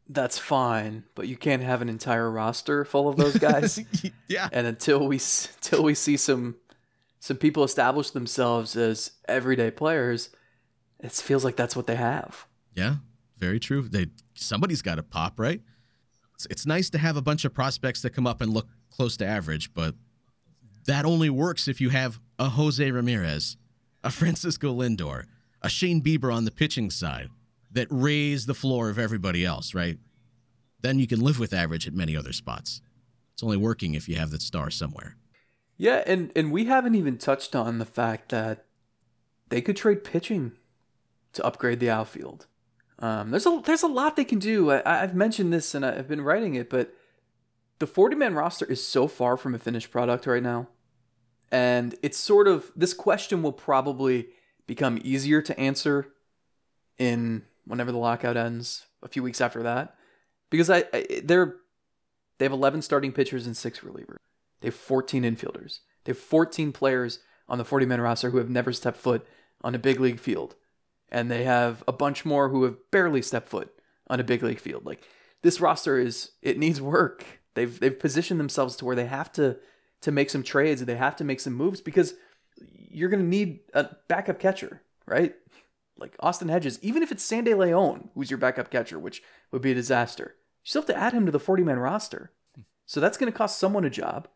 That's 0.10 0.38
fine, 0.38 1.06
but 1.16 1.28
you 1.28 1.38
can't 1.38 1.64
have 1.64 1.82
an 1.82 1.88
entire 1.88 2.30
roster 2.30 2.84
full 2.84 3.08
of 3.08 3.16
those 3.16 3.38
guys. 3.38 3.80
yeah. 4.28 4.50
And 4.52 4.68
until 4.68 5.08
we 5.08 5.16
until 5.16 5.84
we 5.84 5.96
see 5.96 6.18
some 6.18 6.56
some 7.20 7.38
people 7.38 7.64
establish 7.64 8.10
themselves 8.12 8.76
as 8.76 9.12
everyday 9.30 9.72
players, 9.72 10.30
it 11.00 11.14
feels 11.14 11.46
like 11.46 11.56
that's 11.56 11.76
what 11.76 11.88
they 11.88 11.96
have. 11.96 12.48
Yeah, 12.76 12.96
very 13.38 13.62
true. 13.62 13.88
They 13.88 14.08
somebody's 14.34 14.82
got 14.82 14.96
to 14.96 15.04
pop, 15.04 15.40
right? 15.40 15.62
It's, 16.36 16.48
it's 16.48 16.66
nice 16.66 16.90
to 16.90 16.98
have 16.98 17.16
a 17.16 17.22
bunch 17.22 17.46
of 17.46 17.54
prospects 17.54 18.02
that 18.02 18.10
come 18.10 18.28
up 18.28 18.42
and 18.42 18.54
look 18.54 18.68
close 18.90 19.16
to 19.18 19.26
average, 19.26 19.74
but 19.74 19.96
that 20.86 21.06
only 21.06 21.30
works 21.30 21.68
if 21.68 21.80
you 21.80 21.90
have 21.90 22.20
a 22.40 22.50
Jose 22.50 22.92
Ramirez, 22.92 23.58
a 24.04 24.12
Francisco 24.12 24.74
Lindor, 24.74 25.26
a 25.62 25.70
Shane 25.70 26.02
Bieber 26.02 26.34
on 26.34 26.46
the 26.46 26.52
pitching 26.52 26.90
side 26.90 27.30
that 27.72 27.88
raise 27.90 28.46
the 28.46 28.54
floor 28.54 28.90
of 28.90 29.00
everybody 29.00 29.46
else, 29.46 29.74
right? 29.74 29.98
Then 30.82 31.00
you 31.00 31.08
can 31.08 31.22
live 31.22 31.40
with 31.40 31.54
average 31.54 31.88
at 31.88 31.94
many 31.94 32.16
other 32.16 32.34
spots. 32.34 32.82
It's 33.34 33.44
only 33.44 33.58
working 33.58 33.94
if 33.96 34.08
you 34.08 34.16
have 34.16 34.32
that 34.32 34.42
star 34.42 34.70
somewhere. 34.70 35.16
Yeah, 35.78 36.04
and 36.06 36.32
and 36.36 36.52
we 36.52 36.66
haven't 36.66 36.96
even 36.96 37.18
touched 37.18 37.56
on 37.56 37.80
the 37.80 37.86
fact 37.86 38.30
that 38.30 38.66
they 39.50 39.62
could 39.62 39.76
trade 39.76 40.04
pitching 40.04 40.52
to 41.34 41.44
upgrade 41.44 41.80
the 41.80 41.90
outfield. 41.90 42.46
Um, 43.00 43.32
there's 43.32 43.46
a 43.46 43.62
there's 43.66 43.84
a 43.84 43.88
lot 43.88 44.16
they 44.16 44.24
can 44.24 44.40
do. 44.40 44.72
I, 44.72 44.82
have 44.86 45.16
mentioned 45.16 45.52
this 45.52 45.74
and 45.74 45.86
I've 45.86 46.08
been 46.08 46.22
writing 46.22 46.56
it, 46.56 46.70
but 46.70 46.94
the 47.80 47.88
40 47.88 48.16
man 48.16 48.36
roster 48.36 48.66
is 48.66 48.86
so 48.86 49.08
far 49.08 49.36
from 49.36 49.56
a 49.56 49.60
finished 49.60 49.92
product 49.92 50.28
right 50.28 50.44
now, 50.44 50.68
and 51.54 51.94
it's 52.02 52.18
sort 52.18 52.48
of 52.48 52.72
this 52.76 52.96
question 52.96 53.44
will 53.44 53.54
probably 53.54 54.30
become 54.66 55.00
easier 55.04 55.40
to 55.44 55.58
answer 55.60 56.08
in 56.98 57.44
whenever 57.66 57.92
the 57.92 57.98
lockout 58.00 58.36
ends, 58.36 58.88
a 59.04 59.08
few 59.08 59.22
weeks 59.22 59.40
after 59.40 59.62
that, 59.62 59.96
because 60.50 60.72
I, 60.72 60.86
I 60.92 61.22
they're 61.24 61.58
they 62.40 62.46
have 62.46 62.52
11 62.52 62.82
starting 62.82 63.12
pitchers 63.12 63.46
and 63.46 63.56
six 63.56 63.82
relievers. 63.82 64.18
They 64.62 64.70
have 64.70 64.76
14 64.76 65.22
infielders. 65.22 65.80
They 66.04 66.10
have 66.10 66.18
14 66.18 66.72
players 66.72 67.20
on 67.48 67.60
the 67.60 67.66
40 67.66 67.86
man 67.86 68.02
roster 68.02 68.32
who 68.32 68.40
have 68.40 68.50
never 68.50 68.74
stepped 68.74 68.98
foot 68.98 69.24
on 69.62 69.76
a 69.76 69.80
big 69.80 70.00
league 70.00 70.20
field. 70.20 70.56
And 71.10 71.30
they 71.30 71.44
have 71.44 71.84
a 71.88 71.94
bunch 71.94 72.26
more 72.26 72.50
who 72.50 72.64
have 72.64 72.78
barely 72.90 73.22
stepped 73.22 73.50
foot 73.50 73.72
on 74.08 74.20
a 74.20 74.24
big 74.24 74.42
league 74.42 74.60
field. 74.60 74.88
Like 74.88 75.08
this 75.44 75.62
roster 75.62 76.00
is 76.00 76.32
it 76.42 76.58
needs 76.58 76.82
work. 76.82 77.24
They've 77.54 77.80
they've 77.80 78.00
positioned 78.00 78.40
themselves 78.40 78.76
to 78.78 78.86
where 78.86 78.96
they 78.96 79.06
have 79.06 79.32
to 79.34 79.58
to 80.04 80.12
make 80.12 80.30
some 80.30 80.44
trades 80.44 80.84
they 80.86 80.96
have 80.96 81.16
to 81.18 81.24
make 81.24 81.40
some 81.40 81.54
moves 81.54 81.82
because 81.82 82.14
you're 82.90 83.10
going 83.10 83.24
to 83.24 83.28
need 83.28 83.60
a 83.74 83.90
backup 84.08 84.40
catcher, 84.40 84.82
right? 85.06 85.36
like 85.98 86.16
Austin 86.20 86.50
Hedges, 86.50 86.80
even 86.82 87.04
if 87.04 87.12
it's 87.12 87.24
Sandy 87.24 87.54
Leon, 87.54 88.10
who's 88.14 88.32
your 88.32 88.38
backup 88.38 88.72
catcher, 88.72 89.00
which 89.00 89.22
would 89.52 89.62
be 89.62 89.72
a 89.72 89.76
disaster, 89.76 90.36
you 90.64 90.70
still 90.70 90.82
have 90.82 90.88
to 90.88 90.98
add 90.98 91.14
him 91.14 91.26
to 91.26 91.32
the 91.32 91.40
40 91.40 91.64
man 91.64 91.80
roster. 91.80 92.32
So 92.86 93.00
that's 93.00 93.18
going 93.18 93.32
to 93.32 93.38
cost 93.38 93.60
someone 93.60 93.86
a 93.86 93.90
job. 93.90 94.28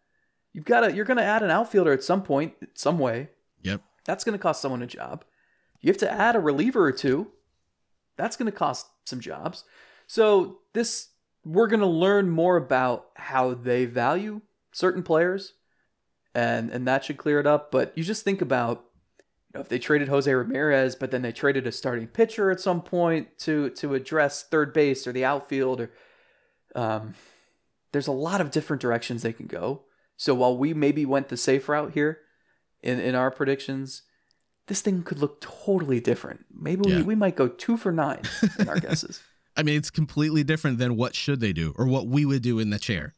You've 0.54 0.66
got 0.66 0.82
to, 0.82 0.96
you're 0.96 1.06
going 1.06 1.18
to 1.18 1.24
add 1.24 1.44
an 1.44 1.52
outfielder 1.52 1.92
at 1.92 2.04
some 2.04 2.24
point, 2.24 2.54
some 2.74 3.00
way. 3.00 3.30
Yep. 3.64 3.82
That's 4.06 4.24
going 4.24 4.38
to 4.38 4.42
cost 4.42 4.62
someone 4.62 4.82
a 4.82 4.88
job. 4.88 5.26
You 5.82 5.90
have 5.92 5.98
to 6.00 6.12
add 6.12 6.36
a 6.36 6.40
reliever 6.40 6.86
or 6.86 6.92
two. 6.92 7.32
That's 8.16 8.38
going 8.38 8.50
to 8.52 8.58
cost 8.58 8.88
some 9.06 9.20
jobs. 9.20 9.64
So 10.08 10.60
this, 10.74 11.10
we're 11.44 11.68
going 11.68 11.82
to 11.82 11.86
learn 11.86 12.30
more 12.30 12.58
about 12.58 13.08
how 13.16 13.54
they 13.54 13.86
value 13.86 14.42
certain 14.78 15.02
players, 15.02 15.54
and 16.36 16.70
and 16.70 16.88
that 16.88 17.04
should 17.04 17.18
clear 17.18 17.40
it 17.40 17.48
up. 17.48 17.72
But 17.72 17.98
you 17.98 18.04
just 18.04 18.24
think 18.24 18.42
about 18.42 18.86
know, 19.58 19.62
if 19.62 19.70
they 19.70 19.80
traded 19.80 20.08
Jose 20.08 20.32
Ramirez, 20.32 20.96
but 20.96 21.12
then 21.12 21.22
they 21.22 21.32
traded 21.32 21.68
a 21.68 21.72
starting 21.72 22.08
pitcher 22.08 22.52
at 22.52 22.60
some 22.60 22.82
point 22.82 23.38
to 23.40 23.70
to 23.72 23.96
address 23.96 24.44
third 24.44 24.74
base 24.74 25.08
or 25.08 25.12
the 25.12 25.26
outfield, 25.26 25.82
or 25.82 25.92
um, 26.76 27.16
there's 27.92 28.08
a 28.08 28.12
lot 28.12 28.42
of 28.42 28.52
different 28.52 28.82
directions 28.82 29.24
they 29.24 29.34
can 29.34 29.48
go. 29.48 29.84
So 30.16 30.34
while 30.34 30.58
we 30.58 30.74
maybe 30.74 31.06
went 31.06 31.30
the 31.30 31.38
safe 31.38 31.68
route 31.68 31.94
here 31.94 32.20
in 32.82 33.00
in 33.00 33.16
our 33.16 33.32
predictions, 33.32 34.04
this 34.68 34.82
thing 34.82 35.04
could 35.04 35.20
look 35.20 35.42
totally 35.42 36.00
different. 36.00 36.46
Maybe 36.54 36.90
yeah. 36.90 36.98
we, 36.98 37.04
we 37.04 37.16
might 37.16 37.36
go 37.36 37.48
two 37.48 37.78
for 37.78 37.92
nine 37.92 38.22
in 38.60 38.70
our 38.70 38.80
guesses. 38.80 39.22
I 39.56 39.64
mean, 39.64 39.78
it's 39.78 39.90
completely 39.90 40.44
different 40.44 40.78
than 40.78 40.96
what 40.96 41.16
should 41.16 41.40
they 41.40 41.52
do 41.52 41.74
or 41.78 41.88
what 41.88 42.08
we 42.08 42.26
would 42.26 42.44
do 42.44 42.60
in 42.60 42.70
the 42.70 42.78
chair. 42.78 43.16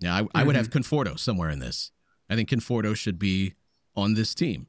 Yeah, 0.00 0.16
I, 0.16 0.22
mm-hmm. 0.22 0.36
I 0.36 0.44
would 0.44 0.56
have 0.56 0.70
mm-hmm. 0.70 0.96
Conforto 0.96 1.18
somewhere 1.18 1.50
in 1.50 1.58
this. 1.58 1.90
I 2.28 2.36
think 2.36 2.48
Conforto 2.48 2.96
should 2.96 3.18
be 3.18 3.54
on 3.96 4.14
this 4.14 4.34
team. 4.34 4.66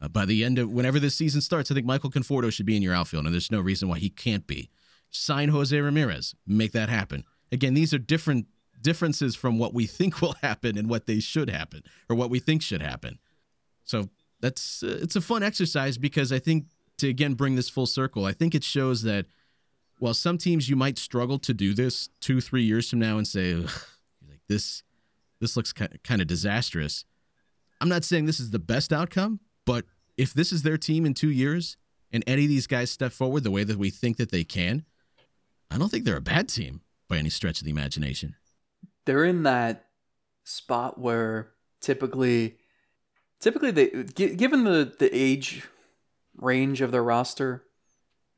Uh, 0.00 0.08
by 0.08 0.24
the 0.24 0.44
end 0.44 0.58
of 0.58 0.70
whenever 0.70 1.00
this 1.00 1.14
season 1.14 1.40
starts, 1.40 1.70
I 1.70 1.74
think 1.74 1.86
Michael 1.86 2.10
Conforto 2.10 2.52
should 2.52 2.66
be 2.66 2.76
in 2.76 2.82
your 2.82 2.94
outfield, 2.94 3.24
and 3.24 3.34
there's 3.34 3.50
no 3.50 3.60
reason 3.60 3.88
why 3.88 3.98
he 3.98 4.10
can't 4.10 4.46
be. 4.46 4.70
Sign 5.10 5.48
Jose 5.48 5.78
Ramirez, 5.78 6.34
make 6.46 6.72
that 6.72 6.88
happen. 6.88 7.24
Again, 7.50 7.74
these 7.74 7.92
are 7.94 7.98
different 7.98 8.46
differences 8.80 9.34
from 9.34 9.58
what 9.58 9.74
we 9.74 9.86
think 9.86 10.20
will 10.20 10.36
happen 10.42 10.78
and 10.78 10.88
what 10.88 11.06
they 11.06 11.20
should 11.20 11.50
happen, 11.50 11.82
or 12.08 12.16
what 12.16 12.30
we 12.30 12.38
think 12.38 12.62
should 12.62 12.82
happen. 12.82 13.18
So 13.84 14.08
that's 14.40 14.82
uh, 14.82 14.98
it's 15.02 15.16
a 15.16 15.20
fun 15.20 15.42
exercise 15.42 15.98
because 15.98 16.32
I 16.32 16.38
think 16.38 16.66
to 16.98 17.08
again 17.08 17.34
bring 17.34 17.56
this 17.56 17.68
full 17.68 17.86
circle, 17.86 18.24
I 18.24 18.32
think 18.32 18.54
it 18.54 18.64
shows 18.64 19.02
that 19.02 19.26
while 19.98 20.14
some 20.14 20.38
teams 20.38 20.68
you 20.68 20.76
might 20.76 20.98
struggle 20.98 21.38
to 21.40 21.52
do 21.52 21.74
this 21.74 22.08
two, 22.20 22.40
three 22.40 22.62
years 22.62 22.88
from 22.90 23.00
now 23.00 23.18
and 23.18 23.26
say 23.26 23.64
this, 24.48 24.82
this 25.40 25.56
looks 25.56 25.72
kind 25.72 26.20
of 26.20 26.26
disastrous. 26.26 27.04
I'm 27.80 27.88
not 27.88 28.04
saying 28.04 28.26
this 28.26 28.40
is 28.40 28.50
the 28.50 28.58
best 28.58 28.92
outcome, 28.92 29.40
but 29.64 29.84
if 30.16 30.34
this 30.34 30.52
is 30.52 30.62
their 30.62 30.78
team 30.78 31.06
in 31.06 31.14
two 31.14 31.30
years 31.30 31.76
and 32.12 32.24
any 32.26 32.44
of 32.44 32.48
these 32.48 32.66
guys 32.66 32.90
step 32.90 33.12
forward 33.12 33.44
the 33.44 33.50
way 33.50 33.64
that 33.64 33.78
we 33.78 33.90
think 33.90 34.16
that 34.16 34.30
they 34.30 34.44
can, 34.44 34.84
I 35.70 35.78
don't 35.78 35.90
think 35.90 36.04
they're 36.04 36.16
a 36.16 36.20
bad 36.20 36.48
team 36.48 36.80
by 37.08 37.18
any 37.18 37.30
stretch 37.30 37.60
of 37.60 37.64
the 37.64 37.70
imagination. 37.70 38.34
They're 39.04 39.24
in 39.24 39.42
that 39.44 39.86
spot 40.44 40.98
where 40.98 41.52
typically, 41.80 42.56
typically 43.40 43.70
they 43.70 44.04
given 44.04 44.64
the 44.64 44.92
the 44.98 45.10
age 45.14 45.68
range 46.36 46.80
of 46.80 46.90
their 46.90 47.02
roster 47.02 47.64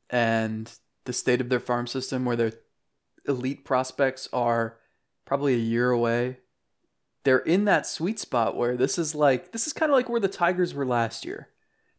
and 0.09 0.71
the 1.05 1.13
state 1.13 1.41
of 1.41 1.49
their 1.49 1.59
farm 1.59 1.87
system, 1.87 2.25
where 2.25 2.35
their 2.35 2.53
elite 3.25 3.65
prospects 3.65 4.27
are 4.31 4.77
probably 5.31 5.53
a 5.53 5.57
year 5.57 5.91
away 5.91 6.37
they're 7.23 7.39
in 7.39 7.65
that 7.65 7.85
sweet 7.85 8.19
spot 8.19 8.55
where 8.55 8.75
this 8.75 8.97
is 8.97 9.13
like 9.13 9.51
this 9.51 9.67
is 9.67 9.73
kind 9.73 9.91
of 9.91 9.95
like 9.95 10.09
where 10.09 10.19
the 10.19 10.27
Tigers 10.27 10.73
were 10.73 10.85
last 10.85 11.25
year. 11.25 11.49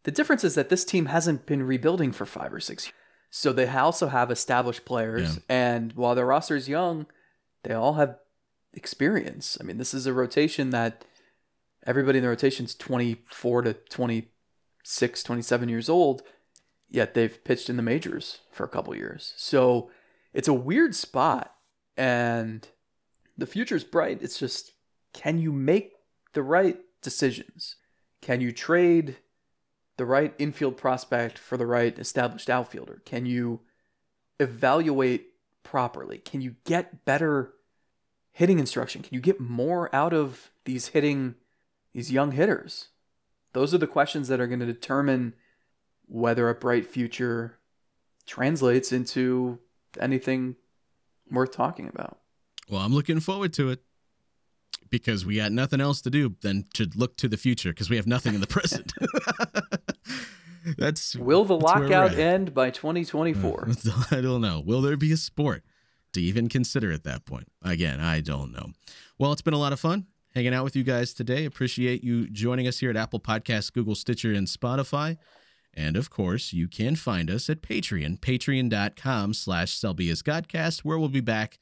The 0.05 0.11
difference 0.11 0.43
is 0.43 0.55
that 0.57 0.69
this 0.69 0.85
team 0.85 1.07
hasn't 1.07 1.47
been 1.47 1.63
rebuilding 1.63 2.13
for 2.13 2.27
five 2.27 2.53
or 2.53 2.61
six 2.61 2.87
years. 2.87 2.95
So 3.31 3.53
they 3.53 3.67
also 3.69 4.09
have 4.09 4.31
established 4.31 4.85
players, 4.85 5.37
yeah. 5.37 5.43
and 5.49 5.93
while 5.95 6.15
their 6.15 6.27
roster 6.27 6.55
is 6.55 6.69
young, 6.69 7.07
they 7.63 7.73
all 7.73 7.95
have 7.95 8.19
experience. 8.75 9.57
I 9.59 9.65
mean, 9.65 9.79
this 9.79 9.95
is 9.95 10.07
a 10.07 10.13
rotation 10.13 10.69
that 10.71 11.07
everybody 11.87 12.19
in 12.19 12.25
the 12.25 12.29
rotation 12.29 12.67
is 12.67 12.75
24 12.75 13.63
to 13.63 13.73
26, 13.73 15.23
27 15.23 15.69
years 15.71 15.89
old, 15.89 16.23
yet 16.91 17.15
they've 17.15 17.43
pitched 17.43 17.71
in 17.71 17.79
the 17.79 17.83
majors 17.83 18.41
for 18.51 18.65
a 18.65 18.69
couple 18.69 18.95
years. 18.95 19.33
So 19.37 19.91
it's 20.35 20.49
a 20.49 20.53
weird 20.53 20.95
spot, 20.95 21.55
and 21.97 22.69
the 23.37 23.47
future's 23.47 23.85
bright. 23.85 24.23
It's 24.23 24.39
just 24.39 24.73
can 25.13 25.39
you 25.39 25.53
make 25.53 25.93
the 26.33 26.43
right 26.43 26.79
decisions? 27.03 27.77
Can 28.21 28.41
you 28.41 28.53
trade 28.53 29.17
the 29.97 30.07
right 30.07 30.35
infield 30.39 30.77
prospect 30.77 31.39
for 31.39 31.57
the 31.57 31.67
right 31.67 31.99
established 31.99 32.49
outfielder? 32.49 33.03
Can 33.05 33.27
you 33.27 33.61
evaluate 34.41 35.27
properly? 35.63 36.19
Can 36.19 36.41
you 36.41 36.57
get 36.65 37.05
better 37.05 37.53
hitting 38.33 38.59
instruction? 38.59 39.03
Can 39.03 39.15
you 39.15 39.21
get 39.21 39.41
more 39.41 39.95
out 39.95 40.15
of 40.15 40.51
these 40.65 40.89
hitting 40.89 41.35
these 41.93 42.11
young 42.11 42.33
hitters? 42.33 42.89
Those 43.53 43.75
are 43.75 43.79
the 43.79 43.87
questions 43.87 44.29
that 44.29 44.41
are 44.41 44.47
going 44.47 44.61
to 44.61 44.67
determine 44.67 45.35
whether 46.07 46.49
a 46.49 46.55
bright 46.55 46.87
future 46.87 47.59
translates 48.27 48.93
into 48.93 49.59
anything 50.01 50.57
worth 51.31 51.53
talking 51.53 51.89
about. 51.89 52.22
Well, 52.69 52.81
I'm 52.81 52.95
looking 52.95 53.21
forward 53.21 53.53
to 53.55 53.71
it 53.71 53.81
because 54.91 55.25
we 55.27 55.37
got 55.37 55.53
nothing 55.53 55.81
else 55.81 56.01
to 56.03 56.11
do 56.11 56.37
than 56.43 56.67
to 56.75 56.89
look 56.95 57.17
to 57.17 57.29
the 57.29 57.37
future 57.37 57.71
because 57.71 57.91
we 57.91 57.97
have 57.97 58.07
nothing 58.07 58.35
in 58.35 58.41
the 58.41 58.47
present. 58.47 58.93
that's 60.79 61.17
will 61.17 61.45
the 61.45 61.57
that's 61.57 61.65
lockout 61.65 62.15
end 62.15 62.55
by 62.55 62.71
2024? 62.71 63.69
I 64.11 64.21
don't 64.21 64.41
know. 64.41 64.63
Will 64.65 64.83
there 64.83 64.97
be 64.97 65.13
a 65.13 65.17
sport 65.17 65.65
to 66.13 66.21
even 66.21 66.49
consider 66.49 66.93
at 66.93 67.05
that 67.05 67.25
point? 67.25 67.49
Again, 67.63 68.01
I 68.01 68.21
don't 68.21 68.53
know. 68.53 68.71
Well, 69.19 69.33
it's 69.33 69.43
been 69.43 69.55
a 69.55 69.59
lot 69.59 69.73
of 69.73 69.81
fun 69.81 70.07
hanging 70.35 70.55
out 70.55 70.65
with 70.65 70.77
you 70.77 70.83
guys 70.83 71.13
today. 71.13 71.45
Appreciate 71.45 72.05
you 72.05 72.29
joining 72.29 72.67
us 72.67 72.79
here 72.79 72.91
at 72.91 72.97
Apple 72.97 73.21
Podcasts, 73.21 73.73
Google, 73.73 73.95
Stitcher, 73.95 74.33
and 74.33 74.47
Spotify. 74.47 75.17
And 75.75 75.97
of 75.97 76.11
course, 76.11 76.53
you 76.53 76.69
can 76.69 76.97
find 76.97 77.31
us 77.31 77.49
at 77.49 77.63
Patreon, 77.63 78.21
patreon.com 78.21 79.33
slash 79.35 79.79
Godcast, 79.79 80.81
where 80.81 80.99
we'll 80.99 81.09
be 81.09 81.21
back 81.21 81.59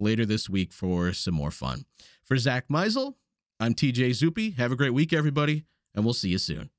later 0.00 0.26
this 0.26 0.48
week 0.48 0.72
for 0.72 1.12
some 1.12 1.34
more 1.34 1.50
fun. 1.50 1.84
For 2.24 2.36
Zack 2.36 2.68
Meisel, 2.68 3.14
I'm 3.58 3.74
TJ 3.74 4.10
Zuppe. 4.10 4.56
Have 4.56 4.72
a 4.72 4.76
great 4.76 4.94
week, 4.94 5.12
everybody, 5.12 5.64
and 5.94 6.04
we'll 6.04 6.14
see 6.14 6.30
you 6.30 6.38
soon. 6.38 6.70